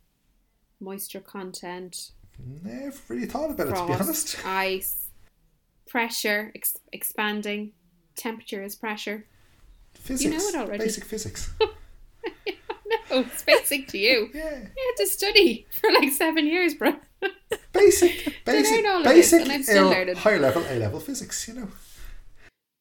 Moisture 0.79 1.19
content, 1.19 2.11
Never 2.63 2.95
really 3.09 3.25
thought 3.25 3.51
about 3.51 3.67
it 3.67 3.75
to 3.75 3.85
be 3.87 3.93
honest. 3.93 4.37
ice, 4.45 5.09
pressure, 5.85 6.53
ex- 6.55 6.77
expanding, 6.93 7.73
temperature 8.15 8.63
is 8.63 8.73
pressure. 8.77 9.25
Physics, 9.95 10.23
You 10.23 10.37
know 10.37 10.45
it 10.47 10.55
already. 10.55 10.85
basic 10.85 11.03
physics. 11.03 11.51
No, 13.11 13.19
it's 13.21 13.43
basic 13.43 13.87
to 13.89 13.97
you. 13.97 14.29
yeah, 14.33 14.57
You 14.57 14.93
had 14.97 15.03
to 15.03 15.07
study 15.07 15.65
for 15.79 15.91
like 15.91 16.11
seven 16.11 16.45
years, 16.47 16.73
bro. 16.73 16.95
basic, 17.71 18.43
basic, 18.45 18.75
learn 18.83 18.85
all 18.87 18.97
of 18.99 19.03
this, 19.03 19.31
basic, 19.31 19.49
and 19.49 19.63
still 19.65 19.89
uh, 19.89 20.15
higher 20.15 20.39
level, 20.39 20.63
A 20.69 20.79
level 20.79 20.99
physics. 20.99 21.47
You 21.47 21.53
know. 21.55 21.67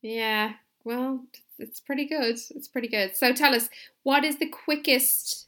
yeah, 0.02 0.54
well, 0.83 1.24
it's 1.58 1.80
pretty 1.80 2.06
good. 2.06 2.38
It's 2.50 2.68
pretty 2.68 2.88
good. 2.88 3.16
So 3.16 3.32
tell 3.32 3.54
us, 3.54 3.68
what 4.02 4.24
is 4.24 4.38
the 4.38 4.46
quickest, 4.48 5.46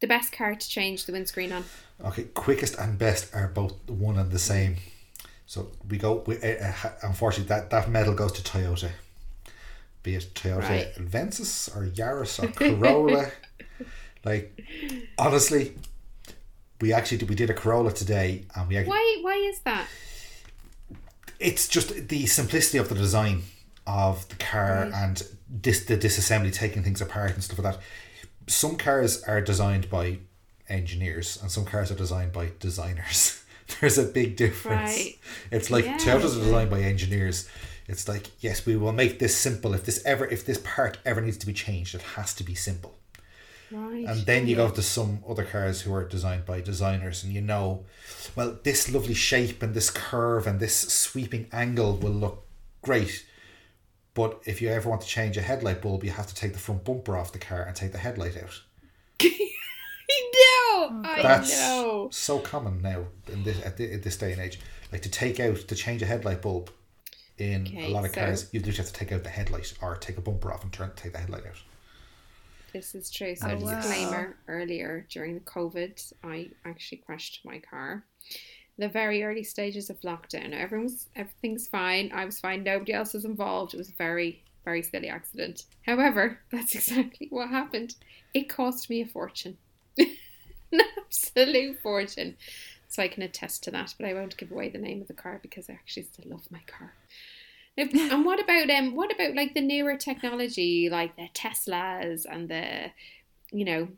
the 0.00 0.06
best 0.06 0.32
car 0.32 0.54
to 0.54 0.68
change 0.68 1.06
the 1.06 1.12
windscreen 1.12 1.52
on? 1.52 1.64
Okay, 2.04 2.24
quickest 2.24 2.76
and 2.78 2.98
best 2.98 3.34
are 3.34 3.48
both 3.48 3.74
one 3.88 4.18
and 4.18 4.30
the 4.30 4.38
same. 4.38 4.76
So 5.46 5.70
we 5.88 5.98
go. 5.98 6.22
We, 6.26 6.36
uh, 6.38 6.72
unfortunately, 7.02 7.48
that 7.48 7.70
that 7.70 7.88
medal 7.90 8.14
goes 8.14 8.32
to 8.32 8.42
Toyota. 8.42 8.90
Be 10.02 10.16
it 10.16 10.34
Toyota 10.34 10.60
Right. 10.60 10.88
Or 11.76 11.86
Yaris 11.86 12.42
or 12.42 12.48
Corolla. 12.52 13.30
like, 14.24 14.62
honestly, 15.18 15.74
we 16.80 16.92
actually 16.92 17.18
did, 17.18 17.28
we 17.28 17.34
did 17.34 17.50
a 17.50 17.54
Corolla 17.54 17.92
today, 17.92 18.44
and 18.54 18.68
we 18.68 18.76
actually, 18.76 18.90
Why? 18.90 19.18
Why 19.22 19.36
is 19.36 19.60
that? 19.60 19.86
it's 21.40 21.68
just 21.68 22.08
the 22.08 22.26
simplicity 22.26 22.78
of 22.78 22.88
the 22.88 22.94
design 22.94 23.42
of 23.86 24.28
the 24.28 24.36
car 24.36 24.90
and 24.94 25.22
dis, 25.60 25.84
the 25.84 25.96
disassembly, 25.96 26.52
taking 26.52 26.82
things 26.82 27.00
apart 27.00 27.34
and 27.34 27.42
stuff 27.42 27.58
like 27.58 27.74
that. 27.74 27.82
Some 28.46 28.76
cars 28.76 29.22
are 29.24 29.40
designed 29.40 29.90
by 29.90 30.18
engineers, 30.68 31.38
and 31.40 31.50
some 31.50 31.64
cars 31.64 31.90
are 31.90 31.94
designed 31.96 32.32
by 32.32 32.50
designers. 32.60 33.42
There's 33.80 33.98
a 33.98 34.04
big 34.04 34.36
difference. 34.36 34.96
Right. 34.96 35.18
It's 35.50 35.70
like 35.70 35.84
Yeah, 35.84 35.96
Toyotas 35.96 36.36
are 36.36 36.44
designed 36.44 36.70
by 36.70 36.82
engineers. 36.82 37.48
It's 37.86 38.08
like 38.08 38.30
yes, 38.40 38.64
we 38.64 38.76
will 38.76 38.92
make 38.92 39.18
this 39.18 39.36
simple. 39.36 39.74
If 39.74 39.84
this 39.84 40.02
ever, 40.04 40.26
if 40.26 40.44
this 40.44 40.58
part 40.58 40.98
ever 41.04 41.20
needs 41.20 41.38
to 41.38 41.46
be 41.46 41.52
changed, 41.52 41.94
it 41.94 42.02
has 42.02 42.34
to 42.34 42.44
be 42.44 42.54
simple. 42.54 42.94
Right. 43.70 44.04
And 44.06 44.20
then 44.26 44.46
you 44.46 44.56
go 44.56 44.70
to 44.70 44.82
some 44.82 45.24
other 45.28 45.44
cars 45.44 45.80
who 45.82 45.92
are 45.94 46.04
designed 46.04 46.46
by 46.46 46.60
designers, 46.60 47.24
and 47.24 47.32
you 47.32 47.40
know, 47.40 47.84
well, 48.36 48.58
this 48.62 48.92
lovely 48.92 49.14
shape 49.14 49.62
and 49.62 49.74
this 49.74 49.90
curve 49.90 50.46
and 50.46 50.60
this 50.60 50.76
sweeping 50.76 51.48
angle 51.52 51.96
will 51.96 52.12
look 52.12 52.46
great. 52.82 53.26
But 54.14 54.40
if 54.44 54.62
you 54.62 54.68
ever 54.68 54.88
want 54.88 55.02
to 55.02 55.08
change 55.08 55.36
a 55.36 55.42
headlight 55.42 55.82
bulb, 55.82 56.04
you 56.04 56.10
have 56.10 56.26
to 56.28 56.34
take 56.34 56.52
the 56.52 56.58
front 56.58 56.84
bumper 56.84 57.16
off 57.16 57.32
the 57.32 57.38
car 57.38 57.62
and 57.64 57.74
take 57.74 57.92
the 57.92 57.98
headlight 57.98 58.36
out. 58.36 58.62
no, 59.22 59.28
oh, 60.78 61.02
I 61.04 61.44
know. 61.48 62.08
so 62.12 62.38
common 62.38 62.80
now 62.82 63.06
in 63.32 63.42
this 63.44 63.60
at, 63.64 63.76
the, 63.76 63.92
at 63.92 64.02
this 64.02 64.16
day 64.16 64.32
and 64.32 64.40
age. 64.40 64.60
Like 64.92 65.02
to 65.02 65.10
take 65.10 65.40
out 65.40 65.56
to 65.56 65.74
change 65.74 66.02
a 66.02 66.06
headlight 66.06 66.42
bulb, 66.42 66.70
In 67.38 67.62
Okay, 67.62 67.86
a 67.86 67.88
lot 67.94 68.04
of 68.04 68.14
so- 68.14 68.20
cars, 68.20 68.48
you 68.52 68.60
just 68.60 68.78
have 68.78 68.86
to 68.86 68.92
take 68.92 69.10
out 69.12 69.24
the 69.24 69.30
headlight 69.30 69.72
or 69.82 69.96
take 69.96 70.16
a 70.18 70.20
bumper 70.20 70.52
off 70.52 70.62
and 70.62 70.72
turn 70.72 70.92
take 70.94 71.12
the 71.12 71.18
headlight 71.18 71.46
out. 71.46 71.60
This 72.72 72.94
is 72.94 73.10
true. 73.10 73.34
So, 73.36 73.48
Oh, 73.50 73.56
wow. 73.58 73.76
disclaimer 73.80 74.36
earlier 74.48 75.06
during 75.08 75.34
the 75.34 75.40
COVID, 75.40 76.12
I 76.24 76.50
actually 76.64 76.98
crashed 76.98 77.40
my 77.44 77.60
car. 77.60 78.04
The 78.76 78.88
very 78.88 79.22
early 79.22 79.44
stages 79.44 79.88
of 79.88 80.00
lockdown. 80.00 80.52
Everyone's 80.52 81.08
everything's 81.14 81.66
fine. 81.66 82.10
I 82.12 82.24
was 82.24 82.40
fine. 82.40 82.64
Nobody 82.64 82.92
else 82.92 83.14
was 83.14 83.24
involved. 83.24 83.72
It 83.72 83.78
was 83.78 83.88
a 83.88 83.92
very, 83.92 84.42
very 84.64 84.82
silly 84.82 85.08
accident. 85.08 85.64
However, 85.86 86.40
that's 86.50 86.74
exactly 86.74 87.28
what 87.30 87.50
happened. 87.50 87.94
It 88.32 88.48
cost 88.48 88.90
me 88.90 89.00
a 89.00 89.06
fortune. 89.06 89.58
An 89.98 90.80
absolute 90.98 91.80
fortune. 91.80 92.36
So 92.88 93.02
I 93.02 93.08
can 93.08 93.22
attest 93.22 93.64
to 93.64 93.70
that, 93.72 93.94
but 93.98 94.08
I 94.08 94.14
won't 94.14 94.36
give 94.36 94.52
away 94.52 94.68
the 94.68 94.78
name 94.78 95.00
of 95.00 95.08
the 95.08 95.14
car 95.14 95.40
because 95.42 95.68
I 95.68 95.72
actually 95.72 96.04
still 96.04 96.30
love 96.30 96.50
my 96.50 96.62
car. 96.66 96.94
And 97.76 98.24
what 98.24 98.38
about 98.38 98.70
um 98.70 98.94
what 98.94 99.12
about 99.12 99.34
like 99.34 99.54
the 99.54 99.60
newer 99.60 99.96
technology 99.96 100.88
like 100.88 101.16
the 101.16 101.28
Teslas 101.34 102.24
and 102.24 102.48
the 102.48 102.92
you 103.50 103.64
know 103.64 103.88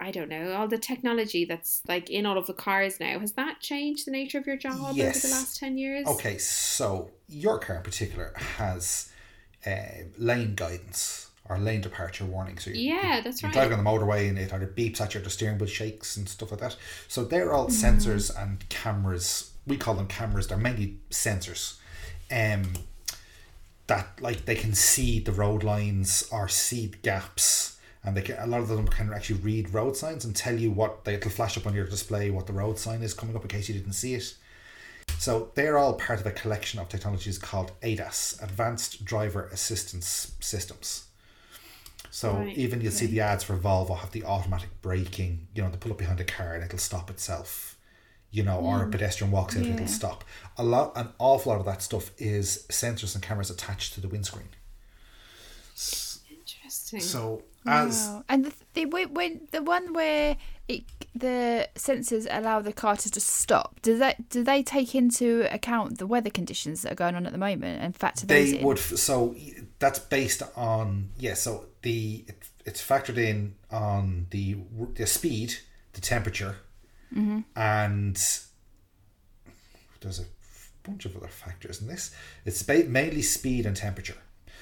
I 0.00 0.10
don't 0.10 0.28
know 0.28 0.52
all 0.52 0.68
the 0.68 0.78
technology 0.78 1.44
that's 1.44 1.82
like 1.88 2.10
in 2.10 2.26
all 2.26 2.38
of 2.38 2.46
the 2.46 2.52
cars 2.54 3.00
now 3.00 3.18
has 3.18 3.32
that 3.32 3.60
changed 3.60 4.06
the 4.06 4.10
nature 4.10 4.38
of 4.38 4.46
your 4.46 4.56
job 4.56 4.80
over 4.80 4.92
the 4.94 5.28
last 5.30 5.58
10 5.58 5.78
years 5.78 6.06
Okay, 6.06 6.38
so 6.38 7.10
your 7.28 7.58
car 7.58 7.76
in 7.76 7.82
particular 7.82 8.32
has 8.36 9.10
uh, 9.66 10.04
lane 10.18 10.54
guidance 10.54 11.30
or 11.48 11.58
lane 11.58 11.80
departure 11.80 12.24
warning. 12.24 12.58
So 12.58 12.70
you, 12.70 12.94
Yeah, 12.94 13.20
that's 13.22 13.42
you're 13.42 13.48
right. 13.50 13.54
driving 13.54 13.78
on 13.78 13.84
the 13.84 13.90
motorway 13.90 14.28
and 14.28 14.38
it 14.38 14.52
either 14.52 14.66
beeps 14.68 15.00
at 15.00 15.14
you 15.14 15.20
or 15.20 15.24
the 15.24 15.30
steering 15.30 15.58
wheel 15.58 15.68
shakes 15.68 16.16
and 16.16 16.28
stuff 16.28 16.52
like 16.52 16.60
that. 16.60 16.76
So 17.08 17.24
they're 17.24 17.52
all 17.52 17.68
sensors 17.68 18.30
and 18.40 18.66
cameras. 18.68 19.50
We 19.66 19.76
call 19.76 19.94
them 19.94 20.06
cameras. 20.06 20.46
They're 20.46 20.58
mainly 20.58 20.98
sensors. 21.10 21.78
Um, 22.30 22.72
that 23.88 24.20
like 24.22 24.44
they 24.44 24.54
can 24.54 24.72
see 24.74 25.18
the 25.18 25.32
road 25.32 25.64
lines 25.64 26.28
or 26.30 26.48
see 26.48 26.86
the 26.86 26.96
gaps. 26.98 27.78
And 28.02 28.16
they 28.16 28.22
can, 28.22 28.38
a 28.38 28.46
lot 28.46 28.60
of 28.60 28.68
them 28.68 28.88
can 28.88 29.12
actually 29.12 29.40
read 29.40 29.74
road 29.74 29.96
signs 29.96 30.24
and 30.24 30.34
tell 30.34 30.58
you 30.58 30.70
what 30.70 31.04
they, 31.04 31.14
it'll 31.14 31.30
flash 31.30 31.58
up 31.58 31.66
on 31.66 31.74
your 31.74 31.86
display 31.86 32.30
what 32.30 32.46
the 32.46 32.52
road 32.52 32.78
sign 32.78 33.02
is 33.02 33.12
coming 33.12 33.36
up 33.36 33.42
in 33.42 33.48
case 33.48 33.68
you 33.68 33.74
didn't 33.74 33.92
see 33.92 34.14
it. 34.14 34.34
So 35.18 35.50
they're 35.54 35.76
all 35.76 35.94
part 35.94 36.20
of 36.20 36.26
a 36.26 36.30
collection 36.30 36.80
of 36.80 36.88
technologies 36.88 37.38
called 37.38 37.72
ADAS, 37.82 38.42
Advanced 38.42 39.04
Driver 39.04 39.48
Assistance 39.48 40.32
Systems. 40.40 41.06
So 42.10 42.34
Right, 42.34 42.56
even 42.56 42.80
you'll 42.80 42.92
see 42.92 43.06
the 43.06 43.20
ads 43.20 43.44
for 43.44 43.56
Volvo 43.56 43.96
have 43.98 44.10
the 44.12 44.24
automatic 44.24 44.70
braking, 44.82 45.46
you 45.54 45.62
know, 45.62 45.70
they 45.70 45.76
pull 45.76 45.92
up 45.92 45.98
behind 45.98 46.20
a 46.20 46.24
car 46.24 46.54
and 46.54 46.64
it'll 46.64 46.78
stop 46.78 47.10
itself. 47.10 47.76
You 48.32 48.44
know, 48.44 48.60
or 48.60 48.84
a 48.84 48.86
mm. 48.86 48.92
pedestrian 48.92 49.32
walks 49.32 49.56
out, 49.56 49.64
Yeah. 49.64 49.74
it'll 49.74 49.88
stop. 49.88 50.22
A 50.56 50.62
lot 50.62 50.92
an 50.94 51.08
awful 51.18 51.50
lot 51.50 51.58
of 51.58 51.66
that 51.66 51.82
stuff 51.82 52.12
is 52.16 52.64
sensors 52.68 53.14
and 53.14 53.22
cameras 53.22 53.50
attached 53.50 53.94
to 53.94 54.00
the 54.00 54.06
windscreen. 54.08 54.48
interesting 56.30 57.00
So 57.00 57.42
as 57.66 58.06
Wow. 58.08 58.24
And 58.28 58.44
the, 58.46 58.52
the 58.74 58.86
when, 58.86 59.14
when 59.14 59.40
the 59.50 59.62
one 59.62 59.92
where 59.92 60.36
it 60.68 60.82
the 61.14 61.68
sensors 61.74 62.26
allow 62.30 62.60
the 62.60 62.72
car 62.72 62.96
to 62.96 63.10
just 63.10 63.26
stop, 63.26 63.80
do 63.82 63.98
that 63.98 64.28
do 64.30 64.42
they 64.44 64.62
take 64.62 64.94
into 64.94 65.52
account 65.52 65.98
the 65.98 66.06
weather 66.06 66.30
conditions 66.30 66.82
that 66.82 66.92
are 66.92 66.94
going 66.96 67.14
on 67.16 67.26
at 67.26 67.32
the 67.32 67.38
moment 67.38 67.82
and 67.82 67.96
factor 67.96 68.26
those 68.26 68.52
they 68.52 68.58
in? 68.58 68.64
would 68.64 68.78
so 68.78 69.34
that's 69.78 69.98
based 69.98 70.42
on 70.56 71.10
yeah 71.18 71.34
so 71.34 71.66
the 71.82 72.24
it, 72.28 72.48
it's 72.64 72.80
factored 72.86 73.18
in 73.18 73.54
on 73.70 74.26
the 74.30 74.56
the 74.94 75.06
speed 75.06 75.54
the 75.94 76.00
temperature 76.00 76.56
Mm-hmm. 77.12 77.40
and 77.56 78.14
there's 80.00 80.20
a 80.20 80.24
bunch 80.84 81.04
of 81.04 81.16
other 81.16 81.26
factors 81.26 81.80
in 81.82 81.88
this 81.88 82.14
it's 82.44 82.62
ba- 82.62 82.84
mainly 82.84 83.22
speed 83.22 83.66
and 83.66 83.76
temperature 83.76 84.16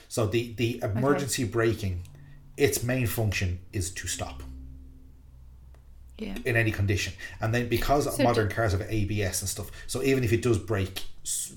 so 0.08 0.26
the 0.26 0.54
the 0.54 0.80
emergency 0.82 1.44
braking 1.44 2.02
its 2.58 2.82
main 2.82 3.06
function 3.06 3.58
is 3.72 3.90
to 3.90 4.06
stop 4.08 4.42
Yeah. 6.18 6.36
in 6.44 6.56
any 6.56 6.72
condition 6.72 7.12
and 7.40 7.54
then 7.54 7.68
because 7.68 8.14
So 8.16 8.22
modern 8.24 8.48
cars 8.50 8.72
have 8.72 8.80
abs 8.82 9.40
and 9.40 9.48
stuff 9.48 9.70
so 9.86 10.02
even 10.02 10.24
if 10.24 10.32
it 10.32 10.42
does 10.42 10.58
break 10.58 11.02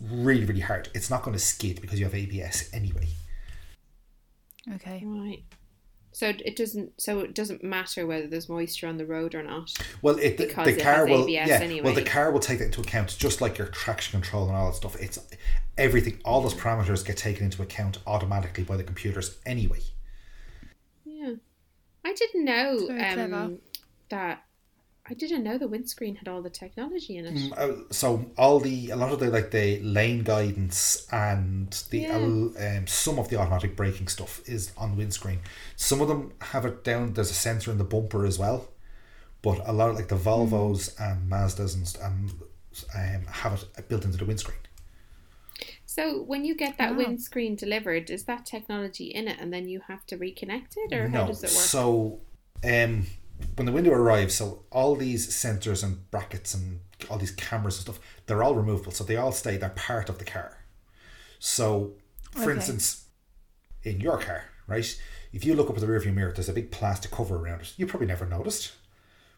really 0.10 0.46
really 0.46 0.60
hard 0.62 0.90
it's 0.94 1.10
not 1.10 1.24
going 1.24 1.34
to 1.34 1.40
skid 1.44 1.82
because 1.82 2.00
you 2.00 2.06
have 2.06 2.14
abs 2.14 2.70
anyway 2.72 3.08
Okay. 4.76 5.04
right 5.06 5.44
so 6.14 6.28
it 6.28 6.56
doesn't 6.56 6.92
so 7.02 7.20
it 7.22 7.34
doesn't 7.34 7.64
matter 7.64 8.06
whether 8.06 8.28
there's 8.28 8.50
moisture 8.50 8.88
on 8.88 8.98
the 8.98 9.06
road 9.06 9.34
or 9.34 9.42
not 9.42 9.72
Well, 10.04 10.18
it, 10.18 10.38
the, 10.38 10.46
Because 10.46 10.66
the 10.68 10.78
it 10.78 10.84
car 10.84 11.08
has 11.08 11.10
will, 11.10 11.24
ABS 11.24 11.48
yeah. 11.48 11.60
anyway. 11.62 11.86
Well, 11.86 11.94
the 11.96 12.04
car 12.04 12.32
will 12.32 12.42
take 12.42 12.60
that 12.60 12.66
into 12.66 12.82
account, 12.82 13.16
just 13.18 13.40
like 13.40 13.58
your 13.58 13.68
traction 13.68 14.20
control 14.20 14.46
and 14.48 14.56
all 14.56 14.70
that 14.70 14.76
stuff. 14.76 14.96
It's 15.02 15.18
everything. 15.78 16.20
All 16.26 16.42
those 16.42 16.54
parameters 16.54 17.06
get 17.06 17.16
taken 17.18 17.46
into 17.46 17.62
account 17.64 18.00
automatically 18.06 18.66
by 18.66 18.76
the 18.76 18.84
computers 18.84 19.38
anyway. 19.46 19.80
Yeah 22.04 22.12
I 22.12 22.14
didn't 22.14 22.46
know 22.46 22.88
um 22.90 23.60
that 24.10 24.44
I 25.10 25.14
didn't 25.16 25.44
know 25.44 25.58
the 25.58 25.68
windscreen 25.68 26.16
had 26.16 26.28
all 26.28 26.42
the 26.42 26.50
technology 26.50 27.18
in 27.18 27.26
it 27.26 27.34
Mm, 27.34 27.58
uh, 27.58 27.94
So 27.94 28.32
all 28.38 28.60
the 28.60 28.92
a 28.92 28.96
lot 28.96 29.12
of 29.12 29.20
the 29.20 29.30
like 29.32 29.52
the 29.52 29.80
lane 29.82 30.24
guidance 30.24 31.08
and 31.12 31.72
the 31.90 32.00
Yeah. 32.00 32.16
um, 32.16 32.88
some 32.88 33.18
of 33.20 33.30
the 33.30 33.38
automatic 33.38 33.76
braking 33.76 34.08
stuff 34.08 34.42
is 34.48 34.72
on 34.78 34.92
the 34.92 34.98
windscreen. 34.98 35.40
Some 35.76 36.02
of 36.02 36.08
them 36.08 36.34
have 36.42 36.66
it 36.66 36.84
down. 36.84 37.14
There's 37.14 37.32
a 37.32 37.34
sensor 37.34 37.72
in 37.72 37.78
the 37.78 37.84
bumper 37.84 38.26
as 38.26 38.38
well, 38.38 38.68
but 39.42 39.62
a 39.68 39.74
lot 39.74 39.90
of 39.90 39.96
like 39.96 40.08
the 40.10 40.16
Volvos 40.16 40.94
and 41.00 41.30
Mazdas 41.32 41.76
and, 41.76 42.32
and 42.94 43.26
um, 43.26 43.34
have 43.34 43.64
it 43.78 43.90
built 43.90 44.06
into 44.06 44.18
the 44.18 44.26
windscreen. 44.26 44.60
So 45.92 46.24
when 46.24 46.46
you 46.46 46.56
get 46.56 46.78
that 46.78 46.92
Wow. 46.92 47.00
windscreen 47.00 47.58
delivered, 47.58 48.10
is 48.10 48.24
that 48.24 48.46
technology 48.46 49.08
in 49.08 49.28
it, 49.28 49.38
and 49.42 49.52
then 49.52 49.68
you 49.68 49.82
have 49.90 50.06
to 50.06 50.18
reconnect 50.18 50.78
it, 50.78 50.94
or 50.94 51.10
how 51.10 51.26
does 51.28 51.44
it 51.44 51.48
work? 51.48 51.66
So, 51.66 52.22
um, 52.64 53.08
when 53.56 53.66
the 53.66 53.74
window 53.74 53.92
arrives, 53.92 54.36
so 54.36 54.64
all 54.72 54.96
these 54.96 55.28
sensors 55.28 55.84
and 55.84 56.10
brackets 56.10 56.54
and 56.54 56.80
all 57.10 57.18
these 57.18 57.32
cameras 57.32 57.76
and 57.76 57.82
stuff, 57.82 58.00
they're 58.26 58.42
all 58.42 58.56
removable. 58.56 58.94
So 58.94 59.04
they 59.04 59.18
all 59.18 59.34
stay. 59.34 59.58
They're 59.58 59.70
part 59.70 60.08
of 60.08 60.18
the 60.18 60.24
car. 60.24 60.60
So, 61.40 61.96
for 62.32 62.52
Okay. 62.52 62.54
instance, 62.54 63.08
in 63.84 64.00
your 64.00 64.18
car, 64.18 64.46
right? 64.68 65.02
If 65.34 65.44
you 65.44 65.56
look 65.56 65.70
up 65.70 65.76
at 65.76 65.82
the 65.82 65.88
rearview 65.88 66.14
mirror, 66.14 66.32
there's 66.32 66.48
a 66.48 66.54
big 66.54 66.72
plastic 66.72 67.12
cover 67.12 67.36
around 67.36 67.62
it. 67.62 67.74
You 67.76 67.86
probably 67.86 68.08
never 68.08 68.26
noticed, 68.26 68.72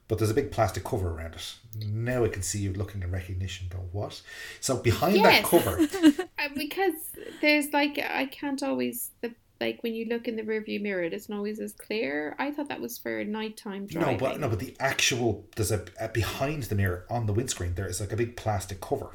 but 0.07 0.17
there's 0.17 0.31
a 0.31 0.35
big 0.35 0.51
plastic 0.51 0.83
cover 0.83 1.09
around 1.09 1.35
it. 1.35 1.55
Now 1.87 2.23
I 2.23 2.29
can 2.29 2.41
see 2.41 2.59
you 2.59 2.73
looking 2.73 3.01
in 3.01 3.11
recognition. 3.11 3.67
Go 3.69 3.79
what? 3.91 4.21
So 4.59 4.77
behind 4.77 5.23
that 5.23 5.43
cover, 5.43 5.87
Uh, 6.39 6.49
because 6.55 6.93
there's 7.41 7.71
like 7.71 7.97
I 7.97 8.25
can't 8.25 8.61
always 8.63 9.11
the 9.21 9.33
like 9.61 9.81
when 9.81 9.93
you 9.93 10.05
look 10.05 10.27
in 10.27 10.35
the 10.35 10.43
rearview 10.43 10.81
mirror, 10.81 11.03
it 11.03 11.13
isn't 11.13 11.33
always 11.33 11.59
as 11.59 11.73
clear. 11.73 12.35
I 12.37 12.51
thought 12.51 12.67
that 12.69 12.81
was 12.81 12.97
for 12.97 13.23
nighttime 13.23 13.85
driving. 13.87 14.13
No, 14.13 14.19
but 14.19 14.39
no, 14.39 14.49
but 14.49 14.59
the 14.59 14.75
actual 14.79 15.45
there's 15.55 15.71
a, 15.71 15.85
a 15.99 16.09
behind 16.09 16.63
the 16.63 16.75
mirror 16.75 17.05
on 17.09 17.27
the 17.27 17.33
windscreen. 17.33 17.75
There 17.75 17.87
is 17.87 18.01
like 18.01 18.11
a 18.11 18.17
big 18.17 18.35
plastic 18.35 18.81
cover. 18.81 19.11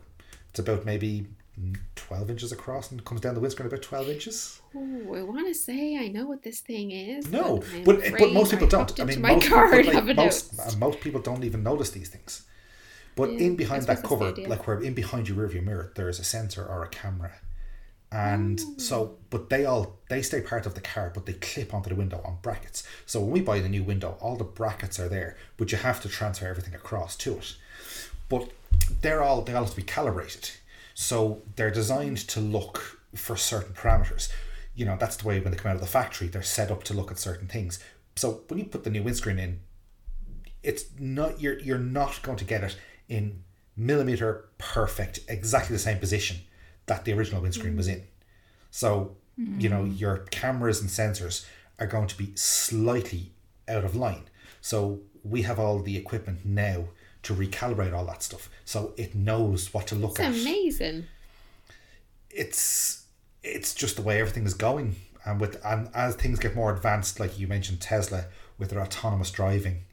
It's 0.50 0.58
about 0.58 0.86
maybe 0.86 1.26
twelve 1.94 2.30
inches 2.30 2.52
across 2.52 2.90
and 2.90 3.04
comes 3.04 3.20
down 3.20 3.34
the 3.34 3.40
windscreen 3.40 3.66
about 3.66 3.82
twelve 3.82 4.08
inches. 4.08 4.60
Oh, 4.74 5.14
I 5.14 5.22
want 5.22 5.46
to 5.46 5.54
say 5.54 5.96
I 5.96 6.08
know 6.08 6.26
what 6.26 6.42
this 6.42 6.60
thing 6.60 6.90
is. 6.90 7.30
No, 7.30 7.62
I'm 7.74 7.84
but 7.84 8.00
but 8.18 8.32
most 8.32 8.50
people 8.50 8.66
I 8.66 8.70
don't. 8.70 9.00
I 9.00 9.04
mean, 9.04 9.20
most, 9.22 9.48
car 9.48 9.70
but 9.70 9.86
like, 9.86 10.16
most 10.16 10.58
uh, 10.58 10.76
most 10.78 11.00
people 11.00 11.20
don't 11.20 11.44
even 11.44 11.62
notice 11.62 11.90
these 11.90 12.08
things. 12.08 12.44
But 13.16 13.32
Yeah, 13.32 13.46
in 13.46 13.56
behind 13.56 13.82
that 13.84 14.02
cover, 14.04 14.32
like 14.46 14.66
where 14.66 14.80
in 14.80 14.94
behind 14.94 15.28
your 15.28 15.36
rearview 15.38 15.64
mirror, 15.64 15.92
there 15.96 16.08
is 16.08 16.18
a 16.20 16.24
sensor 16.24 16.64
or 16.64 16.84
a 16.84 16.88
camera, 16.88 17.32
and 18.12 18.60
Oh. 18.62 18.74
so 18.78 19.16
but 19.30 19.50
they 19.50 19.64
all 19.64 19.98
they 20.08 20.22
stay 20.22 20.40
part 20.40 20.66
of 20.66 20.74
the 20.74 20.80
car, 20.80 21.10
but 21.12 21.26
they 21.26 21.32
clip 21.34 21.74
onto 21.74 21.88
the 21.90 21.96
window 21.96 22.20
on 22.24 22.38
brackets. 22.42 22.84
So 23.06 23.20
when 23.20 23.30
we 23.32 23.40
buy 23.40 23.58
the 23.60 23.68
new 23.68 23.82
window, 23.82 24.16
all 24.20 24.36
the 24.36 24.44
brackets 24.44 25.00
are 25.00 25.08
there, 25.08 25.36
but 25.56 25.72
you 25.72 25.78
have 25.78 26.00
to 26.02 26.08
transfer 26.08 26.46
everything 26.46 26.74
across 26.74 27.16
to 27.16 27.38
it. 27.38 27.56
But 28.28 28.50
they're 29.02 29.22
all 29.22 29.42
they 29.42 29.52
all 29.54 29.64
have 29.64 29.70
to 29.70 29.76
be 29.76 29.82
calibrated, 29.82 30.50
so 31.00 31.42
they're 31.54 31.70
designed 31.70 32.16
to 32.16 32.40
look 32.40 33.00
for 33.14 33.36
certain 33.36 33.72
parameters. 33.72 34.32
You 34.74 34.84
know 34.84 34.96
that's 34.98 35.14
the 35.14 35.28
way 35.28 35.38
when 35.38 35.52
they 35.52 35.56
come 35.56 35.70
out 35.70 35.76
of 35.76 35.80
the 35.80 35.86
factory, 35.86 36.26
they're 36.26 36.42
set 36.42 36.72
up 36.72 36.82
to 36.84 36.92
look 36.92 37.12
at 37.12 37.20
certain 37.20 37.46
things. 37.46 37.78
So 38.16 38.42
when 38.48 38.58
you 38.58 38.64
put 38.64 38.82
the 38.82 38.90
new 38.90 39.04
windscreen 39.04 39.38
in, 39.38 39.60
it's 40.64 40.86
not 40.98 41.40
you're 41.40 41.60
you're 41.60 41.78
not 41.78 42.20
going 42.22 42.36
to 42.38 42.44
get 42.44 42.64
it 42.64 42.76
in 43.08 43.44
millimeter 43.76 44.48
perfect, 44.58 45.20
exactly 45.28 45.72
the 45.76 45.78
same 45.78 46.00
position 46.00 46.38
that 46.86 47.04
the 47.04 47.12
original 47.12 47.42
windscreen 47.42 47.76
was 47.76 47.86
in. 47.86 48.02
So 48.72 49.16
you 49.36 49.68
know 49.68 49.84
mm. 49.84 50.00
your 50.00 50.16
cameras 50.32 50.80
and 50.80 50.90
sensors 50.90 51.46
are 51.78 51.86
going 51.86 52.08
to 52.08 52.18
be 52.18 52.34
slightly 52.34 53.30
out 53.68 53.84
of 53.84 53.94
line. 53.94 54.24
So 54.60 55.02
we 55.22 55.42
have 55.42 55.60
all 55.60 55.78
the 55.78 55.96
equipment 55.96 56.44
now 56.44 56.88
to 57.28 57.34
recalibrate 57.34 57.94
all 57.94 58.04
that 58.06 58.22
stuff, 58.22 58.50
so 58.64 58.92
it 58.96 59.14
knows 59.14 59.72
what 59.72 59.86
to 59.88 59.94
look 59.94 60.18
at. 60.20 60.30
It's 60.30 60.38
at 60.38 60.42
amazing. 60.50 61.06
it's 62.30 63.04
it's 63.42 63.74
just 63.74 63.96
the 63.96 64.02
way 64.02 64.20
everything 64.20 64.44
is 64.44 64.54
going 64.54 64.96
and 65.24 65.40
with 65.40 65.64
and 65.64 65.88
as 65.94 66.14
things 66.16 66.38
get 66.38 66.54
more 66.54 66.74
advanced 66.74 67.18
like 67.20 67.38
you 67.38 67.46
mentioned 67.46 67.80
tesla 67.80 68.24
with 68.58 68.70
their 68.70 68.80
autonomous 68.80 69.30
driving 69.30 69.84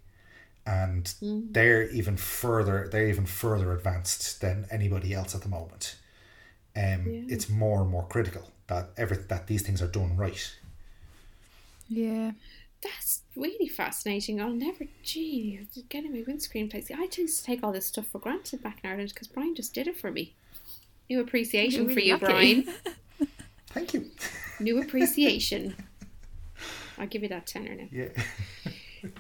and 0.66 1.14
they're 1.22 1.84
even 1.92 2.18
further 2.18 2.88
they're 2.92 3.08
even 3.08 3.26
further 3.26 3.72
advanced 3.72 4.42
than 4.42 4.66
anybody 4.72 5.14
else 5.14 5.36
at 5.36 5.42
the 5.42 5.50
moment 5.50 5.96
um, 6.76 7.06
Yeah. 7.08 7.22
it's 7.30 7.48
more 7.50 7.82
and 7.82 7.90
more 7.92 8.06
critical 8.08 8.52
that 8.68 8.90
every 8.98 9.18
that 9.18 9.48
these 9.48 9.62
things 9.62 9.82
are 9.82 9.88
done 9.88 10.18
right. 10.18 10.56
Yeah. 11.88 12.32
That's 12.86 13.22
really 13.36 13.68
fascinating. 13.68 14.40
I'll 14.40 14.52
never, 14.52 14.86
gee, 15.02 15.60
getting 15.90 16.14
my 16.14 16.24
windscreen 16.26 16.70
placed. 16.70 16.92
I 16.92 17.08
used 17.18 17.40
to 17.40 17.44
take 17.44 17.64
all 17.64 17.72
this 17.72 17.88
stuff 17.88 18.06
for 18.08 18.20
granted 18.20 18.62
back 18.62 18.80
in 18.84 18.90
Ireland 18.92 19.10
because 19.10 19.28
Brian 19.28 19.56
just 19.56 19.74
did 19.74 19.88
it 19.88 19.98
for 19.98 20.12
me. 20.12 20.36
New 21.10 21.20
appreciation 21.20 21.86
You're 21.86 21.94
for 21.94 22.00
you, 22.00 22.14
lucky. 22.14 22.26
Brian. 22.26 22.74
Thank 23.68 23.94
you. 23.96 24.12
New 24.60 24.82
appreciation. 24.82 25.76
I'll 27.00 27.08
give 27.08 27.24
you 27.24 27.30
that 27.30 27.48
tenner 27.48 27.76
now. 27.76 27.88
Yeah. 27.92 28.10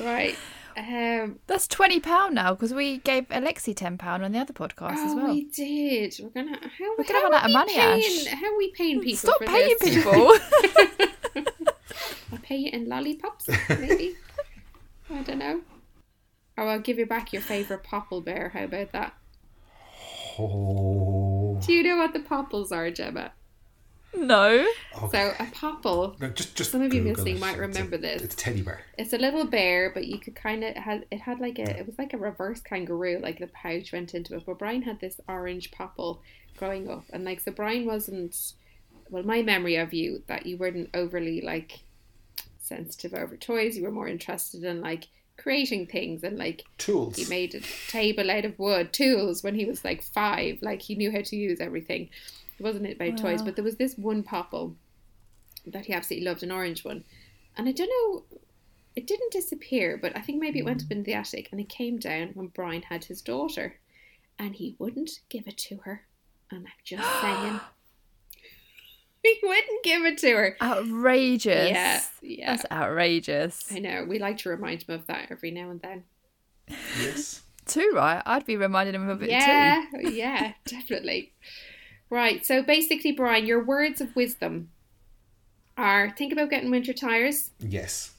Right. 0.00 0.36
Um, 0.76 1.38
That's 1.46 1.66
twenty 1.66 2.00
pound 2.00 2.34
now 2.34 2.54
because 2.54 2.74
we 2.74 2.98
gave 2.98 3.28
Alexi 3.28 3.74
ten 3.74 3.96
pound 3.96 4.24
on 4.24 4.32
the 4.32 4.38
other 4.38 4.52
podcast 4.52 4.96
oh, 4.98 5.08
as 5.08 5.14
well. 5.14 5.28
we 5.28 5.44
did. 5.44 6.14
We're 6.22 6.30
gonna. 6.30 6.58
How, 6.58 6.94
We're 6.96 7.04
gonna 7.04 7.18
how 7.18 7.22
run 7.24 7.34
out 7.34 7.44
of 7.44 7.48
we 7.48 7.52
money, 7.52 7.74
paying, 7.74 8.02
Ash. 8.02 8.26
How 8.26 8.46
are 8.46 8.56
we 8.58 8.70
paying 8.72 9.00
people? 9.00 9.16
Stop 9.16 9.38
for 9.38 9.46
paying 9.46 9.76
this? 9.80 9.94
people. 9.94 10.32
I'll 12.56 12.70
pay 12.70 12.76
you 12.76 12.82
in 12.82 12.88
lollipops, 12.88 13.48
maybe. 13.68 14.14
I 15.10 15.22
don't 15.22 15.38
know. 15.38 15.60
Oh, 16.58 16.66
I'll 16.66 16.80
give 16.80 16.98
you 16.98 17.06
back 17.06 17.32
your 17.32 17.42
favourite 17.42 17.82
popple 17.84 18.20
bear. 18.22 18.50
How 18.54 18.64
about 18.64 18.92
that? 18.92 19.14
Oh. 20.38 21.58
Do 21.64 21.72
you 21.72 21.82
know 21.82 21.96
what 21.96 22.12
the 22.12 22.20
popples 22.20 22.72
are, 22.72 22.90
Gemma? 22.90 23.32
no. 24.16 24.66
So 25.10 25.34
a 25.38 25.44
popple, 25.52 26.16
No, 26.20 26.30
just, 26.30 26.56
just 26.56 26.70
Some 26.72 26.80
of 26.80 26.94
you 26.94 27.02
Google 27.02 27.16
listening 27.24 27.36
it. 27.36 27.40
might 27.40 27.50
It's 27.50 27.58
a- 27.58 27.60
remember 27.60 27.96
this. 27.98 28.22
It's 28.22 28.34
a 28.34 28.38
teddy 28.38 28.62
bear. 28.62 28.80
it's 28.96 29.12
a 29.12 29.18
little 29.18 29.44
bear, 29.44 29.90
but 29.92 30.06
you 30.06 30.18
could 30.18 30.34
kind 30.34 30.64
of 30.64 30.74
had 30.74 31.04
it 31.10 31.20
had 31.20 31.38
like 31.38 31.58
a 31.58 31.78
it 31.78 31.86
was 31.86 31.98
like 31.98 32.14
a 32.14 32.18
reverse 32.18 32.60
kangaroo, 32.60 33.18
like 33.22 33.38
the 33.38 33.46
pouch 33.48 33.92
went 33.92 34.14
into 34.14 34.34
it. 34.34 34.44
But 34.46 34.58
Brian 34.58 34.82
had 34.82 35.00
this 35.00 35.20
orange 35.28 35.70
popple 35.70 36.22
growing 36.56 36.88
up, 36.88 37.04
and 37.12 37.24
like 37.24 37.40
so 37.40 37.50
Brian 37.52 37.84
wasn't. 37.84 38.54
Well, 39.10 39.22
my 39.22 39.42
memory 39.42 39.76
of 39.76 39.92
you 39.92 40.22
that 40.28 40.46
you 40.46 40.56
weren't 40.56 40.88
overly 40.94 41.40
like 41.42 41.80
sensitive 42.66 43.14
over 43.14 43.36
toys. 43.36 43.76
You 43.76 43.84
were 43.84 43.90
more 43.90 44.08
interested 44.08 44.64
in 44.64 44.80
like 44.80 45.08
creating 45.38 45.86
things 45.86 46.24
and 46.24 46.38
like 46.38 46.64
Tools. 46.78 47.16
he 47.16 47.24
made 47.26 47.54
a 47.54 47.60
table 47.88 48.30
out 48.30 48.44
of 48.44 48.58
wood, 48.58 48.92
tools 48.92 49.42
when 49.42 49.54
he 49.54 49.64
was 49.64 49.84
like 49.84 50.02
five. 50.02 50.58
Like 50.62 50.82
he 50.82 50.94
knew 50.94 51.12
how 51.12 51.22
to 51.22 51.36
use 51.36 51.60
everything. 51.60 52.08
It 52.58 52.62
wasn't 52.62 52.90
about 52.90 53.18
toys, 53.18 53.42
but 53.42 53.54
there 53.54 53.64
was 53.64 53.76
this 53.76 53.96
one 53.98 54.22
popple 54.22 54.76
that 55.66 55.86
he 55.86 55.92
absolutely 55.92 56.26
loved, 56.26 56.42
an 56.42 56.52
orange 56.52 56.84
one. 56.84 57.04
And 57.56 57.68
I 57.68 57.72
don't 57.72 57.90
know, 57.90 58.38
it 58.94 59.06
didn't 59.06 59.32
disappear, 59.32 59.98
but 60.00 60.16
I 60.16 60.20
think 60.20 60.40
maybe 60.40 60.60
it 60.60 60.64
went 60.64 60.82
up 60.82 60.88
mm. 60.88 60.92
in 60.92 61.02
the 61.02 61.14
attic 61.14 61.48
and 61.50 61.60
it 61.60 61.68
came 61.68 61.98
down 61.98 62.30
when 62.34 62.48
Brian 62.48 62.82
had 62.82 63.04
his 63.04 63.20
daughter. 63.20 63.78
And 64.38 64.54
he 64.54 64.76
wouldn't 64.78 65.20
give 65.30 65.46
it 65.46 65.56
to 65.58 65.78
her. 65.84 66.02
And 66.50 66.66
I'm 66.66 66.72
just 66.84 67.20
saying. 67.20 67.60
he 69.40 69.46
wouldn't 69.46 69.84
give 69.84 70.04
it 70.04 70.18
to 70.18 70.30
her. 70.30 70.56
Outrageous. 70.60 71.70
Yeah, 71.70 72.00
yeah. 72.22 72.50
That's 72.56 72.66
outrageous. 72.70 73.72
I 73.72 73.78
know. 73.78 74.04
We 74.08 74.18
like 74.18 74.38
to 74.38 74.48
remind 74.50 74.82
him 74.82 74.94
of 74.94 75.06
that 75.06 75.28
every 75.30 75.50
now 75.50 75.70
and 75.70 75.80
then. 75.80 76.04
Yes. 77.00 77.42
Too 77.66 77.92
right. 77.94 78.22
I'd 78.24 78.46
be 78.46 78.56
reminding 78.56 78.94
him 78.94 79.08
of 79.08 79.22
it 79.22 79.26
too. 79.26 79.32
yeah, 79.32 79.84
yeah, 80.00 80.52
definitely. 80.66 81.32
Right. 82.10 82.46
So 82.46 82.62
basically, 82.62 83.10
Brian, 83.10 83.44
your 83.44 83.64
words 83.64 84.00
of 84.00 84.14
wisdom 84.14 84.70
are 85.76 86.10
think 86.16 86.32
about 86.32 86.50
getting 86.50 86.70
winter 86.70 86.92
tires, 86.92 87.50
Yes. 87.58 88.12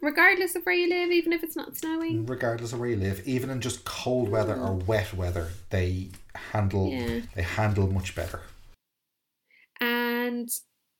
regardless 0.00 0.54
of 0.54 0.62
where 0.62 0.74
you 0.76 0.88
live, 0.88 1.10
even 1.10 1.32
if 1.32 1.42
it's 1.42 1.56
not 1.56 1.76
snowing. 1.76 2.26
Regardless 2.26 2.72
of 2.72 2.78
where 2.78 2.88
you 2.90 2.96
live, 2.96 3.26
even 3.26 3.50
in 3.50 3.60
just 3.60 3.84
cold 3.84 4.28
weather 4.28 4.54
or 4.54 4.70
mm. 4.70 4.86
wet 4.86 5.12
weather, 5.14 5.48
they 5.70 6.10
handle 6.52 6.90
Yeah. 6.90 7.22
they 7.34 7.42
handle 7.42 7.88
much 7.88 8.14
better. 8.14 8.42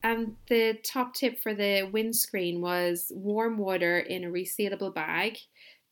And 0.02 0.16
and 0.16 0.36
the 0.48 0.74
top 0.84 1.14
tip 1.14 1.40
for 1.40 1.54
the 1.54 1.88
windscreen 1.90 2.60
was 2.60 3.10
warm 3.14 3.56
water 3.58 3.98
in 3.98 4.24
a 4.24 4.28
resealable 4.28 4.94
bag. 4.94 5.38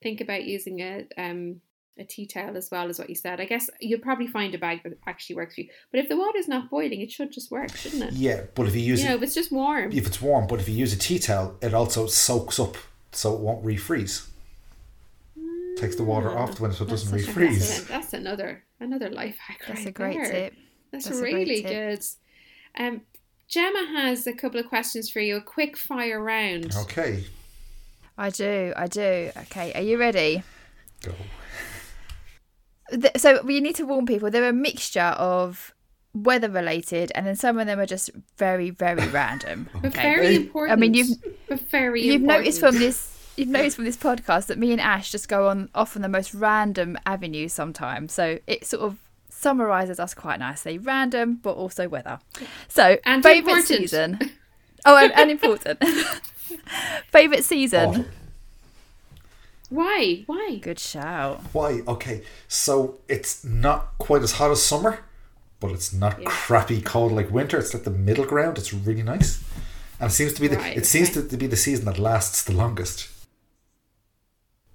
Think 0.03 0.20
about 0.20 0.44
using 0.44 0.80
a 0.80 1.07
um 1.16 1.61
a 1.98 2.05
tea 2.05 2.26
towel 2.26 2.57
as 2.57 2.70
well 2.70 2.88
as 2.88 2.98
what 2.98 3.09
you 3.11 3.14
said. 3.14 3.40
I 3.40 3.44
guess 3.44 3.68
you'll 3.80 4.00
probably 4.00 4.26
find 4.26 4.55
a 4.55 4.59
bag 4.59 4.82
that 4.82 4.98
actually 5.07 5.36
works 5.36 5.55
for 5.55 5.61
you. 5.62 5.68
But 5.90 6.00
if 6.00 6.09
the 6.09 6.16
water's 6.16 6.48
not 6.48 6.70
boiling, 6.70 7.00
it 7.03 7.11
should 7.11 7.32
just 7.32 7.50
work, 7.50 7.74
shouldn't 7.76 8.03
it? 8.03 8.12
Yeah, 8.14 8.42
but 8.55 8.66
if 8.66 8.74
you 8.74 8.80
use 8.80 9.03
You 9.03 9.09
know, 9.11 9.14
it, 9.14 9.16
if 9.18 9.22
it's 9.24 9.34
just 9.34 9.53
warm. 9.53 9.92
if 9.92 10.07
it's 10.07 10.20
warm, 10.20 10.46
but 10.46 10.59
if 10.61 10.68
you 10.70 10.74
use 10.74 10.92
a 10.94 10.98
tea 10.98 11.18
towel, 11.18 11.57
it 11.61 11.74
also 11.74 12.07
soaks 12.07 12.59
up, 12.59 12.76
so 13.12 13.34
it 13.34 13.40
won't 13.40 13.62
refreeze. 13.64 14.26
Takes 15.76 15.96
the 15.96 16.05
water 16.05 16.30
off 16.36 16.61
when 16.61 16.72
so 16.72 16.84
it 16.84 16.88
doesn't 16.90 17.11
That's 17.16 17.28
a- 17.28 17.30
refreeze. 17.32 17.59
That's, 17.59 17.84
that's 17.84 18.12
another 18.14 18.62
another 18.80 19.09
life 19.11 19.36
hack. 19.38 19.61
That's 19.66 19.80
right 19.80 19.88
a 19.88 19.92
great 19.92 20.16
there. 20.16 20.32
tip. 20.32 20.55
That's, 20.92 21.05
That's 21.07 21.16
a 21.18 21.20
great 21.20 21.34
really 21.34 21.62
tip. 21.62 21.70
good. 21.70 22.05
Um, 22.78 23.00
Gemma 23.53 23.86
has 23.98 24.26
a 24.26 24.32
couple 24.32 24.59
of 24.59 24.66
questions 24.66 25.11
for 25.11 25.20
you. 25.20 25.36
A 25.36 25.40
quick 25.42 25.76
fire 25.76 26.22
round. 26.22 26.74
Okay, 26.74 27.26
I 28.16 28.30
do. 28.30 28.72
I 28.74 28.86
do. 28.86 29.30
Okay. 29.36 29.72
Are 29.74 29.82
you 29.82 29.98
ready? 29.98 30.42
go. 31.03 31.12
So 33.16 33.42
we 33.42 33.61
need 33.61 33.76
to 33.76 33.84
warn 33.84 34.07
people. 34.07 34.30
They're 34.30 34.48
a 34.48 34.53
mixture 34.55 35.00
of 35.18 35.74
weather 36.14 36.48
related, 36.48 37.12
and 37.14 37.26
then 37.26 37.36
some 37.36 37.59
of 37.59 37.66
them 37.66 37.78
are 37.78 37.84
just 37.86 38.09
very, 38.38 38.70
very 38.70 39.07
random. 39.11 39.68
But 39.82 39.84
Okay. 39.92 40.03
very 40.03 40.34
important. 40.36 40.72
I 40.72 40.80
mean, 40.80 40.94
you've 40.94 41.11
but 41.46 41.61
very 41.70 42.03
you've 42.05 42.22
important. 42.22 42.40
noticed 42.44 42.61
from 42.61 42.78
this. 42.78 43.11
You've 43.36 43.48
noticed 43.48 43.76
from 43.76 43.84
this 43.86 43.96
podcast 43.98 44.46
that 44.46 44.59
me 44.59 44.72
and 44.72 44.80
Ash 44.80 45.11
just 45.11 45.28
go 45.28 45.48
on 45.48 45.68
off 45.74 45.94
on 45.94 46.00
the 46.00 46.09
most 46.09 46.32
random 46.32 46.98
avenues 47.05 47.53
sometimes. 47.53 48.12
So 48.14 48.38
it 48.46 48.64
sort 48.66 48.82
of 48.82 48.98
summarizes 49.43 49.99
us 50.01 50.14
quite 50.14 50.38
nicely. 50.38 50.78
Random, 50.78 51.34
but 51.43 51.53
also 51.53 51.88
weather. 51.88 52.18
So 52.68 52.97
And 53.05 53.22
favorite 53.22 53.38
important. 53.59 53.66
season. 53.66 54.18
Oh, 54.84 54.97
and, 54.97 55.12
and 55.12 55.30
important. 55.30 55.78
favorite 57.12 57.45
season. 57.45 57.88
Autumn. 57.88 58.07
Why? 59.70 60.24
Why? 60.26 60.57
Good 60.61 60.80
shout. 60.80 61.40
Why? 61.53 61.82
Okay, 61.86 62.22
so 62.49 62.99
it's 63.09 63.45
not 63.45 63.97
quite 63.99 64.22
as 64.22 64.32
hot 64.32 64.51
as 64.51 64.61
summer, 64.61 65.05
but 65.61 65.70
it's 65.70 65.93
not 65.93 66.20
Yeah. 66.20 66.28
crappy 66.28 66.82
cold 66.82 67.12
like 67.12 67.30
winter. 67.30 67.59
It's 67.59 67.72
like 67.72 67.84
the 67.84 67.90
middle 67.90 68.24
ground. 68.26 68.59
It's 68.59 68.74
really 68.74 69.05
nice, 69.05 69.40
and 70.01 70.11
it 70.11 70.14
seems 70.14 70.32
to 70.34 70.40
be 70.40 70.49
the 70.49 70.57
Right, 70.57 70.76
it 70.76 70.84
seems 70.84 71.11
okay. 71.11 71.22
to, 71.22 71.28
to 71.28 71.36
be 71.36 71.47
the 71.47 71.57
season 71.57 71.84
that 71.84 71.99
lasts 72.01 72.43
the 72.43 72.53
longest. 72.53 73.09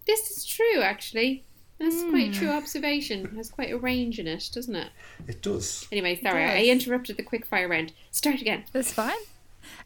This 0.06 0.32
is 0.32 0.46
true, 0.46 0.82
actually. 0.82 1.44
That's 1.80 2.04
quite 2.10 2.30
a 2.30 2.34
true 2.34 2.48
Hmm. 2.48 2.58
observation. 2.58 3.26
It 3.26 3.34
has 3.34 3.50
quite 3.50 3.72
a 3.72 3.78
range 3.78 4.18
in 4.20 4.28
it, 4.28 4.50
doesn't 4.52 4.76
it? 4.76 4.90
It 5.28 5.42
does. 5.44 5.88
Anyway, 5.92 6.20
sorry, 6.22 6.44
I 6.44 6.64
interrupted 6.64 7.18
the 7.18 7.24
quick 7.24 7.46
fire 7.46 7.68
round. 7.68 7.94
Start 8.12 8.42
again. 8.42 8.66
That's 8.72 8.92
fine. 8.92 9.16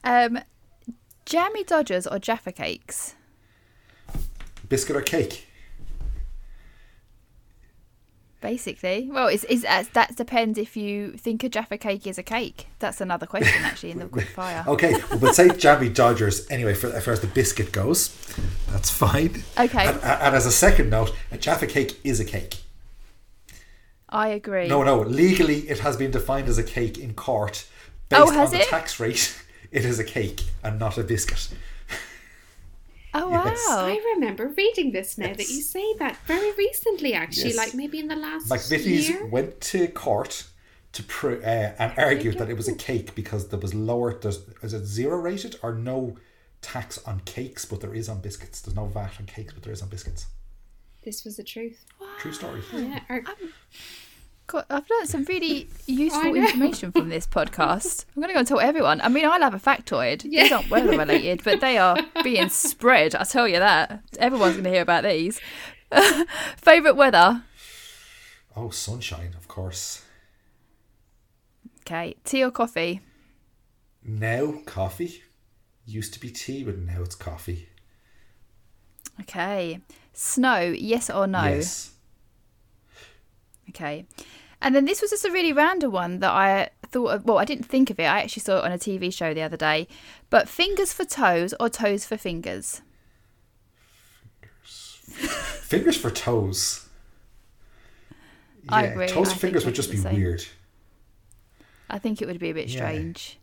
Um, 0.04 0.40
jammy 1.26 1.64
Dodgers 1.64 2.08
or 2.08 2.18
Jaffa 2.18 2.54
cakes? 2.54 3.16
Biscuit 4.70 4.96
or 4.96 5.02
cake? 5.02 5.48
Basically, 8.42 9.08
well, 9.12 9.28
it's, 9.28 9.44
it's 9.50 9.64
uh, 9.64 9.84
that 9.94 10.16
depends 10.16 10.58
if 10.58 10.76
you 10.76 11.12
think 11.12 11.44
a 11.44 11.50
Jaffa 11.50 11.78
cake 11.78 12.08
is 12.08 12.18
a 12.18 12.24
cake. 12.24 12.68
That's 12.80 13.00
another 13.00 13.28
question 13.28 13.62
actually 13.64 13.92
in 13.92 14.00
the 14.00 14.08
quick 14.08 14.28
fire. 14.36 14.64
Okay, 14.68 14.94
well, 14.94 15.20
we'll 15.20 15.34
say 15.34 15.50
Jammy 15.56 15.90
Dodgers 15.90 16.50
anyway. 16.50 16.74
For 16.74 16.88
as 16.88 17.06
far 17.06 17.14
as 17.14 17.20
the 17.22 17.28
biscuit 17.28 17.72
goes, 17.72 18.10
that's 18.72 18.90
fine. 18.90 19.44
Okay, 19.60 19.86
And, 19.88 20.04
and 20.04 20.36
as 20.36 20.48
a 20.48 20.52
second 20.52 20.90
note, 20.90 21.14
a 21.32 21.38
Jaffa 21.38 21.68
cake 21.68 22.00
is 22.04 22.20
a 22.20 22.26
cake. 22.26 22.58
I 24.10 24.30
agree. 24.30 24.68
No, 24.68 24.84
no. 24.84 25.00
Legally, 25.00 25.60
it 25.70 25.80
has 25.80 25.96
been 25.96 26.12
defined 26.12 26.50
as 26.50 26.58
a 26.58 26.64
cake 26.64 26.98
in 26.98 27.14
court. 27.14 27.68
Based 28.10 28.22
Oh, 28.22 28.32
has 28.32 28.52
on 28.52 28.60
the 28.60 28.66
tax 28.66 29.00
rate, 29.00 29.40
it 29.72 29.86
is 29.86 30.00
a 30.00 30.04
cake 30.04 30.42
and 30.64 30.80
not 30.80 30.98
a 30.98 31.04
biscuit. 31.04 31.48
Oh 33.14 33.30
yes. 33.32 33.66
wow! 33.70 33.86
I 33.86 34.02
remember 34.16 34.48
reading 34.48 34.92
this 34.92 35.18
now 35.18 35.34
that 35.34 35.50
you 35.50 35.62
say 35.62 35.94
that 36.00 36.18
very 36.26 36.52
recently, 36.54 37.14
actually, 37.14 37.50
Yes. 37.50 37.58
like 37.58 37.74
maybe 37.74 38.00
in 38.00 38.08
the 38.08 38.16
last 38.16 38.50
McVitie's 38.50 39.10
year. 39.10 39.26
went 39.26 39.60
to 39.62 39.88
court 39.88 40.48
to 40.94 41.04
pr- 41.04 41.42
uh, 41.44 41.74
and 41.80 41.94
argued 41.98 42.38
that 42.38 42.50
it 42.50 42.56
was 42.58 42.68
a 42.68 42.76
cake 42.76 43.16
because 43.16 43.48
there 43.50 43.60
was 43.60 43.74
lower. 43.74 44.14
There's 44.14 44.40
is 44.62 44.74
it 44.74 44.86
zero 44.86 45.18
rated 45.18 45.58
or 45.64 45.74
no 45.74 46.18
tax 46.62 47.00
on 47.06 47.22
cakes, 47.22 47.66
but 47.66 47.82
there 47.82 47.94
is 47.94 48.08
on 48.10 48.22
biscuits. 48.22 48.62
There's 48.62 48.76
no 48.76 48.86
VAT 48.86 49.14
on 49.20 49.26
cakes, 49.26 49.54
but 49.54 49.64
there 49.64 49.74
is 49.74 49.82
on 49.82 49.90
biscuits. 49.90 50.28
This 51.04 51.24
was 51.26 51.38
the 51.38 51.44
truth. 51.44 51.84
True 52.20 52.32
story. 52.34 52.62
Yeah. 52.74 53.00
Our, 53.10 53.24
God, 54.52 54.66
I've 54.70 54.90
learned 54.90 55.08
some 55.08 55.24
really 55.24 55.70
useful 55.86 56.36
information 56.36 56.92
from 56.92 57.08
this 57.08 57.26
podcast. 57.26 58.04
I'm 58.16 58.22
going 58.22 58.28
to 58.28 58.34
go 58.34 58.40
and 58.40 58.48
tell 58.48 58.60
everyone. 58.60 59.00
I 59.00 59.08
mean, 59.08 59.24
I'll 59.24 59.40
have 59.40 59.54
a 59.54 59.60
factoid. 59.60 60.26
Yeah. 60.26 60.44
These 60.44 60.52
aren't 60.52 60.70
weather 60.70 60.98
related, 60.98 61.42
but 61.46 61.62
they 61.62 61.78
are 61.78 61.98
being 62.24 62.50
spread. 62.50 63.16
I 63.16 63.24
tell 63.24 63.48
you 63.48 63.60
that. 63.60 64.04
Everyone's 64.20 64.56
going 64.56 64.66
to 64.66 64.70
hear 64.70 64.82
about 64.82 65.06
these. 65.06 65.40
Favorite 66.58 66.98
weather? 66.98 67.44
Oh, 68.54 68.72
sunshine, 68.72 69.36
of 69.38 69.48
course. 69.48 70.04
Okay, 71.84 72.16
tea 72.26 72.44
or 72.44 72.52
coffee? 72.52 73.00
Now 74.04 74.56
coffee. 74.66 75.24
Used 75.86 76.14
to 76.14 76.20
be 76.20 76.30
tea, 76.30 76.66
but 76.66 76.78
now 76.78 77.04
it's 77.04 77.16
coffee. 77.16 77.70
Okay, 79.22 79.80
snow? 80.12 80.60
Yes 80.60 81.10
or 81.10 81.26
no? 81.26 81.44
Yes. 81.46 81.92
Okay. 83.70 84.06
And 84.62 84.76
then 84.76 84.86
this 84.86 85.02
was 85.02 85.10
just 85.10 85.26
a 85.26 85.32
really 85.32 85.54
random 85.54 85.92
one 85.92 86.20
that 86.20 86.30
I 86.32 86.70
thought 86.88 87.08
of. 87.16 87.26
Well, 87.26 87.40
I 87.40 87.46
didn't 87.46 87.66
think 87.66 87.90
of 87.90 88.00
it. 88.00 88.04
I 88.04 88.22
actually 88.22 88.44
saw 88.44 88.60
it 88.60 88.66
on 88.66 88.72
a 88.72 88.78
TV 88.78 89.12
show 89.14 89.34
the 89.34 89.42
other 89.42 89.58
day. 89.58 89.88
But 90.30 90.48
fingers 90.48 90.94
for 90.94 91.04
toes 91.04 91.54
or 91.60 91.68
toes 91.70 92.06
for 92.06 92.16
fingers? 92.18 92.82
Fingers 95.04 95.98
for 95.98 96.12
toes. 96.12 96.88
I 98.70 98.86
agree. 98.86 99.08
Toes 99.08 99.30
I 99.30 99.34
for 99.34 99.40
fingers 99.40 99.66
would 99.66 99.76
just 99.76 99.90
be 99.92 99.98
same. 99.98 100.16
weird. 100.16 100.46
I 101.90 101.98
think 102.00 102.22
it 102.22 102.28
would 102.28 102.40
be 102.40 102.50
a 102.50 102.54
bit 102.54 102.70
Yeah. 102.70 102.78
strange. 102.88 103.38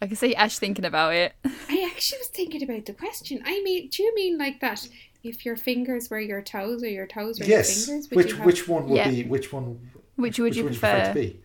I 0.00 0.06
can 0.06 0.14
see 0.16 0.34
Ash 0.36 0.58
thinking 0.58 0.84
about 0.84 1.14
it. 1.14 1.32
I 1.68 1.90
actually 1.90 2.18
was 2.18 2.28
thinking 2.28 2.62
about 2.62 2.86
the 2.86 2.92
question. 2.92 3.42
I 3.44 3.60
mean, 3.64 3.88
do 3.88 4.02
you 4.02 4.14
mean 4.14 4.38
like 4.38 4.60
that? 4.60 4.86
If 5.24 5.44
your 5.44 5.56
fingers 5.56 6.08
were 6.10 6.20
your 6.20 6.40
toes 6.42 6.82
or 6.84 6.88
your 6.88 7.06
toes 7.08 7.40
were 7.40 7.46
Yes. 7.46 7.68
your 7.76 7.86
fingers, 7.86 8.10
would 8.10 8.16
Which 8.16 8.28
you 8.30 8.36
have... 8.36 8.46
which 8.46 8.68
one 8.68 8.88
would 8.88 8.96
Yeah. 8.96 9.10
be 9.10 9.24
which 9.24 9.52
one? 9.52 9.90
Which 10.18 10.38
would 10.40 10.56
you 10.56 10.64
one 10.64 10.72
prefer? 10.72 11.06
to 11.06 11.14
be? 11.14 11.38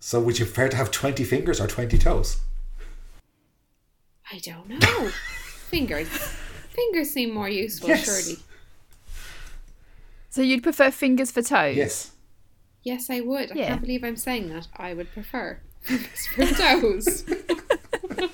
So 0.00 0.18
would 0.20 0.38
you 0.38 0.46
prefer 0.46 0.68
to 0.68 0.76
have 0.78 0.90
twenty 0.90 1.24
fingers 1.24 1.60
or 1.60 1.66
twenty 1.66 1.98
toes? 1.98 2.38
I 4.32 4.38
don't 4.38 4.66
know. 4.68 5.08
fingers. 5.68 6.08
Fingers 6.08 7.10
seem 7.10 7.34
more 7.34 7.48
useful, 7.50 7.90
Yes. 7.90 8.04
surely. 8.04 8.38
So 10.30 10.40
you'd 10.40 10.62
prefer 10.62 10.90
fingers 10.90 11.30
for 11.30 11.42
toes? 11.42 11.76
Yes. 11.76 12.12
Yes, 12.82 13.10
I 13.10 13.20
would. 13.20 13.52
I 13.52 13.54
can't 13.56 13.80
believe 13.82 14.04
I'm 14.04 14.16
saying 14.16 14.48
that. 14.48 14.68
I 14.76 14.94
would 14.94 15.12
prefer 15.12 15.58
fingers 15.82 16.26
for 16.34 16.46
toes. 16.46 17.24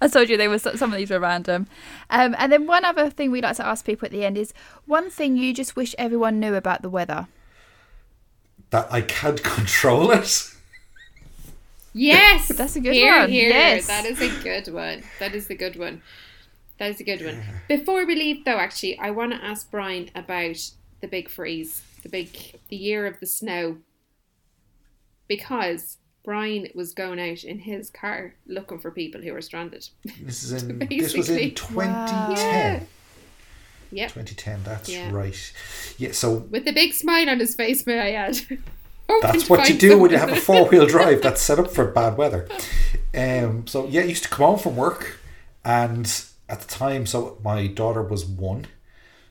I 0.00 0.08
told 0.08 0.28
you 0.28 0.36
they 0.36 0.48
were 0.48 0.58
some 0.58 0.92
of 0.92 0.98
these 0.98 1.10
were 1.10 1.20
random. 1.20 1.68
Um, 2.10 2.34
and 2.38 2.50
then 2.50 2.66
one 2.66 2.84
other 2.84 3.10
thing 3.10 3.30
we 3.30 3.40
like 3.40 3.56
to 3.56 3.66
ask 3.66 3.84
people 3.84 4.06
at 4.06 4.12
the 4.12 4.24
end 4.24 4.36
is 4.38 4.52
one 4.86 5.08
thing 5.08 5.36
you 5.36 5.54
just 5.54 5.76
wish 5.76 5.94
everyone 5.98 6.40
knew 6.40 6.54
about 6.56 6.82
the 6.82 6.90
weather. 6.90 7.28
That 8.70 8.92
I 8.92 9.00
can't 9.00 9.42
control 9.56 10.10
it. 10.10 10.50
Yes, 11.94 12.48
That's 12.56 12.76
a 12.76 12.80
good 12.80 12.94
here, 12.94 13.18
one. 13.20 13.30
Here, 13.30 13.48
Yes. 13.48 13.86
that 13.86 14.04
is 14.04 14.20
a 14.20 14.28
good 14.42 14.72
one. 14.72 15.02
That 15.20 15.34
is 15.34 15.48
a 15.50 15.54
good 15.54 15.76
one. 15.78 16.02
That 16.78 16.90
is 16.90 17.00
a 17.00 17.04
good 17.04 17.24
one. 17.24 17.42
Before 17.66 18.06
we 18.06 18.14
leave, 18.14 18.44
though, 18.44 18.58
actually, 18.58 18.98
I 18.98 19.10
want 19.10 19.32
to 19.32 19.44
ask 19.44 19.68
Brian 19.70 20.10
about 20.14 20.56
the 21.00 21.08
big 21.08 21.28
freeze, 21.28 21.82
the 22.02 22.08
big, 22.08 22.28
the 22.68 22.76
year 22.76 23.06
of 23.06 23.18
the 23.18 23.26
snow, 23.26 23.78
because 25.26 25.98
Brian 26.24 26.68
was 26.74 26.92
going 26.94 27.18
out 27.18 27.42
in 27.44 27.58
his 27.60 27.90
car 27.90 28.34
looking 28.46 28.78
for 28.78 28.90
people 28.90 29.20
who 29.20 29.32
were 29.32 29.40
stranded. 29.42 29.88
This 30.22 30.44
is 30.44 30.62
in 30.62 30.78
this 30.90 31.16
was 31.16 31.28
Basically. 31.28 31.48
in 31.48 31.54
twenty 31.54 31.92
Wow. 31.92 32.34
ten. 32.36 32.86
Yep, 33.90 34.08
2010, 34.08 34.62
that's 34.64 34.88
Yeah. 34.88 35.10
right. 35.10 35.52
Yeah, 35.96 36.12
so 36.12 36.32
with 36.50 36.66
a 36.68 36.72
big 36.72 36.92
smile 36.92 37.28
on 37.30 37.40
his 37.40 37.54
face, 37.54 37.86
may 37.86 37.98
I 37.98 38.10
add. 38.12 38.38
That's 39.22 39.48
what 39.48 39.66
you 39.70 39.74
do 39.78 39.96
when 39.98 40.10
you 40.10 40.18
have 40.18 40.28
a 40.30 40.36
four 40.36 40.66
wheel 40.68 40.84
drive 40.86 41.22
that's 41.22 41.40
set 41.40 41.58
up 41.58 41.70
for 41.74 41.86
bad 41.86 42.18
weather. 42.18 42.46
Um, 43.16 43.66
so 43.66 43.86
yeah, 43.86 44.02
I 44.02 44.04
used 44.04 44.22
to 44.24 44.28
come 44.28 44.44
home 44.44 44.58
from 44.58 44.76
work, 44.76 45.18
and 45.64 46.04
at 46.46 46.60
the 46.60 46.66
time, 46.68 47.06
so 47.06 47.38
my 47.42 47.68
daughter 47.68 48.02
was 48.02 48.26
one. 48.26 48.66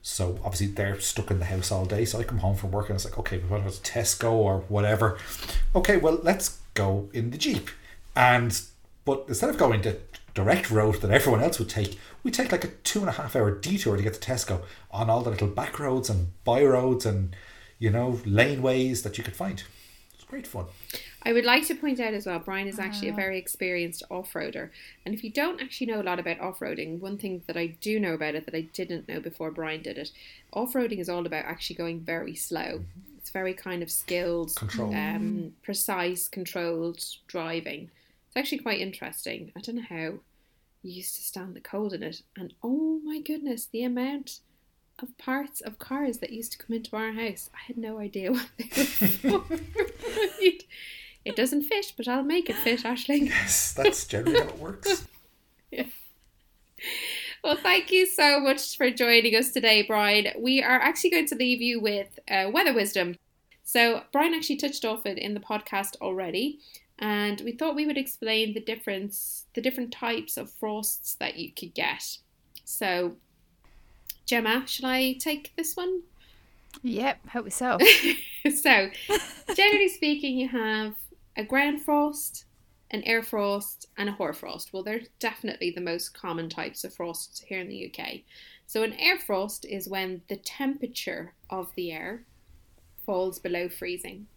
So 0.02 0.40
obviously 0.44 0.68
they're 0.68 1.00
stuck 1.00 1.30
in 1.30 1.38
the 1.38 1.46
house 1.46 1.72
all 1.72 1.86
day. 1.86 2.06
So 2.06 2.20
I 2.20 2.24
come 2.24 2.40
home 2.40 2.56
from 2.56 2.72
work 2.72 2.90
and 2.90 2.96
it's 2.96 3.06
like, 3.06 3.20
okay, 3.20 3.38
we're 3.38 3.60
going 3.60 3.64
to 3.64 3.70
Tesco 3.70 4.32
or 4.32 4.62
whatever. 4.68 5.20
Okay, 5.76 5.98
well 5.98 6.20
let's 6.24 6.60
go 6.74 7.10
in 7.14 7.30
the 7.30 7.38
jeep, 7.38 7.70
and 8.16 8.60
but 9.06 9.26
instead 9.28 9.50
of 9.52 9.58
going 9.60 9.84
the 9.84 9.98
direct 10.38 10.70
road 10.70 11.02
that 11.02 11.10
everyone 11.10 11.42
else 11.42 11.58
would 11.58 11.68
take, 11.68 11.98
we 12.22 12.30
take 12.30 12.52
like 12.52 12.64
a 12.64 12.68
two 12.68 13.00
and 13.00 13.10
a 13.10 13.14
half 13.14 13.36
hour 13.36 13.50
detour 13.50 13.98
to 13.98 14.04
get 14.04 14.14
to 14.14 14.20
Tesco 14.20 14.62
on 14.92 15.10
all 15.10 15.24
the 15.24 15.32
little 15.32 15.48
back 15.48 15.80
roads 15.80 16.12
and 16.12 16.28
by 16.44 16.64
roads 16.64 17.08
and 17.08 17.36
you 17.80 17.90
know 17.90 18.20
laneways 18.24 19.02
that 19.02 19.18
you 19.18 19.24
could 19.24 19.36
find. 19.36 19.64
It's 20.14 20.24
great 20.26 20.46
fun. 20.46 20.66
I 21.24 21.34
would 21.34 21.44
like 21.44 21.66
to 21.68 21.76
point 21.76 22.00
out 22.00 22.14
as 22.14 22.28
well, 22.28 22.38
Brian 22.38 22.68
is 22.68 22.78
actually 22.78 23.10
a 23.10 23.14
very 23.14 23.40
experienced 23.40 24.04
off 24.12 24.32
roader. 24.34 24.70
And 25.06 25.16
if 25.16 25.24
you 25.24 25.32
don't 25.32 25.60
actually 25.60 25.88
know 25.88 26.00
a 26.00 26.04
lot 26.04 26.20
about 26.20 26.40
off 26.40 26.60
roading, 26.60 27.00
one 27.00 27.18
thing 27.18 27.42
that 27.48 27.58
I 27.58 27.76
do 27.82 28.00
know 28.00 28.14
about 28.14 28.36
it 28.36 28.46
that 28.46 28.56
I 28.56 28.62
didn't 28.62 29.10
know 29.10 29.20
before 29.20 29.50
Brian 29.50 29.82
did 29.82 29.98
it 29.98 30.12
off 30.54 30.74
roading 30.74 31.00
is 31.00 31.10
all 31.10 31.26
about 31.26 31.46
actually 31.46 31.78
going 31.78 32.00
very 32.02 32.36
slow. 32.36 32.82
It's 33.18 33.32
very 33.32 33.56
kind 33.56 33.82
of 33.82 33.90
skilled, 33.90 34.52
um, 34.80 35.54
precise, 35.64 36.28
controlled 36.28 37.04
driving. 37.28 37.90
It's 38.28 38.36
actually 38.38 38.60
quite 38.60 38.80
interesting. 38.82 39.52
I 39.56 39.62
don't 39.62 39.76
know 39.78 39.82
how 39.90 40.20
you 40.84 40.94
used 40.94 41.16
to 41.16 41.22
stand 41.22 41.56
the 41.56 41.62
cold 41.62 41.94
in 41.94 42.04
it. 42.04 42.22
And 42.36 42.54
oh 42.64 43.00
my 43.04 43.20
goodness, 43.20 43.66
the 43.66 43.84
amount 43.84 44.40
of 45.00 45.18
parts 45.18 45.62
of 45.62 45.80
cars 45.80 46.18
that 46.20 46.32
used 46.34 46.52
to 46.54 46.58
come 46.58 46.76
into 46.76 46.96
our 46.96 47.12
house. 47.12 47.50
I 47.54 47.60
had 47.68 47.78
no 47.78 48.00
idea 48.00 48.32
what 48.34 48.50
they 48.58 49.30
were 49.30 49.40
for. 49.40 49.58
It 51.28 51.36
doesn't 51.36 51.64
fit, 51.64 51.92
but 51.98 52.08
I'll 52.08 52.24
make 52.24 52.50
it 52.50 52.56
fit, 52.56 52.84
Ashling. 52.84 53.26
Yes, 53.28 53.74
that's 53.74 54.06
generally 54.08 54.40
how 54.40 54.48
it 54.48 54.60
works. 54.60 55.06
yeah. 55.72 55.84
Well, 57.44 57.58
thank 57.58 57.92
you 57.92 58.06
so 58.08 58.40
much 58.40 58.76
for 58.76 58.90
joining 58.90 59.36
us 59.36 59.52
today, 59.52 59.84
Brian. 59.84 60.28
We 60.40 60.62
are 60.62 60.80
actually 60.82 61.12
going 61.12 61.28
to 61.28 61.36
leave 61.36 61.62
you 61.62 61.80
with 61.80 62.20
uh, 62.30 62.50
weather 62.52 62.74
wisdom. 62.74 63.16
So, 63.64 64.04
Brian 64.12 64.34
actually 64.34 64.58
touched 64.58 64.84
off 64.84 65.06
it 65.06 65.18
in 65.18 65.34
the 65.34 65.40
podcast 65.40 65.96
already, 66.02 66.60
and 67.00 67.42
we 67.42 67.52
thought 67.52 67.76
we 67.76 67.86
would 67.86 67.98
explain 67.98 68.54
the 68.54 68.60
difference, 68.60 69.46
the 69.54 69.62
different 69.62 69.92
types 69.92 70.38
of 70.38 70.52
frosts 70.52 71.16
that 71.16 71.38
you 71.38 71.52
could 71.52 71.74
get. 71.74 72.18
So, 72.64 73.18
Gemma, 74.26 74.64
should 74.66 74.86
I 74.86 75.14
take 75.14 75.54
this 75.56 75.76
one? 75.76 76.02
Yep, 76.84 77.28
help 77.28 77.46
yourself. 77.48 77.82
so, 78.44 78.90
generally 79.56 79.90
speaking, 79.90 80.38
you 80.38 80.50
have 80.50 80.96
a 81.36 81.44
ground 81.44 81.82
frost, 81.82 82.46
an 82.90 83.04
air 83.04 83.22
frost, 83.22 83.88
and 83.98 84.10
a 84.10 84.14
hoar 84.14 84.34
frost. 84.34 84.74
Well, 84.74 84.84
they're 84.84 85.02
definitely 85.20 85.72
the 85.72 85.82
most 85.82 86.14
common 86.14 86.50
types 86.50 86.84
of 86.84 86.94
frosts 86.94 87.42
here 87.42 87.60
in 87.60 87.70
the 87.70 87.94
UK. 87.94 88.22
So, 88.66 88.84
an 88.84 88.94
air 88.94 89.20
frost 89.20 89.66
is 89.66 89.88
when 89.88 90.24
the 90.30 90.38
temperature 90.38 91.34
of 91.50 91.74
the 91.76 91.92
air 91.92 92.24
falls 93.06 93.40
below 93.40 93.70
freezing. 93.70 94.28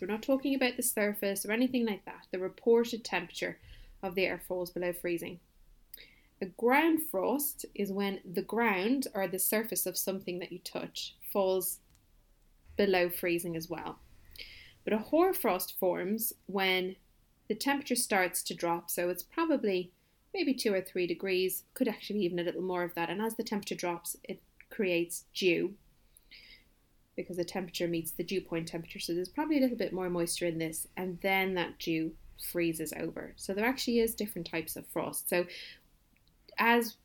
So, 0.00 0.06
we're 0.06 0.14
not 0.14 0.22
talking 0.22 0.54
about 0.54 0.78
the 0.78 0.82
surface 0.82 1.44
or 1.44 1.52
anything 1.52 1.84
like 1.84 2.06
that. 2.06 2.26
The 2.30 2.38
reported 2.38 3.04
temperature 3.04 3.58
of 4.02 4.14
the 4.14 4.24
air 4.24 4.40
falls 4.48 4.70
below 4.70 4.94
freezing. 4.94 5.40
A 6.40 6.46
ground 6.46 7.00
frost 7.10 7.66
is 7.74 7.92
when 7.92 8.20
the 8.24 8.40
ground 8.40 9.08
or 9.12 9.28
the 9.28 9.38
surface 9.38 9.84
of 9.84 9.98
something 9.98 10.38
that 10.38 10.52
you 10.52 10.58
touch 10.60 11.16
falls 11.30 11.80
below 12.78 13.10
freezing 13.10 13.56
as 13.56 13.68
well. 13.68 13.98
But 14.84 14.94
a 14.94 14.98
hoarfrost 14.98 15.78
forms 15.78 16.32
when 16.46 16.96
the 17.48 17.54
temperature 17.54 17.94
starts 17.94 18.42
to 18.44 18.54
drop, 18.54 18.88
so 18.88 19.10
it's 19.10 19.22
probably 19.22 19.92
maybe 20.32 20.54
two 20.54 20.72
or 20.72 20.80
three 20.80 21.06
degrees, 21.06 21.64
could 21.74 21.88
actually 21.88 22.20
be 22.20 22.24
even 22.24 22.38
a 22.38 22.44
little 22.44 22.62
more 22.62 22.84
of 22.84 22.94
that. 22.94 23.10
And 23.10 23.20
as 23.20 23.36
the 23.36 23.44
temperature 23.44 23.74
drops, 23.74 24.16
it 24.24 24.40
creates 24.70 25.24
dew 25.34 25.74
because 27.22 27.36
the 27.36 27.44
temperature 27.44 27.88
meets 27.88 28.10
the 28.12 28.24
dew 28.24 28.40
point 28.40 28.68
temperature. 28.68 29.00
So 29.00 29.14
there's 29.14 29.28
probably 29.28 29.58
a 29.58 29.60
little 29.60 29.76
bit 29.76 29.92
more 29.92 30.10
moisture 30.10 30.46
in 30.46 30.58
this, 30.58 30.86
and 30.96 31.18
then 31.22 31.54
that 31.54 31.78
dew 31.78 32.12
freezes 32.42 32.92
over. 32.98 33.32
So 33.36 33.52
there 33.52 33.66
actually 33.66 34.00
is 34.00 34.14
different 34.14 34.48
types 34.50 34.76
of 34.76 34.86
frost. 34.86 35.28
So 35.28 35.46
as 36.58 36.96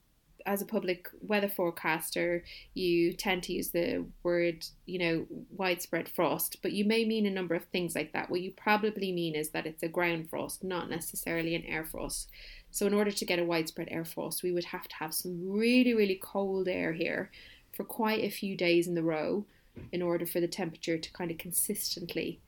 as 0.46 0.62
a 0.62 0.66
public 0.66 1.10
weather 1.22 1.50
forecaster, 1.50 2.44
you 2.76 3.14
tend 3.14 3.42
to 3.44 3.54
use 3.54 3.70
the 3.70 4.06
word, 4.22 4.64
you 4.86 5.00
know, 5.00 5.26
widespread 5.50 6.08
frost, 6.08 6.58
but 6.62 6.72
you 6.72 6.86
may 6.86 7.04
mean 7.04 7.26
a 7.26 7.32
number 7.32 7.56
of 7.56 7.66
things 7.66 7.96
like 7.96 8.14
that. 8.14 8.30
What 8.30 8.42
you 8.42 8.52
probably 8.52 9.12
mean 9.12 9.34
is 9.34 9.50
that 9.50 9.66
it's 9.66 9.82
a 9.82 9.88
ground 9.88 10.30
frost, 10.30 10.64
not 10.64 10.90
necessarily 10.90 11.56
an 11.56 11.66
air 11.66 11.84
frost. 11.84 12.30
So, 12.70 12.86
in 12.86 12.94
order 12.94 13.12
to 13.12 13.26
get 13.26 13.40
a 13.40 13.44
widespread 13.44 13.88
air 13.90 14.06
frost, 14.06 14.44
we 14.44 14.52
would 14.52 14.66
have 14.66 14.88
to 14.88 14.96
have 14.98 15.14
some 15.14 15.50
really, 15.50 15.94
really 15.94 16.20
cold 16.22 16.68
air 16.68 16.94
here 16.94 17.32
for 17.76 17.84
quite 17.84 18.24
a 18.24 18.30
few 18.30 18.56
days 18.56 18.88
in 18.88 18.96
the 18.96 19.04
row 19.04 19.46
in 19.92 20.02
order 20.02 20.26
for 20.26 20.40
the 20.40 20.48
temperature 20.48 20.98
to 20.98 21.14
kind 21.14 21.32
of 21.32 21.38
consistently, 21.38 22.40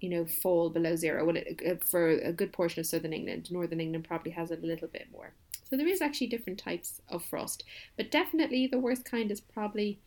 you 0.00 0.08
know, 0.08 0.24
fall 0.24 0.70
below 0.70 0.96
zero. 0.96 1.24
Well, 1.24 1.36
it, 1.36 1.60
uh, 1.66 1.84
for 1.84 2.08
a 2.08 2.32
good 2.32 2.52
portion 2.52 2.80
of 2.80 2.86
southern 2.86 3.12
England, 3.12 3.50
northern 3.50 3.80
England 3.80 4.06
probably 4.06 4.32
has 4.32 4.50
it 4.50 4.62
a 4.62 4.66
little 4.66 4.88
bit 4.88 5.08
more. 5.12 5.32
So 5.68 5.76
there 5.76 5.88
is 5.88 6.02
actually 6.02 6.26
different 6.28 6.58
types 6.58 7.00
of 7.08 7.24
frost, 7.24 7.64
but 7.96 8.10
definitely 8.10 8.66
the 8.66 8.78
worst 8.78 9.04
kind 9.04 9.30
is 9.30 9.40
probably 9.40 9.98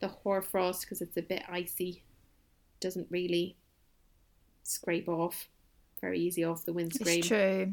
the 0.00 0.08
hoarfrost 0.08 0.82
because 0.82 1.00
it's 1.00 1.16
a 1.16 1.22
bit 1.22 1.44
icy, 1.48 2.02
doesn't 2.80 3.06
really 3.10 3.56
scrape 4.64 5.08
off 5.08 5.48
very 6.00 6.20
easy 6.20 6.44
off 6.44 6.64
the 6.64 6.72
windscreen. 6.72 7.20
It's 7.20 7.28
true. 7.28 7.72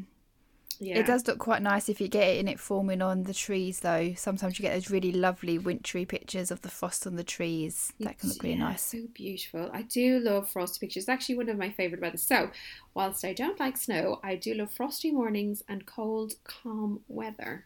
Yeah. 0.84 0.98
It 0.98 1.06
does 1.06 1.26
look 1.28 1.38
quite 1.38 1.62
nice 1.62 1.88
if 1.88 2.00
you 2.00 2.08
get 2.08 2.26
it 2.28 2.38
in 2.40 2.48
it 2.48 2.58
forming 2.58 3.00
on 3.00 3.22
the 3.22 3.32
trees, 3.32 3.80
though. 3.80 4.14
Sometimes 4.16 4.58
you 4.58 4.64
get 4.64 4.74
those 4.74 4.90
really 4.90 5.12
lovely 5.12 5.56
wintry 5.56 6.04
pictures 6.04 6.50
of 6.50 6.62
the 6.62 6.68
frost 6.68 7.06
on 7.06 7.14
the 7.14 7.22
trees. 7.22 7.92
That 8.00 8.18
can 8.18 8.30
look 8.30 8.42
really 8.42 8.56
Yeah, 8.56 8.64
nice. 8.64 8.82
So 8.82 8.98
beautiful. 9.14 9.70
I 9.72 9.82
do 9.82 10.18
love 10.18 10.50
frosty 10.50 10.84
pictures. 10.84 11.04
It's 11.04 11.08
actually 11.08 11.36
one 11.36 11.48
of 11.48 11.56
my 11.56 11.70
favourite 11.70 12.02
weather. 12.02 12.16
So, 12.16 12.50
whilst 12.94 13.24
I 13.24 13.32
don't 13.32 13.60
like 13.60 13.76
snow, 13.76 14.18
I 14.24 14.34
do 14.34 14.54
love 14.54 14.72
frosty 14.72 15.12
mornings 15.12 15.62
and 15.68 15.86
cold, 15.86 16.34
calm 16.42 17.00
weather. 17.06 17.64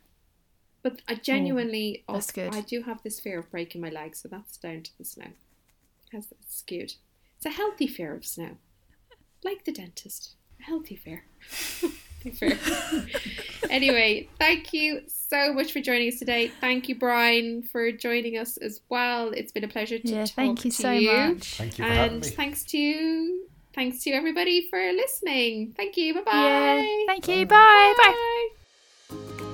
But 0.83 1.01
I 1.09 1.15
oh, 1.15 1.17
genuinely, 1.17 2.05
Oh, 2.09 2.13
that's 2.15 2.29
also- 2.29 2.51
good. 2.51 2.55
I 2.55 2.61
do 2.61 2.83
have 2.83 3.03
this 3.03 3.19
fear 3.19 3.39
of 3.39 3.51
breaking 3.51 3.81
my 3.81 3.89
legs, 3.91 4.19
so 4.21 4.29
that's 4.29 4.59
down 4.59 4.83
to 4.83 4.99
the 4.99 5.05
snow. 5.05 5.29
Has 6.13 6.29
it's 6.31 6.59
skewed. 6.59 6.93
It's 7.39 7.47
a 7.47 7.51
healthy 7.51 7.87
fear 7.87 8.15
of 8.15 8.27
snow, 8.27 8.59
like 9.43 9.65
the 9.65 9.73
dentist. 9.73 10.35
A 10.61 10.65
healthy 10.65 10.97
fear. 10.97 11.25
fear. 12.33 12.59
anyway, 13.71 14.29
thank 14.39 14.73
you 14.73 15.03
so 15.09 15.53
much 15.53 15.73
for 15.73 15.81
joining 15.81 16.09
us 16.13 16.19
today. 16.19 16.49
Thank 16.61 16.89
you, 16.89 16.95
Brian, 16.99 17.63
for 17.63 17.91
joining 17.93 18.39
us 18.39 18.57
as 18.59 18.81
well. 18.89 19.31
It's 19.31 19.53
been 19.53 19.65
a 19.65 19.69
pleasure 19.69 19.99
to 19.99 20.09
Yeah, 20.09 20.25
talk 20.25 20.35
thank 20.35 20.65
you 20.65 20.71
to 20.71 20.77
so 20.77 20.93
you. 20.93 21.11
much. 21.35 21.55
Thank 21.55 21.79
you 21.79 21.85
for 21.85 21.91
having 21.91 22.13
And 22.15 22.23
me. 22.23 22.29
thanks 22.31 22.65
to 22.65 23.41
thanks 23.75 24.03
to 24.05 24.11
everybody 24.13 24.69
for 24.71 24.79
listening. 24.93 25.75
Thank 25.77 25.97
you. 25.97 26.15
Bye 26.15 26.21
bye. 26.23 26.33
Yeah. 26.33 26.87
Thank 27.07 27.29
you. 27.29 27.47
Bye. 27.47 27.95
Bye. 27.99 28.49
Bye. 29.11 29.46